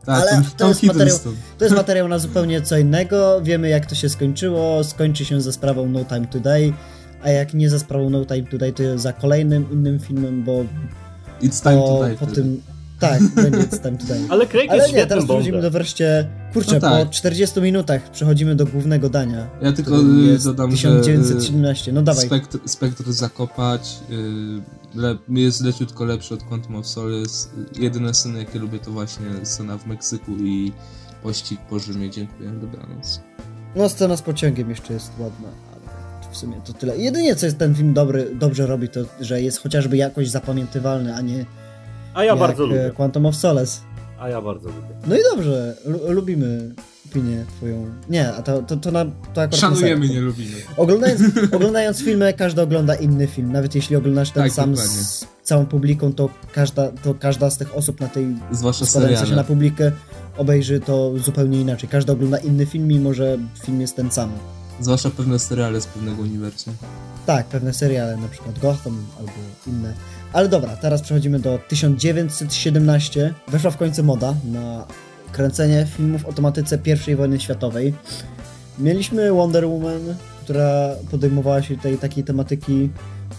Tak, 0.06 0.22
Ale 0.22 0.42
to 0.58 0.68
jest 0.68 0.84
materiał-. 0.84 1.20
To 1.58 1.66
jest 1.66 1.76
materiał 1.78 2.08
na 2.08 2.20
zupełnie 2.20 2.62
co 2.62 2.78
innego. 2.78 3.42
Wiemy, 3.44 3.70
jak 3.70 3.86
to 3.86 3.96
się 3.96 4.10
skończyło. 4.10 4.84
Skończy 4.84 5.26
się 5.26 5.42
ze 5.42 5.54
sprawą 5.54 5.90
No 5.90 6.06
Time 6.06 6.28
Today. 6.28 6.74
A 7.24 7.30
jak 7.30 7.54
nie 7.54 7.70
za 7.70 7.80
sprawą 7.80 8.10
No 8.10 8.26
Time 8.26 8.44
Today, 8.44 8.74
to 8.74 9.00
za 9.00 9.14
kolejnym 9.14 9.72
innym 9.72 10.00
filmem, 10.00 10.44
bo 10.44 10.66
It's 11.42 11.64
time 11.64 11.76
po, 11.82 11.98
to 12.00 12.08
die. 12.08 12.16
po 12.18 12.26
tym. 12.28 12.62
Tak, 13.00 13.22
będzie 13.36 13.60
It's 13.60 13.82
Time 13.84 13.98
Today. 13.98 14.20
Ale 14.30 14.48
Craig 14.48 14.72
Ale 14.72 14.82
jest 14.84 14.96
nie, 14.96 15.06
teraz 15.08 15.24
przechodzimy 15.26 15.62
do 15.62 15.72
wreszcie. 15.72 16.28
Kurczę, 16.54 16.74
No 16.74 16.80
tak. 16.82 17.06
po 17.08 17.14
40 17.14 17.62
minutach 17.62 18.12
przechodzimy 18.12 18.56
do 18.56 18.66
głównego 18.66 19.10
dania. 19.10 19.48
Ja 19.62 19.74
tylko 19.74 19.92
y, 20.00 20.40
dodam, 20.44 20.76
że 20.76 21.00
1917. 21.00 21.92
No 21.92 22.02
y, 22.02 22.04
dawaj. 22.04 22.26
spektr, 22.26 22.58
spektr 22.66 23.12
zakopać 23.12 24.00
y, 24.12 24.85
le, 24.96 25.18
jest 25.30 25.62
leciutko 25.62 26.06
lepszy 26.06 26.34
od 26.34 26.44
Quantum 26.44 26.76
of 26.76 26.88
Solace. 26.88 27.50
Jedyne 27.80 28.14
sceny, 28.14 28.40
jakie 28.40 28.60
lubię, 28.60 28.80
to 28.80 28.92
właśnie 28.92 29.26
scena 29.44 29.78
w 29.78 29.86
Meksyku 29.88 30.32
i 30.32 30.72
pościg 31.24 31.60
po 31.70 31.80
Rzymie. 31.80 32.10
Dziękuję, 32.10 32.50
dobranoc. 32.50 33.20
No 33.76 33.90
scena 33.90 34.18
z 34.18 34.22
pociągiem 34.22 34.70
jeszcze 34.70 34.94
jest 34.94 35.12
ładna, 35.20 35.48
ale 35.72 36.32
w 36.34 36.38
sumie 36.38 36.62
to 36.66 36.74
tyle. 36.74 36.98
Jedynie 36.98 37.36
co 37.36 37.46
jest 37.46 37.58
ten 37.58 37.76
film 37.76 37.94
dobry, 37.94 38.36
dobrze 38.36 38.68
robi, 38.68 38.90
to 38.90 39.00
że 39.22 39.42
jest 39.42 39.60
chociażby 39.62 39.98
jakoś 39.98 40.30
zapamiętywalny, 40.30 41.16
a 41.16 41.22
nie 41.22 41.46
A 42.14 42.24
ja 42.24 42.30
jak 42.32 42.40
bardzo 42.40 42.64
e, 42.64 42.68
lubię. 42.68 42.92
Quantum 42.96 43.26
of 43.26 43.36
Solace. 43.36 43.80
A 44.20 44.30
ja 44.30 44.42
bardzo 44.42 44.68
lubię. 44.70 44.96
No 45.08 45.16
i 45.16 45.20
dobrze, 45.36 45.78
lu- 45.86 46.12
lubimy 46.12 46.76
opinię 47.10 47.46
twoją. 47.58 47.86
Nie, 48.10 48.34
a 48.34 48.42
to, 48.42 48.62
to, 48.62 48.78
to, 48.78 48.92
na, 48.92 49.06
to 49.06 49.42
akurat 49.42 49.56
Szanujemy, 49.56 50.10
nie 50.10 50.22
lubimy. 50.22 50.56
Oglądając, 50.78 51.22
oglądając 51.56 52.02
filmy, 52.02 52.34
każdy 52.34 52.62
ogląda 52.62 52.96
inny 52.96 53.28
film. 53.28 53.52
Nawet 53.52 53.76
jeśli 53.76 53.96
oglądasz 53.96 54.32
ten 54.32 54.44
Tak, 54.44 54.52
sam 54.52 54.72
dokładnie. 54.72 55.04
z 55.04 55.28
całą 55.44 55.66
publiką, 55.66 56.14
to 56.14 56.30
każda, 56.54 56.92
to 56.92 57.14
każda 57.14 57.50
z 57.50 57.58
tych 57.58 57.76
osób 57.76 58.02
na 58.02 58.08
tej 58.08 58.28
Zwłaszcza 58.52 58.86
składająca 58.86 59.26
się 59.26 59.36
na 59.36 59.44
publikę 59.44 59.92
obejrzy 60.38 60.80
to 60.80 61.12
zupełnie 61.18 61.62
inaczej. 61.62 61.90
Każdy 61.90 62.12
ogląda 62.12 62.38
inny 62.38 62.66
film, 62.66 62.88
mimo 62.88 63.14
że 63.14 63.38
film 63.64 63.82
jest 63.82 63.96
ten 63.96 64.12
sam. 64.12 64.32
Zwłaszcza 64.80 65.10
pewne 65.10 65.40
seriale 65.40 65.82
z 65.82 65.86
pewnego 65.88 66.22
uniwersum. 66.22 66.74
Tak, 67.26 67.46
pewne 67.46 67.74
seriale, 67.74 68.18
na 68.18 68.28
przykład 68.28 68.60
Gotham 68.60 69.06
albo 69.20 69.32
inne. 69.68 69.94
Ale 70.34 70.50
dobra, 70.50 70.76
teraz 70.76 71.02
przechodzimy 71.02 71.40
do 71.40 71.60
1917. 71.68 73.34
Weszła 73.48 73.72
w 73.72 73.78
końcu 73.78 74.04
moda 74.04 74.34
na 74.44 74.86
kręcenie 75.36 75.88
filmów 75.98 76.26
o 76.26 76.34
tematyce 76.34 76.80
I 77.08 77.16
wojny 77.16 77.40
światowej. 77.40 77.94
Mieliśmy 78.80 79.32
Wonder 79.32 79.68
Woman, 79.68 80.16
która 80.44 80.90
podejmowała 81.12 81.62
się 81.62 81.78
tej 81.78 81.98
takiej 81.98 82.24
tematyki. 82.24 82.90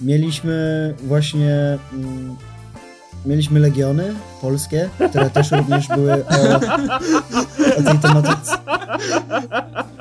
Mieliśmy 0.00 0.94
właśnie. 1.02 1.78
Mm, 1.92 2.36
mieliśmy 3.26 3.60
Legiony 3.60 4.14
polskie, 4.40 4.90
które 5.10 5.30
też 5.30 5.50
również 5.50 5.88
były 5.88 6.26
o, 6.26 6.56
o 7.78 7.82
tej 7.82 7.98
tematyce. 7.98 8.58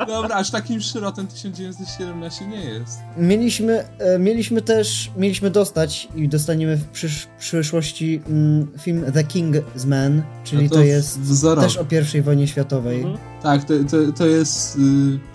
Dobra, 0.08 0.36
aż 0.36 0.52
takim 0.52 0.82
szrotem 0.82 1.28
1917 1.28 2.48
nie 2.48 2.66
jest. 2.66 3.00
Mieliśmy, 3.18 3.88
e, 4.00 4.20
mieliśmy 4.20 4.62
też, 4.62 5.12
mieliśmy 5.18 5.50
dostać 5.50 6.08
i 6.16 6.30
dostaniemy 6.30 6.78
w 6.78 6.88
przysz, 6.88 7.28
przyszłości 7.40 8.22
mm, 8.28 8.68
film 8.80 9.06
The 9.14 9.24
Kingsman, 9.24 10.24
czyli 10.44 10.64
No 10.64 10.70
to, 10.70 10.84
jest 10.84 11.20
wzorowo. 11.20 11.68
też 11.68 11.78
o 11.78 11.86
I 12.18 12.22
wojnie 12.22 12.48
światowej. 12.48 12.98
Mhm. 12.98 13.18
Tak, 13.44 13.64
to, 13.64 13.74
to, 13.92 14.12
to 14.18 14.26
jest 14.26 14.76
y, 14.76 14.80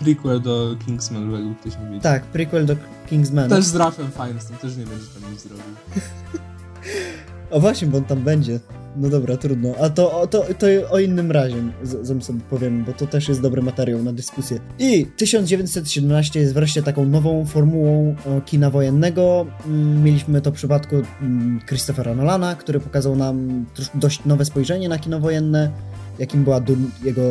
prequel 0.05 0.41
do 0.41 0.77
Kingsman, 0.87 1.33
jakby 1.33 1.55
ktoś 1.55 1.73
nie 1.79 1.85
wiedział. 1.85 2.01
Tak, 2.01 2.23
prequel 2.23 2.67
do 2.67 2.77
Kingsman. 3.09 3.51
Też 3.51 3.65
z 3.65 3.75
Ralphem 3.75 4.11
Fiennesem, 4.11 4.57
też 4.57 4.77
nie 4.77 4.87
będzie 4.87 5.07
tam 5.21 5.33
nic 5.33 5.43
zrobił. 5.43 5.65
O 7.51 7.61
właśnie, 7.61 7.89
bo 7.89 7.99
on 7.99 8.05
tam 8.05 8.21
będzie. 8.21 8.61
No 8.97 9.09
dobra, 9.09 9.37
trudno. 9.37 9.75
A 9.81 9.91
to, 9.91 10.21
o- 10.21 10.27
to, 10.27 10.45
to 10.59 10.67
o 10.91 10.99
innym 10.99 11.31
razie 11.33 11.57
z- 11.83 12.25
sobie 12.25 12.41
powiem, 12.51 12.85
bo 12.85 12.93
to 12.93 13.07
też 13.07 13.29
jest 13.29 13.41
dobry 13.43 13.63
materiał 13.63 14.03
na 14.03 14.13
dyskusję. 14.13 14.59
I 14.79 15.07
1917 15.17 16.41
jest 16.41 16.55
wreszcie 16.55 16.83
taką 16.83 17.05
nową 17.05 17.45
formułą 17.47 18.15
e, 18.27 18.41
kina 18.41 18.71
wojennego. 18.71 19.47
Mm, 19.67 20.03
Mieliśmy 20.05 20.41
to 20.41 20.51
w 20.51 20.55
przypadku 20.55 20.97
mm, 21.23 21.61
Christophera 21.69 22.15
Nolana, 22.15 22.55
który 22.55 22.81
pokazał 22.81 23.17
nam 23.17 23.65
dość 23.95 24.25
nowe 24.25 24.45
spojrzenie 24.45 24.89
na 24.89 24.99
kino 24.99 25.21
wojenne, 25.21 25.71
jakim 26.19 26.45
była 26.45 26.61
jego 27.05 27.23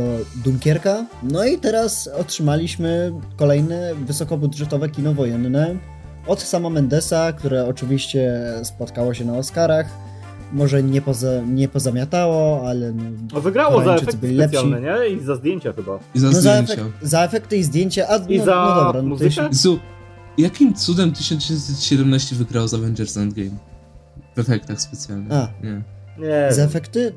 Dunkierka. 0.43 1.05
No 1.23 1.45
i 1.45 1.57
teraz 1.57 2.07
otrzymaliśmy 2.07 3.11
kolejne 3.37 3.91
wysokobudżetowe 4.05 4.89
kino 4.89 5.13
wojenne 5.13 5.75
od 6.29 6.41
sama 6.41 6.69
Mendesa, 6.69 7.33
które 7.33 7.65
oczywiście 7.65 8.43
spotkało 8.63 9.13
się 9.13 9.25
na 9.25 9.37
Oscarach. 9.37 9.85
Może 10.51 10.83
nie, 10.83 11.01
poza, 11.01 11.41
nie 11.47 11.67
pozamiatało, 11.67 12.67
ale 12.69 12.91
no, 12.91 13.03
No, 13.33 13.41
wygrało 13.41 13.83
za 13.83 13.95
efekty 13.95 14.17
byli 14.17 14.35
lepsi. 14.35 14.57
specjalne, 14.57 14.81
nie? 14.81 15.07
I 15.09 15.23
za 15.23 15.35
zdjęcia 15.35 15.73
chyba. 15.73 15.99
I 16.15 16.19
za 16.19 16.27
no 16.27 16.33
za, 16.33 16.39
zdjęcia. 16.41 16.73
efekt, 16.73 16.89
za 17.01 17.23
efekty 17.23 17.57
i 17.57 17.63
zdjęcia, 17.63 18.05
a 18.09 18.17
I 18.17 18.37
no, 18.39 18.45
za 18.45 18.55
no 18.55 18.75
dobra, 18.85 19.01
no 19.01 19.07
muzykę? 19.09 19.25
jeśli, 19.25 19.43
Jezu, 19.43 19.79
jakim 20.37 20.73
cudem 20.73 21.11
1917 21.11 22.35
wygrał 22.35 22.67
z 22.67 22.73
Avengers 22.73 23.17
Endgame? 23.17 23.49
W 24.35 24.39
efektach 24.39 24.81
specjalnych. 24.81 25.31
A. 25.31 25.47
Nie. 25.63 25.81
Nie. 26.27 26.53
za 26.53 26.63
efekty? 26.63 27.13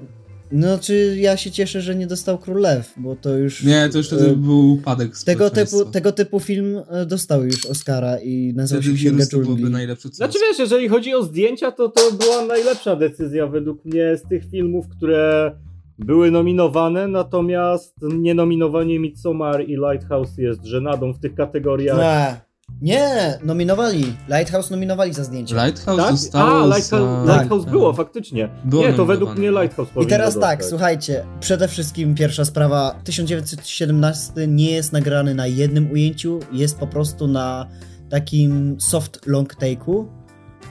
No 0.53 0.79
czy 0.79 1.17
ja 1.19 1.37
się 1.37 1.51
cieszę, 1.51 1.81
że 1.81 1.95
nie 1.95 2.07
dostał 2.07 2.39
Król 2.39 2.61
Lew, 2.61 2.95
bo 2.97 3.17
to 3.17 3.37
już... 3.37 3.65
Nie, 3.65 3.89
to 3.93 3.99
już 3.99 4.07
wtedy 4.07 4.31
e, 4.31 4.37
był 4.37 4.73
upadek 4.73 5.19
tego 5.25 5.51
typu, 5.51 5.85
tego 5.85 6.13
typu 6.13 6.41
film 6.41 6.81
e, 6.91 7.07
dostał 7.07 7.45
już 7.45 7.67
Oscara 7.67 8.19
i 8.19 8.53
nazywał 8.57 8.83
Wtedy 8.83 8.99
się 8.99 9.05
Księga 9.05 9.27
Dżungli. 9.27 9.71
najlepsze 9.71 10.11
co 10.11 10.17
Znaczy 10.17 10.39
wiesz, 10.49 10.59
jeżeli 10.59 10.89
chodzi 10.89 11.15
o 11.15 11.23
zdjęcia, 11.23 11.73
to 11.73 11.89
to 11.89 12.13
była 12.13 12.47
najlepsza 12.47 12.97
decyzja 12.97 13.47
według 13.47 13.85
mnie 13.85 14.17
z 14.17 14.29
tych 14.29 14.51
filmów, 14.51 14.89
które 14.89 15.53
były 15.99 16.31
nominowane, 16.31 17.09
natomiast 17.09 17.95
nienominowanie 18.03 18.99
Midsommar 18.99 19.65
i 19.69 19.77
Lighthouse 19.77 20.39
jest 20.39 20.65
żenadą 20.65 21.13
w 21.13 21.21
tych 21.21 21.35
kategoriach. 21.35 21.99
Nie, 21.99 22.52
nie, 22.81 23.39
nominowali. 23.45 24.17
Lighthouse 24.29 24.71
nominowali 24.71 25.15
za 25.15 25.25
zdjęcie. 25.25 25.55
Lighthouse 25.55 26.03
Tak? 26.03 26.17
zostało 26.17 26.63
A, 26.63 26.67
Lighthouse, 26.67 27.27
za... 27.27 27.37
Lighthouse 27.37 27.65
tak. 27.65 27.73
było, 27.73 27.93
faktycznie. 27.93 28.49
Było 28.65 28.83
nie, 28.83 28.93
to 28.93 29.07
według 29.07 29.37
mnie 29.37 29.51
Lighthouse 29.51 29.89
I 30.01 30.07
teraz 30.07 30.35
tak, 30.35 30.59
dostać. 30.59 30.71
słuchajcie, 30.71 31.25
przede 31.41 31.69
wszystkim 31.69 32.15
pierwsza 32.15 32.45
sprawa, 32.45 32.95
1917 33.05 34.47
nie 34.47 34.71
jest 34.71 34.93
nagrany 34.93 35.35
na 35.35 35.47
jednym 35.47 35.93
ujęciu, 35.93 36.41
jest 36.53 36.79
po 36.79 36.87
prostu 36.87 37.27
na 37.27 37.67
takim 38.11 38.81
soft 38.81 39.27
long 39.27 39.55
take'u, 39.55 40.07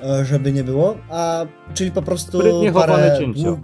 e, 0.04 0.26
żeby 0.26 0.52
nie 0.52 0.64
było, 0.64 0.98
a 1.10 1.46
czyli 1.74 1.92
po 1.92 2.02
prostu 2.02 2.40
parę 2.74 3.20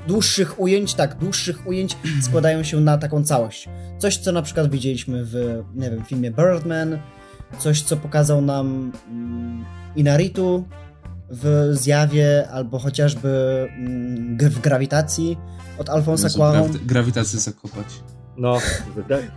dłuższych 0.07 0.59
ujęć, 0.59 0.93
tak, 0.93 1.17
dłuższych 1.17 1.67
ujęć 1.67 1.97
składają 2.21 2.63
się 2.63 2.79
na 2.79 2.97
taką 2.97 3.23
całość. 3.23 3.69
Coś, 3.97 4.17
co 4.17 4.31
na 4.31 4.41
przykład 4.41 4.71
widzieliśmy 4.71 5.25
w, 5.25 5.63
nie 5.75 5.91
wiem, 5.91 6.03
filmie 6.05 6.31
Birdman, 6.31 6.99
coś, 7.59 7.81
co 7.81 7.97
pokazał 7.97 8.41
nam 8.41 8.91
mm, 9.11 9.65
Inaritu 9.95 10.63
w 11.29 11.69
Zjawie, 11.71 12.47
albo 12.51 12.79
chociażby 12.79 13.29
mm, 13.77 14.37
w 14.49 14.59
Grawitacji 14.61 15.37
od 15.77 15.89
Alfonsa 15.89 16.27
Cuarón. 16.27 16.67
grawi- 16.69 16.85
Grawitację 16.85 17.39
zakopać. 17.39 17.85
No, 18.37 18.57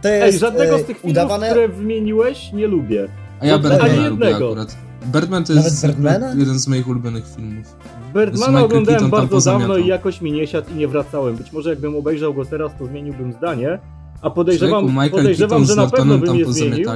To 0.03 0.09
Ej, 0.09 0.27
jest 0.27 0.41
żadnego 0.41 0.77
e, 0.77 0.83
z 0.83 0.85
tych 0.87 0.97
filmów, 0.99 1.11
udawane... 1.11 1.51
które 1.51 1.69
wymieniłeś, 1.69 2.53
nie 2.53 2.67
lubię. 2.67 3.09
A 3.41 3.47
ja 3.47 3.59
Birdmana 3.59 3.87
lubię 3.87 4.03
jednego. 4.03 4.47
akurat. 4.47 4.77
Birdman 5.13 5.45
to 5.45 5.53
jest 5.53 5.87
Birdmana? 5.87 6.35
jeden 6.35 6.59
z 6.59 6.69
moich 6.69 6.89
ulubionych 6.89 7.25
filmów. 7.37 7.77
Birdmana 8.15 8.65
oglądałem 8.65 9.01
Keaton 9.01 9.29
bardzo 9.29 9.51
dawno 9.51 9.77
i 9.77 9.87
jakoś 9.87 10.21
mi 10.21 10.33
nie 10.33 10.47
siadł 10.47 10.71
i 10.71 10.75
nie 10.75 10.89
wracałem. 10.89 11.37
Być 11.37 11.53
może 11.53 11.71
jakbym 11.71 11.97
obejrzał 11.97 12.35
go 12.35 12.45
teraz, 12.45 12.73
to 12.79 12.87
zmieniłbym 12.87 13.33
zdanie. 13.33 13.79
A 14.23 14.31
podejrzewam, 14.31 14.71
Człowieku, 14.71 14.93
Michael 14.93 15.11
podejrzewam 15.11 15.51
Keaton 15.51 15.67
że 15.67 15.73
z 15.73 15.77
na 15.77 15.83
pewno 15.87 16.05
Nortonem 16.05 16.21
bym 16.21 16.29
tam 16.29 16.39
je 16.39 16.53
zmienił. 16.53 16.87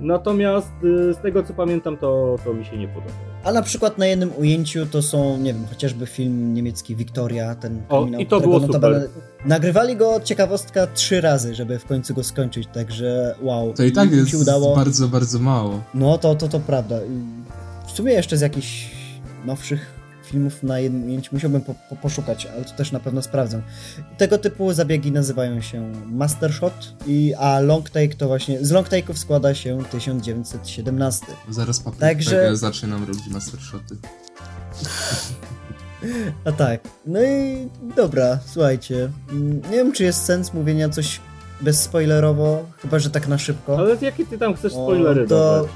Natomiast 0.00 0.72
y, 0.84 1.14
z 1.14 1.18
tego 1.18 1.42
co 1.42 1.54
pamiętam, 1.54 1.96
to, 1.96 2.36
to 2.44 2.54
mi 2.54 2.64
się 2.64 2.76
nie 2.78 2.88
podobało. 2.88 3.18
A 3.44 3.52
na 3.52 3.62
przykład 3.62 3.98
na 3.98 4.06
jednym 4.06 4.30
ujęciu 4.38 4.86
to 4.86 5.02
są, 5.02 5.38
nie 5.38 5.54
wiem, 5.54 5.66
chociażby 5.70 6.06
film 6.06 6.54
niemiecki 6.54 6.96
Victoria, 6.96 7.54
ten 7.54 7.82
O, 7.88 7.96
kryminał, 8.00 8.20
i 8.20 8.26
to 8.26 8.40
było 8.40 8.58
notabene- 8.60 9.02
super. 9.02 9.08
Nagrywali 9.44 9.96
go, 9.96 10.20
ciekawostka, 10.24 10.86
trzy 10.86 11.20
razy, 11.20 11.54
żeby 11.54 11.78
w 11.78 11.84
końcu 11.84 12.14
go 12.14 12.24
skończyć, 12.24 12.68
także 12.74 13.34
wow. 13.42 13.72
To 13.72 13.84
i 13.84 13.92
tak 13.92 14.12
jest 14.12 14.30
się 14.30 14.38
udało. 14.38 14.76
bardzo, 14.76 15.08
bardzo 15.08 15.38
mało. 15.38 15.80
No 15.94 16.18
to, 16.18 16.34
to, 16.34 16.48
to 16.48 16.60
prawda. 16.60 16.96
W 17.86 17.90
sumie 17.90 18.12
jeszcze 18.12 18.36
z 18.36 18.40
jakichś 18.40 18.90
nowszych 19.46 19.97
filmów 20.28 20.62
na 20.62 20.78
jednym 20.78 21.04
ujęciu 21.04 21.30
musiałbym 21.34 21.60
po, 21.60 21.74
po, 21.88 21.96
poszukać, 21.96 22.46
ale 22.46 22.64
to 22.64 22.72
też 22.72 22.92
na 22.92 23.00
pewno 23.00 23.22
sprawdzę. 23.22 23.62
Tego 24.18 24.38
typu 24.38 24.72
zabiegi 24.72 25.12
nazywają 25.12 25.60
się 25.60 25.92
master 26.06 26.52
shot, 26.52 26.94
i, 27.06 27.34
a 27.38 27.60
long 27.60 27.90
take 27.90 28.14
to 28.14 28.26
właśnie, 28.26 28.64
z 28.64 28.70
long 28.70 28.88
take'ów 28.88 29.16
składa 29.16 29.54
się 29.54 29.78
1917. 29.90 31.26
Zaraz 31.50 31.80
papier 31.80 32.00
Także- 32.00 32.30
Także... 32.30 32.56
zacznie 32.56 32.88
nam 32.88 33.04
robić 33.04 33.28
mastershoty. 33.30 33.96
A 36.44 36.52
tak. 36.52 36.80
No 37.06 37.22
i 37.22 37.68
dobra, 37.96 38.38
słuchajcie. 38.46 39.10
Nie 39.70 39.76
wiem, 39.76 39.92
czy 39.92 40.04
jest 40.04 40.24
sens 40.24 40.54
mówienia 40.54 40.88
coś 40.88 41.20
bezspoilerowo, 41.60 42.66
chyba 42.82 42.98
że 42.98 43.10
tak 43.10 43.28
na 43.28 43.38
szybko. 43.38 43.78
Ale 43.78 43.96
jakie 44.00 44.26
ty 44.26 44.38
tam 44.38 44.54
chcesz 44.54 44.72
O, 44.72 44.76
spoilery 44.84 45.26
to- 45.26 45.52
dawać? 45.54 45.70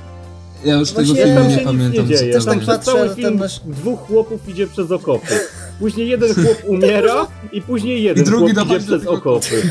Ja 0.65 0.75
już 0.75 0.93
Właśnie 0.93 1.15
tego 1.15 1.27
filmu 1.27 1.51
nie 1.51 1.59
pamiętam. 1.59 2.09
nie 2.09 2.17
dzieje. 2.17 2.33
Też 2.33 2.45
tak 2.45 2.61
patrzę, 2.61 2.93
cały 2.93 3.09
film 3.15 3.29
ten 3.29 3.39
nasz- 3.39 3.61
dwóch 3.67 4.01
chłopów 4.01 4.49
idzie 4.49 4.67
przez 4.67 4.91
okopy. 4.91 5.35
Później 5.79 6.09
jeden 6.09 6.35
chłop 6.35 6.57
umiera 6.75 7.27
i 7.53 7.63
później 7.63 8.03
jeden 8.03 8.25
I 8.25 8.27
drugi 8.27 8.55
chłop 8.55 8.67
idzie 8.67 8.79
przez 8.81 9.01
tego 9.01 9.13
okopy. 9.13 9.63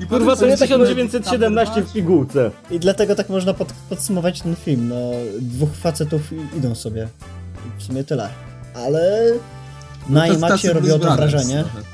I 0.00 0.06
Kurwa, 0.06 0.36
to 0.36 0.46
jest 0.46 0.58
tak 0.60 0.68
sobie 0.68 0.84
1917 0.84 1.82
w 1.82 1.92
pigułce. 1.92 2.50
I 2.70 2.80
dlatego 2.80 3.14
tak 3.14 3.28
można 3.28 3.54
pod, 3.54 3.72
podsumować 3.88 4.40
ten 4.40 4.56
film. 4.56 4.88
No, 4.88 5.10
dwóch 5.40 5.70
facetów 5.76 6.20
idą 6.58 6.74
sobie. 6.74 7.08
I 7.66 7.80
w 7.80 7.82
sumie 7.82 8.04
tyle. 8.04 8.28
Ale 8.74 9.32
na 10.08 10.26
To 10.26 10.32
IMAXie 10.34 10.48
tacy 10.68 10.72
robiło 10.72 10.98
to 10.98 11.16
wrażenie. 11.16 11.64
trochę. 11.72 11.93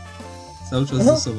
Cały 0.71 0.87
czas 0.87 1.07
No. 1.07 1.16
ze 1.16 1.21
sobą. 1.21 1.39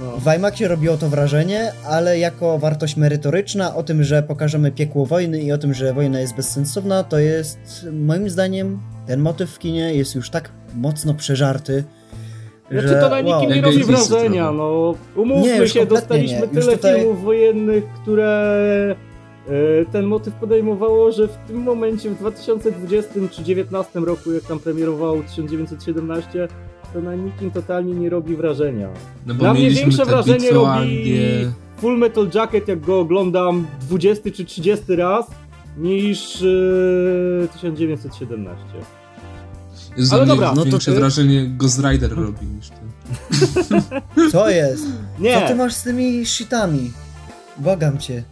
No. 0.00 0.32
W 0.32 0.36
IMAXie 0.36 0.68
robiło 0.68 0.96
to 0.96 1.08
wrażenie, 1.08 1.72
ale 1.88 2.18
jako 2.18 2.58
wartość 2.58 2.96
merytoryczna 2.96 3.74
o 3.74 3.82
tym, 3.82 4.02
że 4.04 4.22
pokażemy 4.22 4.70
piekło 4.70 5.06
wojny 5.06 5.42
i 5.42 5.52
o 5.52 5.58
tym, 5.58 5.74
że 5.74 5.92
wojna 5.94 6.20
jest 6.20 6.34
bezsensowna, 6.36 7.04
to 7.04 7.18
jest 7.18 7.86
moim 7.92 8.30
zdaniem 8.30 8.80
ten 9.06 9.20
motyw 9.20 9.50
w 9.50 9.58
kinie 9.58 9.94
jest 9.94 10.14
już 10.14 10.30
tak 10.30 10.50
mocno 10.74 11.14
przeżarty, 11.14 11.84
Znaczy 12.70 12.88
że 12.88 12.94
to 13.00 13.08
na 13.08 13.20
nikim 13.20 13.38
wow. 13.40 13.48
nie 13.50 13.62
robi 13.62 13.84
wrażenia, 13.84 14.52
no. 14.52 14.94
Umówmy 15.16 15.58
Nie, 15.60 15.68
się, 15.68 15.86
dostaliśmy 15.86 16.40
nie. 16.40 16.48
Tyle 16.48 16.76
tutaj- 16.76 17.00
filmów 17.00 17.22
wojennych, 17.24 17.84
które 18.02 18.96
e, 19.48 19.84
ten 19.92 20.04
motyw 20.06 20.34
podejmowało, 20.34 21.12
że 21.12 21.28
w 21.28 21.36
tym 21.48 21.56
momencie, 21.56 22.10
w 22.10 22.18
2020 22.18 23.12
czy 23.12 23.18
2019 23.20 24.00
roku, 24.00 24.32
jak 24.32 24.42
tam 24.44 24.58
premierowało 24.58 25.22
1917, 25.22 26.48
to 26.92 27.00
na 27.00 27.14
nikim 27.14 27.50
totalnie 27.50 27.94
nie 27.94 28.10
robi 28.10 28.36
wrażenia. 28.36 28.88
No 29.26 29.34
bo 29.34 29.40
Dla 29.40 29.54
mnie 29.54 29.70
większe 29.70 30.04
wrażenie 30.04 30.50
robi. 30.50 31.14
Full 31.76 31.98
Metal 31.98 32.28
Jacket, 32.34 32.68
jak 32.68 32.80
go 32.80 33.00
oglądam 33.00 33.66
20 33.80 34.30
czy 34.30 34.44
30 34.44 34.96
raz, 34.96 35.26
niż 35.78 36.42
e, 37.44 37.48
1917. 37.48 38.64
Jezu, 39.96 40.14
Ale 40.14 40.26
dobra, 40.26 40.52
no 40.54 40.64
to 40.64 40.70
większe 40.70 40.92
ty- 40.92 40.98
wrażenie 41.00 41.46
Ghost 41.56 41.80
Rider 41.84 42.14
robi 42.14 42.46
niż 42.46 42.68
to. 44.20 44.30
Co 44.30 44.50
jest? 44.50 44.86
Nie, 45.18 45.40
Co 45.40 45.48
ty 45.48 45.54
masz 45.54 45.72
z 45.74 45.82
tymi 45.82 46.26
shitami? 46.26 46.92
Błagam 47.58 47.98
cię. 47.98 48.22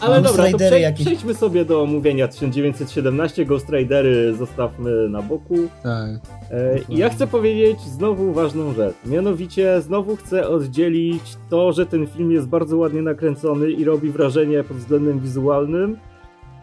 Ale 0.00 0.22
dobra, 0.22 0.50
to 0.50 0.56
prze, 0.58 0.80
jakieś. 0.80 1.06
przejdźmy 1.06 1.34
sobie 1.34 1.64
do 1.64 1.82
omówienia 1.82 2.28
1917, 2.28 3.44
Ghost 3.46 3.68
Ridery 3.68 4.34
zostawmy 4.34 5.08
na 5.08 5.22
boku. 5.22 5.56
Tak. 5.82 6.10
E, 6.50 6.78
I 6.88 6.96
ja 6.98 7.08
chcę 7.10 7.26
powiedzieć 7.26 7.80
znowu 7.80 8.32
ważną 8.32 8.74
rzecz. 8.74 8.94
Mianowicie 9.06 9.80
znowu 9.80 10.16
chcę 10.16 10.48
oddzielić 10.48 11.22
to, 11.50 11.72
że 11.72 11.86
ten 11.86 12.06
film 12.06 12.32
jest 12.32 12.46
bardzo 12.46 12.76
ładnie 12.76 13.02
nakręcony 13.02 13.70
i 13.70 13.84
robi 13.84 14.10
wrażenie 14.10 14.64
pod 14.64 14.76
względem 14.76 15.20
wizualnym 15.20 15.96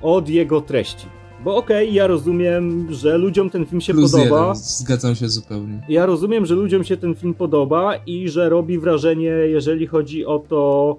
od 0.02 0.30
jego 0.30 0.62
treści. 0.62 1.06
Bo 1.44 1.56
okej, 1.56 1.94
ja 1.94 2.08
rozumiem, 2.08 2.88
że 2.94 3.18
ludziom 3.18 3.50
ten 3.50 3.66
film 3.66 3.82
się 3.82 3.94
Plus 3.94 4.12
podoba. 4.12 4.40
jeden, 4.42 4.56
zgadzam 4.56 5.16
się 5.16 5.30
zupełnie. 5.30 5.82
Ja 5.90 6.06
rozumiem, 6.06 6.46
że 6.46 6.56
ludziom 6.56 6.84
się 6.84 6.98
ten 6.98 7.16
film 7.16 7.34
podoba 7.34 7.96
i 7.96 8.30
że 8.30 8.50
robi 8.50 8.80
wrażenie, 8.80 9.30
jeżeli 9.30 9.88
chodzi 9.88 10.26
o 10.26 10.40
to, 10.40 10.98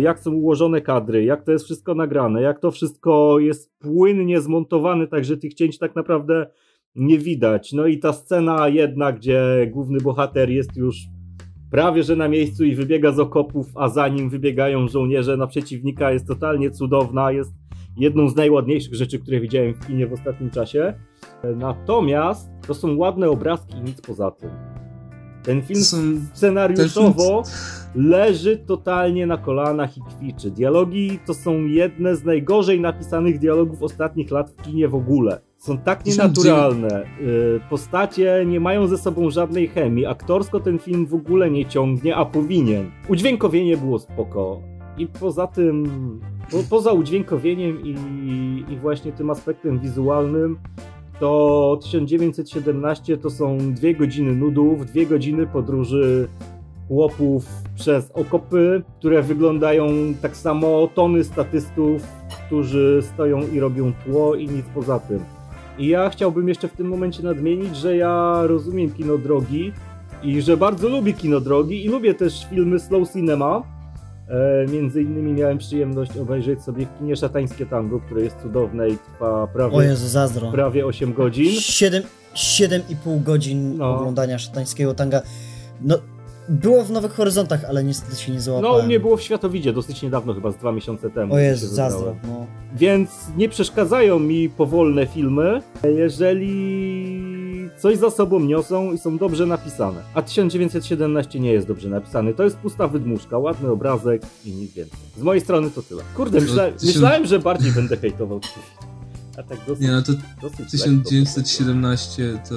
jak 0.00 0.20
są 0.20 0.32
ułożone 0.32 0.80
kadry, 0.80 1.24
jak 1.24 1.44
to 1.44 1.52
jest 1.52 1.64
wszystko 1.64 1.94
nagrane, 1.94 2.42
jak 2.42 2.60
to 2.60 2.70
wszystko 2.70 3.38
jest 3.38 3.78
płynnie 3.78 4.40
zmontowane, 4.40 5.06
tak 5.06 5.24
że 5.24 5.36
tych 5.36 5.54
cięć 5.54 5.78
tak 5.78 5.96
naprawdę 5.96 6.46
nie 6.94 7.18
widać. 7.18 7.72
No 7.72 7.86
i 7.86 7.98
ta 7.98 8.12
scena 8.12 8.68
jedna, 8.68 9.12
gdzie 9.12 9.70
główny 9.72 9.98
bohater 10.00 10.50
jest 10.50 10.76
już 10.76 10.96
prawie 11.70 12.02
że 12.02 12.16
na 12.16 12.28
miejscu 12.28 12.64
i 12.64 12.74
wybiega 12.74 13.12
z 13.12 13.18
okopów, 13.18 13.66
a 13.74 13.88
za 13.88 14.08
nim 14.08 14.30
wybiegają 14.30 14.88
żołnierze 14.88 15.36
na 15.36 15.46
przeciwnika, 15.46 16.12
jest 16.12 16.26
totalnie 16.26 16.70
cudowna, 16.70 17.32
jest 17.32 17.54
jedną 17.96 18.28
z 18.28 18.36
najładniejszych 18.36 18.94
rzeczy, 18.94 19.18
które 19.18 19.40
widziałem 19.40 19.74
w 19.74 19.86
kinie 19.86 20.06
w 20.06 20.12
ostatnim 20.12 20.50
czasie. 20.50 20.94
Natomiast 21.56 22.50
to 22.66 22.74
są 22.74 22.96
ładne 22.96 23.30
obrazki 23.30 23.76
i 23.76 23.82
nic 23.82 24.00
poza 24.00 24.30
tym. 24.30 24.69
Ten 25.42 25.62
film 25.62 25.80
są... 25.84 25.96
scenariuszowo 26.32 27.42
leży 27.94 28.56
totalnie 28.56 29.26
na 29.26 29.36
kolanach 29.36 29.96
i 29.98 30.00
kwiczy. 30.00 30.50
Dialogi 30.50 31.18
to 31.26 31.34
są 31.34 31.64
jedne 31.64 32.16
z 32.16 32.24
najgorzej 32.24 32.80
napisanych 32.80 33.38
dialogów 33.38 33.82
ostatnich 33.82 34.30
lat 34.30 34.50
w 34.50 34.62
kinie 34.62 34.88
w 34.88 34.94
ogóle. 34.94 35.40
Są 35.56 35.78
tak 35.78 36.06
nienaturalne. 36.06 37.02
y, 37.20 37.60
Postacie 37.70 38.44
nie 38.46 38.60
mają 38.60 38.86
ze 38.86 38.98
sobą 38.98 39.30
żadnej 39.30 39.68
chemii. 39.68 40.06
Aktorsko 40.06 40.60
ten 40.60 40.78
film 40.78 41.06
w 41.06 41.14
ogóle 41.14 41.50
nie 41.50 41.66
ciągnie, 41.66 42.16
a 42.16 42.24
powinien. 42.24 42.90
Udźwiękowienie 43.08 43.76
było 43.76 43.98
spoko. 43.98 44.60
I 44.98 45.06
poza 45.06 45.46
tym, 45.46 45.90
po, 46.50 46.58
poza 46.70 46.92
udźwiękowieniem 46.92 47.82
i, 47.84 47.94
i 48.72 48.76
właśnie 48.76 49.12
tym 49.12 49.30
aspektem 49.30 49.78
wizualnym, 49.78 50.58
to 51.20 51.78
1917 51.82 53.16
to 53.16 53.30
są 53.30 53.58
dwie 53.74 53.94
godziny 53.94 54.32
nudów, 54.36 54.86
dwie 54.86 55.06
godziny 55.06 55.46
podróży 55.46 56.28
chłopów 56.88 57.46
przez 57.74 58.10
okopy, 58.10 58.82
które 58.98 59.22
wyglądają 59.22 59.86
tak 60.22 60.36
samo, 60.36 60.88
tony 60.94 61.24
statystów, 61.24 62.02
którzy 62.46 63.02
stoją 63.14 63.40
i 63.52 63.60
robią 63.60 63.92
tło 64.04 64.34
i 64.34 64.48
nic 64.48 64.66
poza 64.74 64.98
tym. 64.98 65.20
I 65.78 65.86
ja 65.86 66.10
chciałbym 66.10 66.48
jeszcze 66.48 66.68
w 66.68 66.72
tym 66.72 66.88
momencie 66.88 67.22
nadmienić, 67.22 67.76
że 67.76 67.96
ja 67.96 68.40
rozumiem 68.42 68.90
kino 68.90 69.18
drogi 69.18 69.72
i 70.22 70.42
że 70.42 70.56
bardzo 70.56 70.88
lubię 70.88 71.12
kino 71.12 71.40
drogi 71.40 71.84
i 71.84 71.88
lubię 71.88 72.14
też 72.14 72.46
filmy 72.50 72.78
slow 72.78 73.12
cinema. 73.12 73.62
E, 74.30 74.66
między 74.72 75.02
innymi 75.02 75.32
miałem 75.32 75.58
przyjemność 75.58 76.16
obejrzeć 76.16 76.62
sobie 76.62 76.86
w 76.86 76.98
kinie 76.98 77.16
Szatańskie 77.16 77.66
Tango, 77.66 78.00
które 78.00 78.22
jest 78.22 78.36
cudowne 78.42 78.88
i 78.88 78.96
trwa 78.98 79.42
O 79.42 79.48
prawie, 79.48 79.78
Jezu, 79.78 80.08
zazdro. 80.08 80.52
prawie 80.52 80.86
8 80.86 81.12
godzin. 81.12 81.50
7, 81.60 82.02
7,5 82.34 83.22
godzin 83.22 83.76
No. 83.78 83.96
oglądania 83.96 84.38
szatańskiego 84.38 84.94
tanga. 84.94 85.22
No, 85.80 85.98
było 86.48 86.84
w 86.84 86.90
Nowych 86.90 87.12
Horyzontach, 87.12 87.64
ale 87.64 87.84
niestety 87.84 88.16
się 88.16 88.32
nie 88.32 88.38
No, 88.38 88.42
załapałem. 88.44 88.84
u 88.84 88.86
mnie 88.86 89.00
było 89.00 89.16
w 89.16 89.22
Światowidzie 89.22 89.72
dosyć 89.72 90.02
niedawno, 90.02 90.34
chyba 90.34 90.50
z 90.50 90.56
dwa 90.56 90.72
miesiące 90.72 91.10
temu. 91.10 91.34
O 91.34 91.38
Jezu, 91.38 91.66
zazdro. 91.74 92.16
No. 92.28 92.46
Więc 92.76 93.10
nie 93.36 93.48
przeszkadzają 93.48 94.18
mi 94.18 94.48
powolne 94.48 95.06
filmy, 95.06 95.62
jeżeli 95.96 96.50
coś 97.80 97.98
za 97.98 98.10
sobą 98.10 98.40
niosą 98.40 98.92
i 98.92 98.98
są 98.98 99.18
dobrze 99.18 99.46
napisane. 99.46 100.02
A 100.14 100.22
1917 100.22 101.40
nie 101.40 101.52
jest 101.52 101.66
dobrze 101.66 101.88
napisany. 101.88 102.34
To 102.34 102.44
jest 102.44 102.56
pusta 102.56 102.88
wydmuszka, 102.88 103.38
ładny 103.38 103.70
obrazek 103.70 104.22
i 104.44 104.52
nic 104.52 104.72
więcej. 104.72 104.98
Z 105.16 105.22
mojej 105.22 105.40
strony 105.40 105.70
to 105.70 105.82
tyle. 105.82 106.02
Kurde, 106.16 106.40
myśla, 106.40 106.70
To 106.70 106.86
myślałem, 106.86 107.26
że 107.26 107.38
bardziej 107.38 107.72
będę 107.72 107.96
hejtował. 107.96 108.40
A 109.38 109.42
tak 109.42 109.58
dosyć, 109.66 109.82
Nie 109.82 109.92
no, 109.92 110.02
to 110.02 110.12
dosyć 110.42 110.58
lekko. 110.58 110.70
1917 110.72 112.38
to 112.48 112.54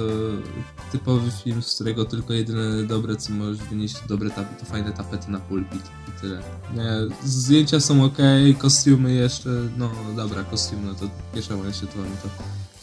typowy 0.92 1.30
film, 1.44 1.62
z 1.62 1.74
którego 1.74 2.04
tylko 2.04 2.32
jedyne 2.32 2.82
dobre, 2.82 3.16
co 3.16 3.32
możesz 3.32 3.58
wynieść, 3.58 3.94
to 3.94 4.08
dobre 4.08 4.30
tapety, 4.30 4.64
to 4.64 4.70
fajne 4.70 4.92
tapety 4.92 5.30
na 5.30 5.40
pulpit 5.40 5.82
i 6.08 6.20
tyle. 6.20 6.38
Nie, 6.76 7.16
zdjęcia 7.24 7.80
są 7.80 8.04
ok, 8.04 8.18
kostiumy 8.58 9.12
jeszcze, 9.12 9.50
no 9.78 9.90
dobra, 10.16 10.44
kostium, 10.44 10.80
no 10.86 10.94
to 10.94 11.10
pierwsza 11.34 11.56
moja 11.56 11.72
światowa, 11.72 12.04
no 12.04 12.16
to 12.22 12.28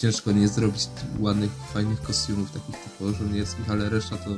ciężko 0.01 0.31
nie 0.31 0.47
zrobić 0.47 0.87
ładnych, 1.19 1.49
fajnych 1.73 2.01
kostiumów 2.01 2.51
takich 2.51 2.75
typowo 2.83 3.17
żołnierskich, 3.17 3.69
ale 3.71 3.89
reszta 3.89 4.17
to 4.17 4.29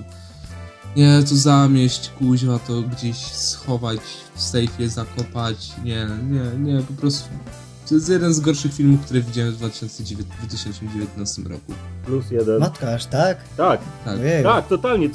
nie, 0.96 1.24
to 1.30 1.36
zamieść, 1.36 2.10
kuźwa, 2.20 2.60
to 2.60 2.82
gdzieś 2.82 3.18
schować, 3.26 4.00
w 4.36 4.42
sejfie 4.42 4.90
zakopać, 4.90 5.72
nie, 5.84 6.08
nie, 6.32 6.74
nie, 6.74 6.82
po 6.82 6.94
prostu 6.94 7.30
to 7.90 7.96
jest 7.96 8.10
jeden 8.10 8.34
z 8.34 8.40
gorszych 8.40 8.74
filmów, 8.74 9.02
które 9.02 9.22
widziałem 9.22 9.52
w 9.54 9.58
2009 9.58 10.30
2019 10.40 11.42
roku. 11.42 11.74
Plus 12.06 12.32
jeden. 12.32 12.60
Matka, 12.60 12.94
aż 12.94 13.06
tak? 13.06 13.38
Tak, 13.58 13.82
Tak. 14.06 14.20
Ojej. 14.20 14.44
tak, 14.44 14.68
totalnie. 14.68 15.10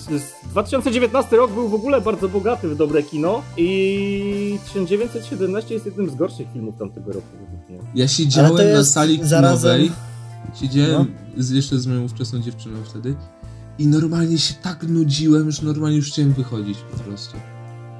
2019 0.50 1.36
rok 1.36 1.52
był 1.52 1.68
w 1.68 1.74
ogóle 1.74 2.00
bardzo 2.00 2.28
bogaty 2.28 2.68
w 2.68 2.76
dobre 2.76 3.02
kino 3.02 3.42
i 3.56 4.58
1917 4.66 5.74
jest 5.74 5.86
jednym 5.86 6.10
z 6.10 6.14
gorszych 6.14 6.46
filmów 6.52 6.76
tamtego 6.78 7.12
roku 7.12 7.26
według 7.40 7.68
mnie. 7.68 7.78
Ja 7.94 8.08
siedziałem 8.08 8.72
na 8.72 8.84
sali 8.84 9.20
zarazem- 9.24 9.78
kinowej, 9.78 9.92
siedziałem 10.60 11.14
No. 11.36 11.42
z, 11.42 11.50
jeszcze 11.50 11.78
z 11.78 11.86
moją 11.86 12.04
ówczesną 12.04 12.38
dziewczyną 12.40 12.76
wtedy 12.84 13.14
i 13.78 13.86
normalnie 13.86 14.38
się 14.38 14.54
tak 14.54 14.82
nudziłem, 14.82 15.50
że 15.50 15.62
normalnie 15.62 15.96
już 15.96 16.10
chciałem 16.10 16.32
wychodzić 16.32 16.78
po 16.92 16.98
prostu. 16.98 17.36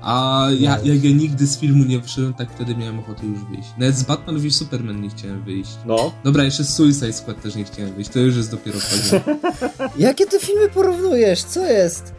A 0.02 0.46
ja, 0.58 0.76
No. 0.84 0.92
jak 0.92 1.04
ja 1.04 1.10
nigdy 1.10 1.46
z 1.46 1.58
filmu 1.58 1.84
nie 1.84 1.98
wyszedłem, 1.98 2.34
tak 2.34 2.52
wtedy 2.54 2.76
miałem 2.76 2.98
ochotę 2.98 3.26
już 3.26 3.38
wyjść. 3.44 3.68
Nawet 3.78 3.96
z 3.96 4.02
Batman 4.02 4.38
v 4.38 4.50
Superman 4.50 5.00
nie 5.02 5.08
chciałem 5.08 5.44
wyjść. 5.44 5.70
No, 5.86 6.12
Dobra, 6.24 6.44
jeszcze 6.44 6.64
z 6.64 6.74
Suicide 6.74 7.12
Squad 7.12 7.42
też 7.42 7.54
nie 7.56 7.64
chciałem 7.64 7.94
wyjść, 7.94 8.10
to 8.10 8.18
już 8.18 8.36
jest 8.36 8.50
dopiero 8.50 8.78
poziom. 8.80 9.20
Jakie 9.98 10.26
ty 10.26 10.38
filmy 10.40 10.68
porównujesz? 10.68 11.42
Co 11.44 11.66
jest? 11.66 12.14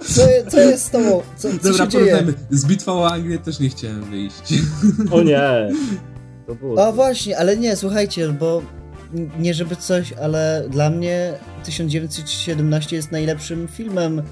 Co, 0.00 0.22
co 0.50 0.60
jest 0.60 0.84
z 0.84 0.90
tobą? 0.90 1.22
Co, 1.36 1.48
co 1.50 1.56
Dobra, 1.68 1.84
się 1.84 1.88
dzieje? 1.90 2.04
porównajmy. 2.12 2.34
Z 2.50 2.66
Bitwą 2.66 2.92
o 2.92 3.12
Anglię 3.12 3.38
też 3.38 3.60
nie 3.60 3.68
chciałem 3.68 4.04
wyjść. 4.04 4.42
o 5.10 5.22
nie. 5.22 5.40
To 6.46 6.54
było... 6.54 6.86
A 6.86 6.92
właśnie, 6.92 7.38
ale 7.38 7.56
nie, 7.56 7.76
słuchajcie, 7.76 8.28
bo 8.32 8.62
nie 9.38 9.54
żeby 9.54 9.76
coś, 9.76 10.12
ale 10.12 10.64
dla 10.70 10.90
mnie 10.90 11.32
1917 11.64 12.96
jest 12.96 13.12
najlepszym 13.12 13.68
filmem 13.68 14.22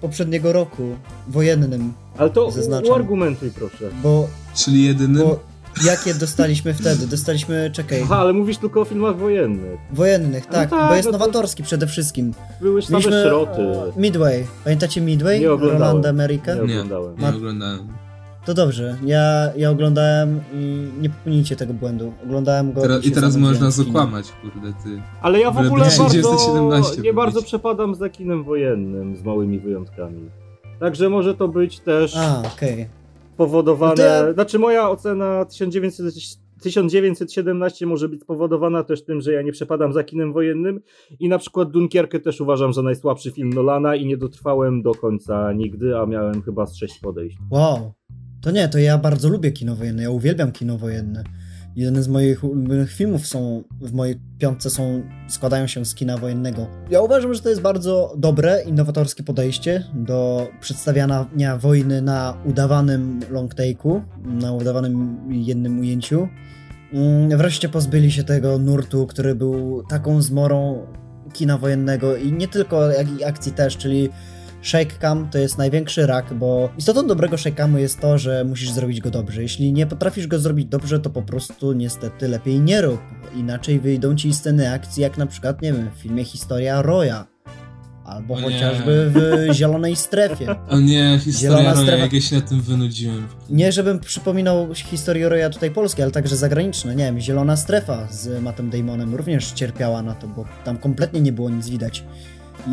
poprzedniego 0.00 0.52
roku, 0.52 0.82
wojennym, 1.28 1.92
Ale 2.18 2.30
to 2.30 2.50
zaznaczam. 2.50 2.90
uargumentuj 2.90 3.50
proszę. 3.50 3.84
bo, 4.02 4.28
Czyli 4.54 4.84
jedynym... 4.84 5.22
bo 5.22 5.40
Jakie 5.84 6.14
dostaliśmy 6.14 6.74
wtedy? 6.74 7.06
Dostaliśmy, 7.06 7.70
czekaj, 7.72 8.00
Aha, 8.04 8.16
ale 8.18 8.32
mówisz 8.32 8.58
tylko 8.58 8.80
o 8.80 8.84
filmach 8.84 9.16
wojennych. 9.16 9.78
wojennych, 9.92 10.46
tak, 10.46 10.70
tak, 10.70 10.88
bo 10.88 10.94
jest 10.94 11.06
no 11.06 11.12
to- 11.12 11.18
nowatorski 11.18 11.62
przede 11.62 11.86
wszystkim. 11.86 12.34
Były 12.60 12.82
same 12.82 12.98
Mieliśmy 12.98 13.22
szroty. 13.24 13.62
Midway. 13.96 14.44
Pamiętacie 14.64 15.00
Midway? 15.00 15.40
Nie 15.40 15.52
oglądałem. 15.52 15.82
Rolanda 15.82 16.08
America? 16.08 16.54
Nie 16.54 16.60
oglądałem. 16.62 17.18
nie 17.18 17.28
oglądałem. 17.28 17.88
To 18.46 18.54
dobrze, 18.54 18.96
ja, 19.04 19.52
ja 19.56 19.70
oglądałem 19.70 20.40
i 20.52 20.88
nie 21.00 21.10
popełnijcie 21.10 21.56
tego 21.56 21.74
błędu. 21.74 22.12
Oglądałem 22.24 22.72
go 22.72 22.80
Teraz, 22.80 23.04
I 23.04 23.12
teraz 23.12 23.36
w 23.36 23.42
kinie. 23.42 23.70
zakłamać, 23.70 24.32
kurde, 24.42 24.72
ty. 24.84 25.02
Ale 25.22 25.40
ja 25.40 25.50
w 25.50 25.58
ogóle 25.58 25.84
będzie 25.84 25.98
bardzo, 25.98 26.04
1917 26.04 27.02
nie 27.02 27.12
bardzo 27.12 27.42
przepadam 27.42 27.94
za 27.94 28.08
kinem 28.08 28.44
wojennym, 28.44 29.16
z 29.16 29.22
małymi 29.22 29.58
wyjątkami. 29.58 30.30
Także 30.80 31.08
może 31.08 31.34
to 31.34 31.48
być 31.48 31.80
też 31.80 32.16
A, 32.16 32.42
okej. 32.54 32.86
powodowane... 33.36 34.20
No 34.20 34.26
to 34.26 34.32
Znaczy 34.34 34.58
moja 34.58 34.90
ocena 34.90 35.44
1900, 35.44 36.14
1917 36.62 37.86
może 37.86 38.08
być 38.08 38.20
spowodowana 38.20 38.84
też 38.84 39.04
tym, 39.04 39.20
że 39.20 39.32
ja 39.32 39.42
nie 39.42 39.52
przepadam 39.52 39.92
za 39.92 40.04
kinem 40.04 40.32
wojennym 40.32 40.80
i 41.20 41.28
na 41.28 41.38
przykład 41.38 41.70
Dunkierkę 41.70 42.20
też 42.20 42.40
uważam 42.40 42.72
za 42.72 42.82
najsłabszy 42.82 43.30
film 43.30 43.52
Nolana 43.52 43.96
i 43.96 44.06
nie 44.06 44.16
dotrwałem 44.16 44.82
do 44.82 44.94
końca 44.94 45.52
nigdy, 45.52 45.98
a 45.98 46.06
miałem 46.06 46.42
chyba 46.42 46.66
z 46.66 46.76
sześć 46.76 46.98
podejść. 46.98 47.38
Wow. 47.50 47.92
To 48.44 48.50
nie, 48.50 48.68
to 48.68 48.78
ja 48.78 48.98
bardzo 48.98 49.28
lubię 49.28 49.52
kino 49.52 49.76
wojenne, 49.76 50.02
ja 50.02 50.10
uwielbiam 50.10 50.52
kino 50.52 50.78
wojenne. 50.78 51.24
Jeden 51.76 52.02
z 52.02 52.08
moich 52.08 52.44
ulubionych 52.44 52.92
filmów 52.92 53.26
są, 53.26 53.64
w 53.80 53.92
mojej 53.92 54.20
piątce 54.38 54.70
są, 54.70 55.02
składają 55.28 55.66
się 55.66 55.84
z 55.84 55.94
kina 55.94 56.18
wojennego. 56.18 56.66
Ja 56.90 57.00
uważam, 57.00 57.34
że 57.34 57.40
to 57.40 57.48
jest 57.48 57.60
bardzo 57.60 58.14
dobre, 58.16 58.62
innowatorskie 58.66 59.22
podejście 59.22 59.84
do 59.94 60.48
przedstawiania 60.60 61.56
wojny 61.58 62.02
na 62.02 62.36
udawanym 62.44 63.20
long 63.30 63.54
take'u, 63.54 64.00
na 64.24 64.52
udawanym 64.52 65.18
jednym 65.30 65.80
ujęciu. 65.80 66.28
Mm, 66.92 67.38
Wreszcie 67.38 67.68
pozbyli 67.68 68.12
się 68.12 68.24
tego 68.24 68.58
nurtu, 68.58 69.06
który 69.06 69.34
był 69.34 69.82
taką 69.88 70.22
zmorą 70.22 70.86
kina 71.32 71.58
wojennego 71.58 72.16
i 72.16 72.32
nie 72.32 72.48
tylko, 72.48 72.90
jak 72.90 73.20
i 73.20 73.24
akcji 73.24 73.52
też, 73.52 73.76
czyli 73.76 74.08
shake 74.64 74.98
cam 75.00 75.28
to 75.30 75.38
jest 75.38 75.58
największy 75.58 76.06
rak, 76.06 76.34
bo 76.34 76.68
istotą 76.78 77.06
dobrego 77.06 77.38
shake 77.38 77.56
camu 77.56 77.78
jest 77.78 78.00
to, 78.00 78.18
że 78.18 78.44
musisz 78.44 78.70
zrobić 78.70 79.00
go 79.00 79.10
dobrze. 79.10 79.42
Jeśli 79.42 79.72
nie 79.72 79.86
potrafisz 79.86 80.26
go 80.26 80.38
zrobić 80.38 80.66
dobrze, 80.66 81.00
to 81.00 81.10
po 81.10 81.22
prostu 81.22 81.72
niestety 81.72 82.28
lepiej 82.28 82.60
nie 82.60 82.80
rób. 82.82 83.00
Inaczej 83.36 83.80
wyjdą 83.80 84.14
ci 84.16 84.34
sceny 84.34 84.70
akcji, 84.72 85.02
jak 85.02 85.18
na 85.18 85.26
przykład, 85.26 85.62
nie 85.62 85.72
wiem, 85.72 85.90
w 85.96 85.98
filmie 86.02 86.24
Historia 86.24 86.82
Roya. 86.82 87.24
Albo 88.04 88.34
O 88.34 88.40
nie. 88.40 88.44
chociażby 88.44 89.10
w 89.14 89.18
Zielonej 89.56 89.96
Strefie. 89.96 90.46
O 90.68 90.80
nie, 90.80 91.18
historia 91.24 91.40
Zielona 91.58 91.74
Roya, 91.74 91.82
strefa. 91.82 92.02
jak 92.02 92.12
ja 92.12 92.20
się 92.20 92.36
na 92.36 92.42
tym 92.42 92.60
wynudziłem. 92.60 93.26
Nie, 93.50 93.72
żebym 93.72 93.98
przypominał 94.00 94.74
historię 94.74 95.28
Roya 95.28 95.50
tutaj 95.52 95.70
polskie, 95.70 96.02
ale 96.02 96.12
także 96.12 96.36
zagraniczne. 96.36 96.94
Nie 96.96 97.04
wiem, 97.04 97.20
Zielona 97.20 97.56
Strefa 97.56 98.06
z 98.10 98.42
Mattem 98.42 98.70
Damonem 98.70 99.14
również 99.14 99.52
cierpiała 99.52 100.02
na 100.02 100.14
to, 100.14 100.26
bo 100.28 100.44
tam 100.64 100.76
kompletnie 100.78 101.20
nie 101.20 101.32
było 101.32 101.50
nic 101.50 101.68
widać. 101.68 102.04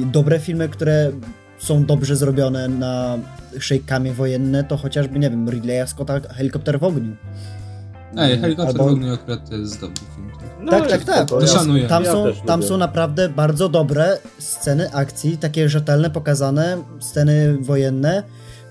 I 0.02 0.06
dobre 0.06 0.40
filmy, 0.40 0.70
które 0.70 1.12
są 1.62 1.86
dobrze 1.86 2.16
zrobione 2.16 2.68
na 2.68 3.18
szejkamie 3.60 4.14
wojenne, 4.14 4.64
to 4.64 4.78
chociażby, 4.78 5.20
nie 5.20 5.30
wiem, 5.30 5.50
Ridleya 5.50 5.88
Scotta 5.88 6.20
Helikopter 6.30 6.80
w 6.80 6.84
ogniu. 6.84 7.16
Ej, 8.18 8.40
Helikopter 8.40 8.76
Albo- 8.76 8.84
w 8.90 8.92
ogniu 8.94 9.14
akurat 9.14 9.50
to 9.50 9.56
jest 9.56 9.82
dobry 9.82 9.96
film. 10.16 10.32
No, 10.62 10.72
tak, 10.72 10.80
jest 10.82 10.92
tak, 10.92 11.06
tak. 11.06 11.28
spoko, 11.28 11.42
To 11.42 11.48
ja- 11.48 11.54
szanuję. 11.60 11.88
Tam, 11.88 12.04
ja 12.04 12.12
są, 12.12 12.24
też 12.24 12.38
tam 12.46 12.64
są 12.64 12.78
naprawdę 12.78 13.30
bardzo 13.30 13.70
dobre 13.70 14.18
sceny 14.40 14.92
akcji, 14.94 15.38
takie 15.38 15.70
rzetelne, 15.70 16.10
pokazane, 16.10 16.78
sceny 17.00 17.58
wojenne. 17.62 18.24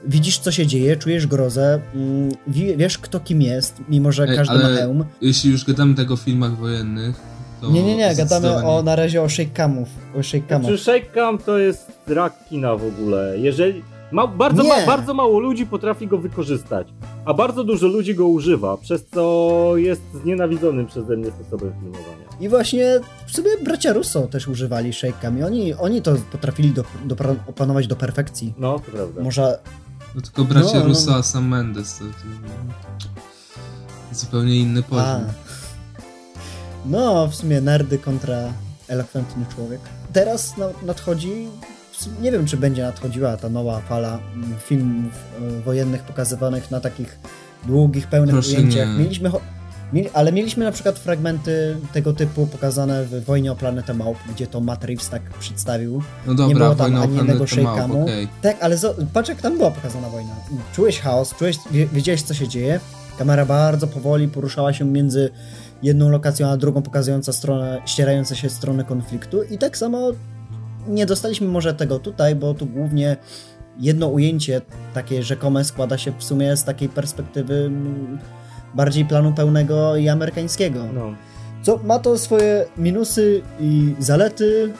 Widzisz, 0.06 0.38
co 0.38 0.50
się 0.52 0.66
dzieje, 0.66 0.96
czujesz 0.96 1.26
grozę, 1.26 1.80
mm, 1.94 2.32
wi- 2.46 2.76
wiesz, 2.76 2.98
kto 2.98 3.20
kim 3.20 3.42
jest, 3.42 3.76
mimo 3.88 4.12
że 4.12 4.24
Ej, 4.24 4.36
każdy 4.36 4.54
ma 4.58 4.68
hełm. 4.68 5.04
Jeśli 5.20 5.50
już 5.50 5.64
gadamy 5.64 5.94
tak 5.94 6.10
o 6.10 6.16
filmach 6.16 6.56
wojennych, 6.56 7.20
to 7.60 7.70
Nie, 7.70 7.82
nie, 7.82 7.96
nie, 7.96 8.14
gadamy 8.16 8.66
o, 8.66 8.82
na 8.82 8.96
razie 8.96 9.22
o 9.22 9.28
shake 9.28 9.50
camów, 9.50 9.88
o 10.18 10.22
shake 10.22 10.46
camach. 10.46 10.66
Znaczy 10.66 10.78
shake 10.78 11.14
cam 11.14 11.38
to 11.38 11.58
jest 11.58 11.92
rak 12.06 12.32
kina 12.48 12.76
w 12.76 12.86
ogóle. 12.86 13.38
Jeżeli... 13.38 13.82
Ma, 14.12 14.26
bardzo, 14.26 14.64
ma, 14.64 14.86
bardzo 14.86 15.14
mało 15.14 15.40
ludzi 15.40 15.66
potrafi 15.66 16.06
go 16.06 16.18
wykorzystać, 16.18 16.88
a 17.24 17.34
bardzo 17.34 17.64
dużo 17.64 17.86
ludzi 17.86 18.14
go 18.14 18.26
używa, 18.26 18.76
przez 18.76 19.06
co 19.14 19.72
jest 19.76 20.02
znienawidzonym 20.22 20.86
przeze 20.86 21.16
mnie 21.16 21.30
sposobem 21.30 21.72
filmowania. 21.80 22.24
I 22.40 22.48
właśnie 22.48 23.00
w 23.26 23.32
sobie 23.32 23.50
bracia 23.64 23.92
Russo 23.92 24.26
też 24.26 24.48
używali 24.48 24.92
shake 24.92 25.20
cami. 25.22 25.42
Oni, 25.42 25.74
oni 25.74 26.02
to 26.02 26.14
potrafili 26.32 26.70
do, 26.70 26.84
do, 27.04 27.16
opanować 27.46 27.86
do 27.86 27.96
perfekcji. 27.96 28.54
No, 28.58 28.78
to 28.78 28.90
prawda. 28.90 29.22
Może 29.22 29.58
No 30.14 30.20
tylko 30.20 30.44
bracia 30.44 30.74
No, 30.74 30.80
no. 30.80 30.86
Russo, 30.86 31.14
a 31.14 31.22
Sam 31.22 31.48
Mendes 31.48 31.98
to, 31.98 32.04
to 32.04 33.08
zupełnie 34.12 34.56
inny 34.56 34.82
A. 34.90 35.20
No, 36.86 37.28
w 37.28 37.34
sumie 37.34 37.60
nerdy 37.60 37.98
kontra 37.98 38.52
elokwentny 38.88 39.44
człowiek. 39.54 39.80
Teraz 40.12 40.56
na, 40.56 40.66
nadchodzi, 40.86 41.48
nie 42.22 42.32
wiem 42.32 42.46
czy 42.46 42.56
będzie 42.56 42.82
nadchodziła 42.82 43.36
ta 43.36 43.48
nowa 43.48 43.80
fala 43.80 44.18
mm, 44.34 44.54
filmów 44.66 45.12
e, 45.58 45.60
wojennych 45.60 46.02
pokazywanych 46.02 46.70
na 46.70 46.80
takich 46.80 47.18
długich, 47.66 48.06
pełnych 48.06 48.34
Proszę 48.34 48.50
ujęciach. 48.50 48.88
nie. 48.88 48.94
Mieliśmy, 48.94 49.30
ale 50.12 50.32
mieliśmy 50.32 50.64
na 50.64 50.72
przykład 50.72 50.98
fragmenty 50.98 51.76
tego 51.92 52.12
typu 52.12 52.46
pokazane 52.46 53.04
w 53.04 53.24
Wojnie 53.24 53.52
o 53.52 53.56
Planetę 53.56 53.94
Małp, 53.94 54.18
gdzie 54.34 54.46
to 54.46 54.60
Matt 54.60 54.84
Reeves 54.84 55.08
tak 55.08 55.22
przedstawił. 55.22 56.02
No 56.26 56.32
nie 56.32 56.38
dobra, 56.38 56.58
było 56.58 56.74
tam 56.74 56.96
ani 56.96 57.16
jednego 57.16 57.44
shake'amu. 57.44 58.02
okej. 58.02 58.28
Tak, 58.42 58.56
ale 58.60 58.76
patrz 59.12 59.28
jak 59.28 59.42
tam 59.42 59.56
była 59.56 59.70
pokazana 59.70 60.08
wojna. 60.08 60.34
Czułeś 60.72 61.00
chaos, 61.00 61.34
czułeś, 61.38 61.56
wie, 61.70 61.86
wiedziałeś 61.86 62.22
co 62.22 62.34
się 62.34 62.48
dzieje. 62.48 62.80
Kamera 63.18 63.46
bardzo 63.46 63.86
powoli 63.86 64.28
poruszała 64.28 64.72
się 64.72 64.84
między 64.84 65.30
jedną 65.82 66.08
lokacją 66.08 66.48
a 66.48 66.56
drugą, 66.56 66.82
pokazująca 66.82 67.32
stronę, 67.32 67.82
ścierające 67.86 68.36
się 68.36 68.50
strony 68.50 68.84
konfliktu 68.84 69.42
i 69.42 69.58
tak 69.58 69.78
samo 69.78 70.12
nie 70.88 71.06
dostaliśmy 71.06 71.48
może 71.48 71.74
tego 71.74 71.98
tutaj, 71.98 72.36
bo 72.36 72.54
tu 72.54 72.66
głównie 72.66 73.16
jedno 73.78 74.06
ujęcie 74.06 74.60
takie 74.94 75.22
rzekome 75.22 75.64
składa 75.64 75.98
się 75.98 76.12
w 76.18 76.24
sumie 76.24 76.56
z 76.56 76.64
takiej 76.64 76.88
perspektywy 76.88 77.54
mm, 77.54 78.18
bardziej 78.74 79.04
planu 79.04 79.32
pełnego 79.32 79.96
i 79.96 80.08
amerykańskiego. 80.08 80.84
No. 80.94 81.14
Co 81.62 81.80
ma 81.84 81.98
to 81.98 82.18
swoje 82.18 82.66
minusy 82.76 83.42
i 83.60 83.94
zalety. 83.98 84.72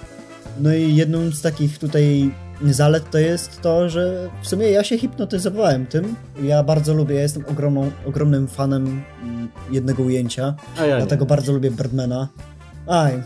No 0.61 0.75
i 0.75 0.95
jedną 0.97 1.31
z 1.31 1.43
takich 1.43 1.79
tutaj 1.79 2.31
zalet 2.63 3.11
to 3.11 3.19
jest 3.19 3.61
to, 3.61 3.89
że 3.89 4.31
w 4.43 4.49
sumie 4.49 4.71
ja 4.71 4.85
się 4.85 4.99
hipnotyzowałem 4.99 5.87
tym. 5.87 6.17
Ja 6.43 6.63
bardzo 6.63 6.95
lubię, 6.95 7.15
ja 7.15 7.23
jestem 7.23 7.45
ogromną, 7.49 7.91
ogromnym 8.07 8.49
fanem 8.49 9.03
mm, 9.23 9.49
jednego 9.71 10.03
ujęcia, 10.03 10.55
ja 10.77 10.97
dlatego 10.97 11.25
nie. 11.25 11.29
bardzo 11.29 11.53
lubię 11.53 11.71
Birdmana. 11.71 12.29
Aj. 12.87 13.23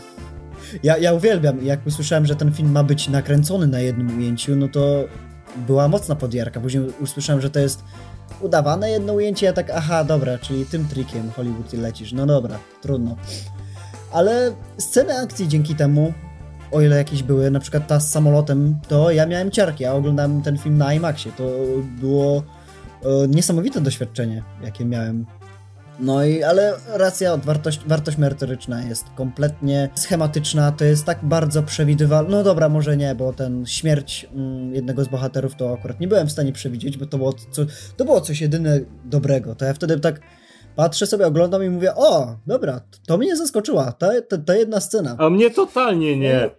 Ja, 0.83 0.97
ja 0.97 1.13
uwielbiam, 1.13 1.65
jak 1.65 1.87
usłyszałem, 1.87 2.25
że 2.25 2.35
ten 2.35 2.53
film 2.53 2.71
ma 2.71 2.83
być 2.83 3.09
nakręcony 3.09 3.67
na 3.67 3.79
jednym 3.79 4.17
ujęciu, 4.17 4.55
no 4.55 4.67
to 4.67 5.03
była 5.67 5.87
mocna 5.87 6.15
podjarka. 6.15 6.59
Później 6.61 6.83
usłyszałem, 7.01 7.41
że 7.41 7.49
to 7.49 7.59
jest 7.59 7.83
udawane 8.41 8.89
jedno 8.89 9.13
ujęcie, 9.13 9.45
ja 9.45 9.53
tak, 9.53 9.69
aha, 9.69 10.03
dobra, 10.03 10.37
czyli 10.37 10.65
tym 10.65 10.87
trikiem 10.87 11.31
Hollywood 11.31 11.73
lecisz. 11.73 12.13
No 12.13 12.25
dobra, 12.25 12.59
trudno. 12.81 13.15
Ale 14.11 14.51
sceny 14.77 15.19
akcji 15.19 15.47
dzięki 15.47 15.75
temu, 15.75 16.13
o 16.71 16.81
ile 16.81 16.97
jakieś 16.97 17.23
były, 17.23 17.51
na 17.51 17.59
przykład 17.59 17.87
ta 17.87 17.99
z 17.99 18.11
samolotem, 18.11 18.79
to 18.87 19.11
ja 19.11 19.25
miałem 19.25 19.51
ciarki. 19.51 19.83
Ja 19.83 19.93
oglądałem 19.93 20.41
ten 20.41 20.57
film 20.57 20.77
na 20.77 20.93
IMAXie. 20.93 21.31
To 21.31 21.43
było 22.01 22.43
e, 23.03 23.27
niesamowite 23.27 23.81
doświadczenie, 23.81 24.43
jakie 24.63 24.85
miałem. 24.85 25.25
No 25.99 26.25
i, 26.25 26.43
ale 26.43 26.73
racja, 26.93 27.37
wartość, 27.37 27.79
wartość 27.87 28.17
merytoryczna 28.17 28.81
jest 28.81 29.05
kompletnie 29.15 29.89
schematyczna, 29.95 30.71
to 30.71 30.85
jest 30.85 31.05
tak 31.05 31.19
bardzo 31.23 31.63
przewidywalne. 31.63 32.29
No 32.29 32.43
dobra, 32.43 32.69
może 32.69 32.97
nie, 32.97 33.15
bo 33.15 33.33
ten 33.33 33.65
śmierć 33.65 34.27
mm, 34.33 34.75
jednego 34.75 35.03
z 35.03 35.07
bohaterów 35.07 35.55
to 35.55 35.73
akurat 35.73 35.99
nie 35.99 36.07
byłem 36.07 36.27
w 36.27 36.31
stanie 36.31 36.51
przewidzieć, 36.51 36.97
bo 36.97 37.05
to 37.05 37.17
było, 37.17 37.33
co, 37.33 37.61
to 37.97 38.05
było 38.05 38.21
coś 38.21 38.41
jedyne 38.41 38.79
dobrego. 39.05 39.55
To 39.55 39.65
ja 39.65 39.73
wtedy 39.73 39.99
tak 39.99 40.21
patrzę 40.75 41.05
sobie, 41.05 41.27
oglądam 41.27 41.63
i 41.63 41.69
mówię, 41.69 41.95
o, 41.95 42.35
dobra, 42.47 42.81
to 43.07 43.17
mnie 43.17 43.35
zaskoczyła, 43.35 43.91
ta, 43.91 44.21
ta, 44.21 44.37
ta 44.37 44.55
jedna 44.55 44.79
scena. 44.79 45.15
A 45.19 45.29
mnie 45.29 45.49
totalnie 45.49 46.17
nie. 46.17 46.49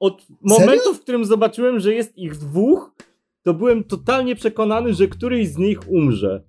Od 0.00 0.22
momentu, 0.42 0.94
w 0.94 1.00
którym 1.00 1.24
zobaczyłem, 1.24 1.80
że 1.80 1.94
jest 1.94 2.18
ich 2.18 2.36
dwóch, 2.36 2.94
to 3.42 3.54
byłem 3.54 3.84
totalnie 3.84 4.36
przekonany, 4.36 4.94
że 4.94 5.08
któryś 5.08 5.48
z 5.48 5.56
nich 5.56 5.90
umrze. 5.90 6.42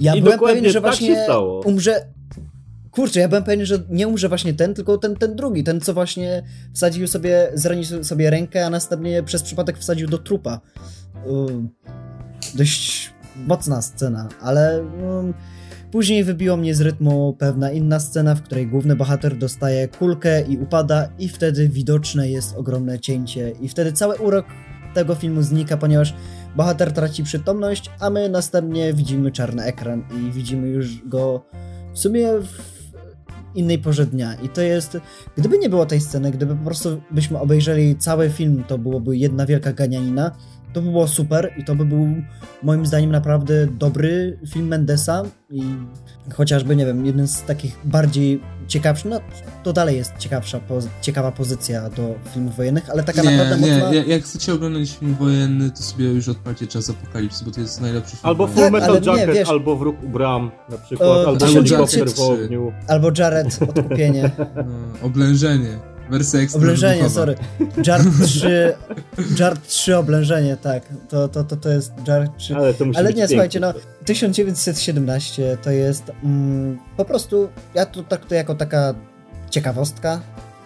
Ja 0.00 0.14
I 0.14 0.22
byłem 0.22 0.38
pewien, 0.38 0.64
że 0.64 0.72
tak 0.72 0.82
właśnie 0.82 1.26
umrze. 1.64 2.06
Kurczę, 2.90 3.20
ja 3.20 3.28
byłem 3.28 3.44
pewien, 3.44 3.66
że 3.66 3.78
nie 3.90 4.08
umrze 4.08 4.28
właśnie 4.28 4.54
ten, 4.54 4.74
tylko 4.74 4.98
ten, 4.98 5.16
ten 5.16 5.36
drugi, 5.36 5.64
ten 5.64 5.80
co 5.80 5.94
właśnie 5.94 6.42
wsadził 6.74 7.08
sobie, 7.08 7.50
zranił 7.54 8.04
sobie 8.04 8.30
rękę, 8.30 8.66
a 8.66 8.70
następnie 8.70 9.22
przez 9.22 9.42
przypadek 9.42 9.78
wsadził 9.78 10.08
do 10.08 10.18
trupa. 10.18 10.60
Um, 11.26 11.68
dość 12.54 13.14
mocna 13.46 13.82
scena, 13.82 14.28
ale 14.40 14.82
um, 14.82 15.34
później 15.94 16.24
wybiło 16.24 16.56
mnie 16.56 16.74
z 16.74 16.80
rytmu 16.80 17.36
pewna 17.38 17.70
inna 17.70 18.00
scena, 18.00 18.34
w 18.34 18.42
której 18.42 18.66
główny 18.66 18.96
bohater 18.96 19.38
dostaje 19.38 19.88
kulkę 19.88 20.42
i 20.42 20.58
upada 20.58 21.08
i 21.18 21.28
wtedy 21.28 21.68
widoczne 21.68 22.30
jest 22.30 22.56
ogromne 22.56 22.98
cięcie 22.98 23.52
i 23.60 23.68
wtedy 23.68 23.92
cały 23.92 24.16
urok 24.16 24.46
tego 24.94 25.14
filmu 25.14 25.42
znika, 25.42 25.76
ponieważ 25.76 26.14
bohater 26.56 26.92
traci 26.92 27.24
przytomność, 27.24 27.90
a 28.00 28.10
my 28.10 28.28
następnie 28.28 28.92
widzimy 28.92 29.32
czarny 29.32 29.62
ekran 29.62 30.04
i 30.18 30.32
widzimy 30.32 30.68
już 30.68 31.08
go 31.08 31.44
w 31.92 31.98
sumie 31.98 32.28
w 32.28 32.74
innej 33.54 33.78
porze 33.78 34.06
dnia. 34.06 34.34
I 34.34 34.48
to 34.48 34.62
jest, 34.62 34.98
gdyby 35.36 35.58
nie 35.58 35.68
było 35.68 35.86
tej 35.86 36.00
sceny, 36.00 36.30
gdyby 36.30 36.56
po 36.56 36.64
prostu 36.64 37.02
byśmy 37.10 37.38
obejrzeli 37.38 37.96
cały 37.96 38.30
film, 38.30 38.64
to 38.68 38.78
byłoby 38.78 39.16
jedna 39.16 39.46
wielka 39.46 39.72
ganianina, 39.72 40.30
to 40.74 40.82
by 40.82 40.90
było 40.90 41.08
super 41.08 41.54
i 41.56 41.64
to 41.64 41.74
by 41.74 41.84
był 41.84 42.06
moim 42.62 42.86
zdaniem 42.86 43.10
naprawdę 43.10 43.66
dobry 43.66 44.38
film 44.52 44.66
Mendesa 44.66 45.22
i 45.50 45.62
chociażby, 46.34 46.76
nie 46.76 46.86
wiem, 46.86 47.06
jeden 47.06 47.28
z 47.28 47.42
takich 47.42 47.78
bardziej 47.84 48.40
ciekawszych, 48.68 49.10
no 49.10 49.20
to 49.62 49.72
dalej 49.72 49.96
jest 49.96 50.12
ciekawsza, 50.18 50.60
ciekawa 51.00 51.32
pozycja 51.32 51.90
do 51.90 52.14
filmów 52.34 52.56
wojennych, 52.56 52.90
ale 52.90 53.02
taka 53.02 53.22
nie, 53.22 53.30
naprawdę 53.36 53.66
nie, 53.66 53.74
mocna... 53.74 53.90
Nie, 53.90 54.02
jak 54.02 54.22
chcecie 54.22 54.54
oglądać 54.54 54.90
film 54.90 55.14
wojenny, 55.20 55.70
to 55.70 55.82
sobie 55.82 56.04
już 56.04 56.28
odpalcie 56.28 56.66
Czas 56.66 56.90
Apokalipsy, 56.90 57.44
bo 57.44 57.50
to 57.50 57.60
jest 57.60 57.80
najlepszy 57.80 58.10
film 58.16 58.20
Albo. 58.22 58.46
Full 58.46 58.70
Metal 58.70 58.94
Tak, 58.94 59.06
nie, 59.06 59.12
Jacket, 59.12 59.34
wiesz- 59.34 59.48
albo 59.48 59.76
Wróg 59.76 60.02
u 60.02 60.08
Bram 60.08 60.50
na 60.70 60.78
przykład, 60.78 61.08
O, 61.08 61.26
albo 61.28 61.46
Helikopter 61.46 62.10
w 62.10 62.20
ogniu. 62.20 62.72
Albo 62.88 63.10
Jared, 63.18 63.58
odkupienie. 63.62 64.30
No, 64.56 65.06
oblężenie. 65.06 65.93
Wersja 66.10 66.40
ekstra 66.40 66.58
Oblężenie, 66.58 67.02
wybuchowa. 67.02 67.14
sorry. 67.20 67.34
Jar 67.86 68.00
3, 68.24 68.74
Jar 69.38 69.58
3 69.58 69.96
oblężenie, 69.96 70.56
tak. 70.56 70.82
To, 71.08 71.28
to, 71.28 71.44
to, 71.44 71.56
to 71.56 71.68
jest 71.68 71.92
Jar 72.08 72.28
3. 72.36 72.56
Ale 72.56 72.74
to 72.74 72.84
musi 72.84 72.98
Ale 72.98 73.08
być 73.08 73.16
nie, 73.16 73.28
słuchajcie, 73.28 73.60
no 73.60 73.72
piękne. 73.72 73.90
1917 74.04 75.58
to 75.62 75.70
jest 75.70 76.12
mm, 76.24 76.78
po 76.96 77.04
prostu, 77.04 77.48
ja 77.74 77.86
to 77.86 78.02
traktuję 78.02 78.38
jako 78.38 78.54
taka 78.54 78.94
ciekawostka, 79.50 80.20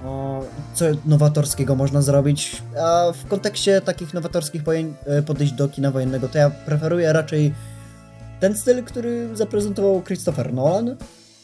o, 0.04 0.44
co 0.74 0.84
nowatorskiego 1.06 1.74
można 1.74 2.02
zrobić, 2.02 2.62
a 2.82 3.12
w 3.12 3.28
kontekście 3.28 3.80
takich 3.80 4.14
nowatorskich 4.14 4.64
pojęć, 4.64 4.94
e, 5.06 5.22
podejść 5.22 5.52
do 5.52 5.68
kina 5.68 5.90
wojennego, 5.90 6.28
to 6.28 6.38
ja 6.38 6.50
preferuję 6.50 7.12
raczej 7.12 7.54
ten 8.40 8.56
styl, 8.56 8.84
który 8.84 9.36
zaprezentował 9.36 10.02
Christopher 10.02 10.54
Nolan 10.54 10.96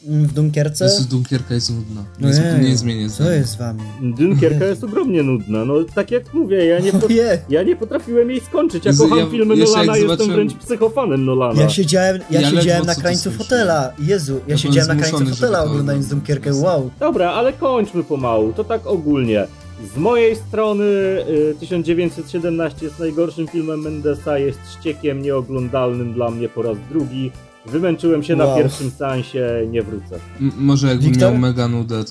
w 0.07 0.33
Dunkierce. 0.33 0.85
Jezu, 0.85 1.03
Dunkierka 1.09 1.53
jest 1.53 1.69
nudna. 1.75 2.03
No 2.19 2.27
Jezu, 2.27 2.41
jej, 2.41 2.61
nie 2.69 2.77
zmienię 2.77 3.09
Co 3.09 3.29
jest 3.31 3.49
z 3.49 3.55
wami? 3.55 3.81
Dunkierka 4.01 4.65
jest 4.65 4.83
ogromnie 4.83 5.23
nudna, 5.23 5.65
no 5.65 5.73
tak 5.95 6.11
jak 6.11 6.33
mówię, 6.33 6.65
ja 6.65 6.79
nie, 6.79 6.91
po, 7.01 7.07
ja 7.49 7.63
nie 7.63 7.75
potrafiłem 7.75 8.29
jej 8.29 8.39
skończyć, 8.41 8.85
ja 8.85 8.91
Jezu, 8.91 9.03
kocham 9.03 9.19
ja- 9.19 9.29
filmy 9.31 9.55
jak 9.55 9.67
Nolana, 9.67 9.97
jestem 9.97 10.09
zobaczyłem- 10.09 10.35
wręcz 10.35 10.53
psychofanem 10.53 11.25
Nolana. 11.25 11.61
Ja 11.61 11.69
siedziałem, 11.69 12.19
ja 12.31 12.41
Ja 12.41 12.49
siedziałem 12.49 12.85
na 12.85 12.95
krańcu 12.95 13.31
fotela. 13.31 13.91
Jezu, 13.99 14.39
ja, 14.47 14.57
siedziałem 14.57 14.97
na 14.97 15.03
krańcu 15.03 15.25
fotela 15.35 15.63
oglądając. 15.63 16.07
Dunkierkę. 16.07 16.53
Wow. 16.53 16.89
Dobra, 16.99 17.31
ale 17.31 17.53
kończmy 17.53 18.03
pomału, 18.03 18.53
to 18.53 18.63
tak 18.63 18.87
ogólnie. 18.87 19.47
Z 19.95 19.97
mojej 19.97 20.35
strony 20.35 20.83
y, 20.83 21.55
1917 21.59 22.85
jest 22.85 22.99
najgorszym 22.99 23.47
filmem 23.47 23.79
Mendesa, 23.79 24.37
jest 24.39 24.59
ściekiem 24.79 25.21
nieoglądalnym 25.21 26.13
dla 26.13 26.31
mnie 26.31 26.49
po 26.49 26.61
raz 26.61 26.77
drugi. 26.89 27.31
Wymęczyłem 27.67 28.23
się 28.23 28.35
na 28.35 28.45
Wow. 28.45 28.57
pierwszym 28.57 28.91
seansie, 28.91 29.67
nie 29.71 29.81
wrócę. 29.83 30.15
M- 30.41 30.51
może 30.57 30.87
jakbym 30.87 31.11
Wiktor? 31.11 31.31
miał 31.31 31.39
mega 31.41 31.67
nudę, 31.67 32.03
to, 32.03 32.09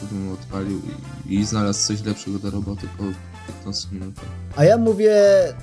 to 0.00 0.06
bym 0.12 0.32
odpalił 0.32 0.80
i, 1.28 1.34
i 1.34 1.44
znalazł 1.44 1.86
coś 1.86 2.04
lepszego 2.04 2.38
do 2.38 2.50
roboty 2.50 2.86
po 2.98 3.04
15 3.52 3.88
minutach. 3.92 4.24
A 4.56 4.64
ja 4.64 4.76
mówię, 4.78 5.14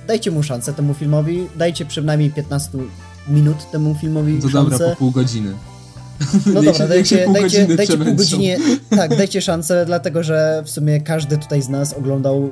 dajcie 0.06 0.30
mu 0.30 0.42
szansę 0.42 0.72
temu 0.74 0.94
filmowi, 0.94 1.46
dajcie 1.56 1.84
przynajmniej 1.84 2.30
15 2.30 2.78
minut 3.28 3.70
temu 3.70 3.94
filmowi 4.00 4.38
To 4.42 4.48
szansę. 4.48 4.70
dobra, 4.70 4.88
po 4.90 4.96
pół 4.96 5.10
godziny. 5.10 5.52
No 6.46 6.52
dobra, 6.62 6.74
się 6.74 6.88
dajcie, 6.88 7.18
pół 7.18 7.34
dajcie, 7.34 7.58
godziny 7.60 7.76
dajcie 7.76 7.96
pół 7.98 8.14
godzinie, 8.14 8.58
tak, 8.90 9.16
dajcie 9.16 9.42
szansę, 9.42 9.86
dlatego 9.86 10.22
że 10.22 10.62
w 10.64 10.70
sumie 10.70 11.00
każdy 11.00 11.38
tutaj 11.38 11.62
z 11.62 11.68
nas 11.68 11.92
oglądał 11.94 12.50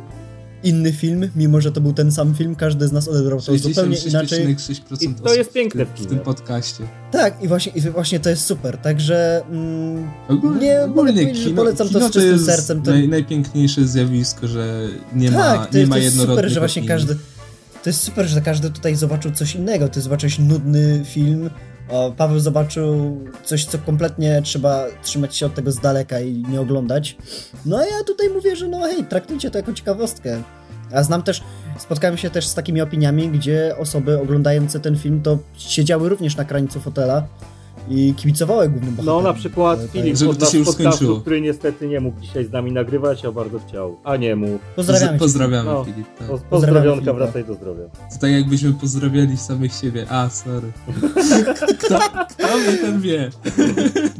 inny 0.62 0.92
film, 0.92 1.30
mimo 1.36 1.60
że 1.60 1.72
to 1.72 1.80
był 1.80 1.92
ten 1.92 2.12
sam 2.12 2.34
film, 2.34 2.54
każdy 2.54 2.88
z 2.88 2.92
nas 2.92 3.08
odebrał 3.08 3.40
to 3.40 3.58
zupełnie 3.58 3.96
inaczej. 3.98 4.56
66,6% 4.56 5.02
I 5.10 5.14
to 5.14 5.34
jest 5.34 5.52
piękne 5.52 5.84
w, 5.86 5.88
w 5.88 6.06
tym, 6.06 6.18
podcaście. 6.18 6.84
Tak, 7.12 7.42
i 7.42 7.48
właśnie, 7.48 7.72
i 7.72 7.80
właśnie 7.80 8.20
to 8.20 8.30
jest 8.30 8.44
super, 8.46 8.78
także 8.78 9.42
mm, 9.50 10.08
Ogólnie, 10.28 10.60
Nie, 10.66 10.82
ogólnie 10.84 11.32
kino, 11.32 11.56
polecam 11.56 11.88
to 11.88 11.94
kino 11.94 12.08
z 12.08 12.12
czystym 12.12 12.32
jest 12.32 12.46
sercem, 12.46 12.82
to- 12.82 12.90
Naj, 12.90 13.08
najpiękniejsze 13.08 13.86
zjawisko, 13.86 14.48
że 14.48 14.88
nie 15.14 15.30
ma, 15.30 15.38
tak, 15.56 15.70
to, 15.70 15.74
nie 15.74 15.80
jest- 15.80 15.90
ma 15.90 15.96
to 15.96 16.02
jest 16.02 16.16
super, 16.20 16.48
że 16.50 16.60
właśnie 16.60 16.80
opinii. 16.82 16.88
każdy. 16.88 17.16
To 17.82 17.90
jest 17.90 18.02
super, 18.02 18.26
że 18.26 18.40
każdy 18.40 18.70
tutaj 18.70 18.96
zobaczył 18.96 19.30
coś 19.32 19.54
innego. 19.54 19.88
Ty 19.88 20.00
zobaczyłeś 20.00 20.38
nudny 20.38 21.02
film. 21.04 21.50
Paweł 22.16 22.40
zobaczył 22.40 23.18
coś, 23.44 23.64
co 23.64 23.78
kompletnie 23.78 24.42
trzeba 24.42 24.84
trzymać 25.02 25.36
się 25.36 25.46
od 25.46 25.54
tego 25.54 25.72
z 25.72 25.80
daleka 25.80 26.20
i 26.20 26.42
nie 26.50 26.60
oglądać. 26.60 27.16
No 27.66 27.78
a 27.78 27.84
ja 27.84 28.04
tutaj 28.06 28.30
mówię, 28.30 28.56
że 28.56 28.68
no 28.68 28.80
hej, 28.80 29.04
traktujcie 29.04 29.50
to 29.50 29.58
jako 29.58 29.72
ciekawostkę. 29.72 30.42
A 30.92 31.02
znam 31.02 31.22
też, 31.22 31.42
spotkałem 31.78 32.16
się 32.16 32.30
też 32.30 32.46
z 32.46 32.54
takimi 32.54 32.80
opiniami, 32.80 33.28
gdzie 33.28 33.74
osoby 33.78 34.20
oglądające 34.20 34.80
ten 34.80 34.96
film 34.96 35.22
to 35.22 35.38
siedziały 35.58 36.08
również 36.08 36.36
na 36.36 36.44
krańcu 36.44 36.80
fotela 36.80 37.26
i 37.88 38.14
kibicowały 38.16 38.68
głównym 38.68 38.94
bohaterom. 38.94 39.22
No 39.22 39.28
na 39.28 39.34
przykład 39.34 39.80
Filip 39.92 40.16
Żeby 40.16 40.30
od 40.30 40.38
to 40.38 40.44
nas 40.44 40.52
się 40.52 40.58
już 40.58 40.66
podcastu, 40.66 40.90
skończyło. 40.96 41.20
który 41.20 41.40
niestety 41.40 41.88
nie 41.88 42.00
mógł 42.00 42.20
dzisiaj 42.20 42.44
z 42.44 42.52
nami 42.52 42.72
nagrywać, 42.72 43.24
a 43.24 43.32
bardzo 43.32 43.58
chciał. 43.68 43.96
A 44.04 44.16
nie 44.16 44.36
mógł. 44.36 44.58
Pozdrawiamy 44.76 45.12
cię. 45.12 45.18
Pozdrawiamy, 45.18 45.70
No. 45.70 45.84
Filip. 45.84 46.06
Tak. 46.18 46.28
Poz- 46.28 46.40
Pozdrawiamy 46.50 46.50
Pozdrowionka, 46.50 47.00
Filipa. 47.00 47.12
wracaj 47.18 47.44
do 47.44 47.54
zdrowia. 47.54 47.84
To 48.12 48.18
tak 48.20 48.30
jakbyśmy 48.30 48.72
pozdrawiali 48.72 49.36
samych 49.36 49.72
siebie. 49.72 50.06
A, 50.10 50.28
sorry. 50.28 50.72
Kto, 51.80 51.98
kto 52.30 52.58
mnie 52.58 52.76
ten 52.80 53.00
wie? 53.00 53.30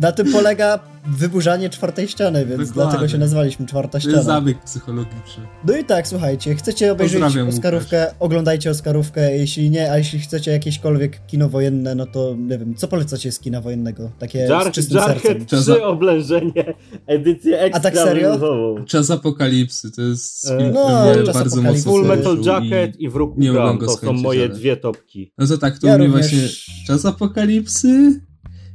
Na 0.01 0.12
tym 0.12 0.33
polega 0.33 0.79
wyburzanie 1.09 1.70
czwartej 1.70 2.09
ściany, 2.09 2.46
więc 2.46 2.68
Dokładnie. 2.68 2.72
dlatego 2.90 3.09
się 3.09 3.18
nazwaliśmy 3.18 3.66
czwarta 3.66 3.90
To 3.90 3.98
jest 3.98 4.09
ściana. 4.09 4.22
zabieg 4.40 4.59
psychologiczny. 4.64 5.46
No 5.66 5.76
i 5.76 5.84
tak, 5.84 6.09
słuchajcie, 6.09 6.54
chcecie 6.54 6.92
obejrzeć 6.92 7.20
Pozdrawiam, 7.22 7.48
Oscarówkę, 7.48 8.07
oglądajcie 8.20 8.70
Oscarówkę, 8.70 9.36
jeśli 9.36 9.70
nie, 9.70 9.92
a 9.92 9.98
jeśli 9.98 10.18
chcecie 10.18 10.50
jakiekolwiek 10.50 11.26
kino 11.26 11.48
wojenne, 11.48 11.94
no 11.94 12.07
to 12.07 12.34
nie 12.38 12.59
wiem, 12.59 12.74
co 12.74 12.88
polecacie 12.88 13.32
z 13.32 13.38
kina 13.40 13.61
wojennego? 13.61 14.11
Takie 14.18 14.46
z 14.46 14.50
Jar, 14.50 14.72
czystym 14.72 15.00
sercem. 15.00 15.16
Jarhead 15.24 15.48
Czas 15.48 15.61
3 15.62 15.72
za- 15.72 15.84
oblężenie, 15.86 16.74
edycję 17.07 17.61
ekstra 17.61 17.80
tak 17.82 17.94
serio? 17.94 18.38
Czas 18.86 19.11
apokalipsy 19.11 19.90
to 19.92 20.02
jest 20.02 20.50
E, 20.50 20.59
film, 20.59 20.72
no, 20.74 21.07
który 21.11 21.32
bardzo 21.32 21.62
mocno 21.62 21.92
Full 21.92 22.07
Metal 22.07 22.38
Jacket 22.40 23.00
i... 23.00 23.04
i 23.04 23.09
Wróg 23.09 23.34
go 23.78 23.86
to 23.86 23.96
są 23.96 24.12
moje 24.12 24.40
ale- 24.44 24.48
dwie 24.54 24.76
topki. 24.76 25.32
No 25.38 25.46
to 25.46 25.59
tak, 25.59 25.78
to 25.78 25.86
Ja 25.86 25.94
u 25.94 25.98
mnie 25.98 26.07
również- 26.07 26.30
właśnie 26.30 26.84
czas 26.86 27.04
apokalipsy 27.04 28.20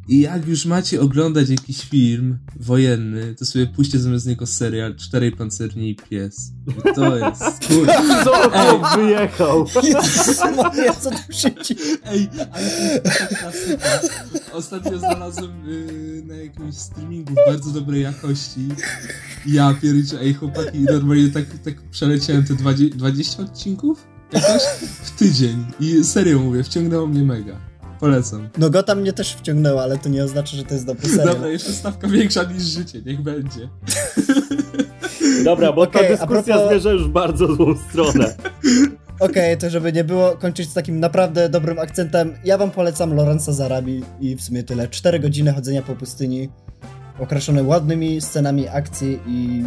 i 0.07 0.19
jak 0.19 0.47
już 0.47 0.65
macie 0.65 1.01
oglądać 1.01 1.49
jakiś 1.49 1.81
film 1.81 2.37
wojenny, 2.55 3.35
to 3.35 3.45
sobie 3.45 3.67
puśćcie 3.67 3.99
zamiast 3.99 4.27
niego 4.27 4.45
serial 4.45 4.95
Czterej 4.95 5.31
Pancerni 5.31 5.89
i 5.89 5.95
Pies. 5.95 6.51
I 6.67 6.93
to 6.95 7.17
jest, 7.17 7.67
kurde. 7.67 7.93
Co 8.23 8.49
chłop 8.49 8.95
wyjechał? 8.95 9.65
Jezus 9.83 10.39
Maria, 10.57 10.93
co 10.93 11.09
tu 11.09 11.33
się 11.33 11.49
dzieje? 11.63 11.97
Ej, 12.05 12.29
ale 12.51 12.69
to 12.69 13.09
jest 13.09 13.37
klasyka. 13.39 13.89
Ostatnio 14.53 14.99
znalazłem 14.99 15.69
y, 15.69 16.23
na 16.25 16.35
jakimś 16.35 16.75
streamingu 16.75 17.33
w 17.33 17.51
bardzo 17.51 17.71
dobrej 17.71 18.01
jakości. 18.01 18.67
Ja 19.45 19.73
pierdzielę, 19.81 20.21
ej 20.21 20.33
chłopaki, 20.33 20.79
normalnie 20.79 21.29
tak, 21.29 21.45
tak 21.63 21.81
przeleciałem 21.81 22.43
te 22.43 22.53
20, 22.53 22.97
20 22.97 23.43
odcinków 23.43 24.07
jakoś 24.33 24.61
w 25.03 25.11
tydzień. 25.11 25.65
I 25.79 26.03
serio 26.03 26.39
mówię, 26.39 26.63
wciągnęło 26.63 27.07
mnie 27.07 27.23
mega. 27.23 27.70
Polecam. 28.01 28.49
No 28.57 28.69
Gotham 28.69 29.01
mnie 29.01 29.13
też 29.13 29.33
wciągnęło, 29.35 29.81
ale 29.83 29.97
to 29.97 30.09
nie 30.09 30.23
oznacza, 30.23 30.57
że 30.57 30.63
to 30.63 30.73
jest 30.73 30.85
dobry 30.85 31.09
serial. 31.09 31.27
Dobra, 31.27 31.47
jeszcze 31.47 31.71
stawka 31.71 32.07
większa 32.07 32.43
niż 32.43 32.63
życie, 32.63 33.01
niech 33.05 33.21
będzie. 33.21 33.69
Dobra, 35.43 35.73
bo 35.73 35.81
Okej, 35.81 36.01
ta 36.01 36.07
dyskusja 36.07 36.55
propos- 36.55 36.67
zmierza 36.69 36.91
już 36.91 37.03
w 37.07 37.09
bardzo 37.09 37.55
złą 37.55 37.75
stronę. 37.89 38.35
Okej, 39.19 39.57
to 39.57 39.69
żeby 39.69 39.93
nie 39.93 40.03
było 40.03 40.31
kończyć 40.31 40.69
z 40.69 40.73
takim 40.73 40.99
naprawdę 40.99 41.49
dobrym 41.49 41.79
akcentem, 41.79 42.33
ja 42.45 42.57
wam 42.57 42.71
polecam 42.71 43.13
Lorenza 43.13 43.53
Zarabi 43.53 44.03
i 44.19 44.35
w 44.35 44.41
sumie 44.41 44.63
tyle. 44.63 44.87
4 44.87 45.19
godziny 45.19 45.53
chodzenia 45.53 45.81
po 45.81 45.95
pustyni, 45.95 46.49
okraszone 47.19 47.63
ładnymi 47.63 48.21
scenami 48.21 48.67
akcji 48.67 49.19
i 49.27 49.63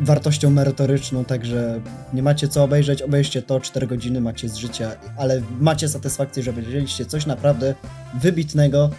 wartością 0.00 0.50
merytoryczną, 0.50 1.24
także 1.24 1.80
nie 2.12 2.22
macie 2.22 2.48
co 2.48 2.64
obejrzeć, 2.64 3.02
obejrzcie 3.02 3.42
to, 3.42 3.60
4 3.60 3.86
godziny 3.86 4.20
macie 4.20 4.48
z 4.48 4.56
życia, 4.56 4.90
ale 5.18 5.42
macie 5.60 5.88
satysfakcję, 5.88 6.42
że 6.42 6.50
obejrzeliście 6.50 7.06
coś 7.06 7.26
naprawdę 7.26 7.74
wybitnego. 8.14 8.90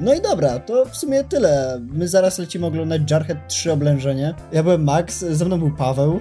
No 0.00 0.14
i 0.14 0.20
dobra, 0.20 0.58
to 0.58 0.84
w 0.84 0.96
sumie 0.96 1.24
tyle. 1.24 1.80
My 1.92 2.08
zaraz 2.08 2.38
lecimy 2.38 2.66
oglądać 2.66 3.10
Jarhead 3.10 3.48
3 3.48 3.72
oblężenie. 3.72 4.34
Ja 4.52 4.62
byłem 4.62 4.84
Max, 4.84 5.18
ze 5.18 5.44
mną 5.44 5.58
był 5.58 5.70
Paweł, 5.70 6.20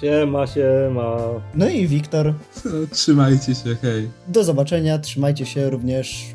Siema, 0.00 0.46
siema. 0.46 1.16
no 1.54 1.68
i 1.68 1.88
Wiktor. 1.88 2.34
Trzymajcie 2.92 3.54
się, 3.54 3.76
hej. 3.82 4.08
Do 4.28 4.44
zobaczenia, 4.44 4.98
trzymajcie 4.98 5.46
się 5.46 5.70
również. 5.70 6.34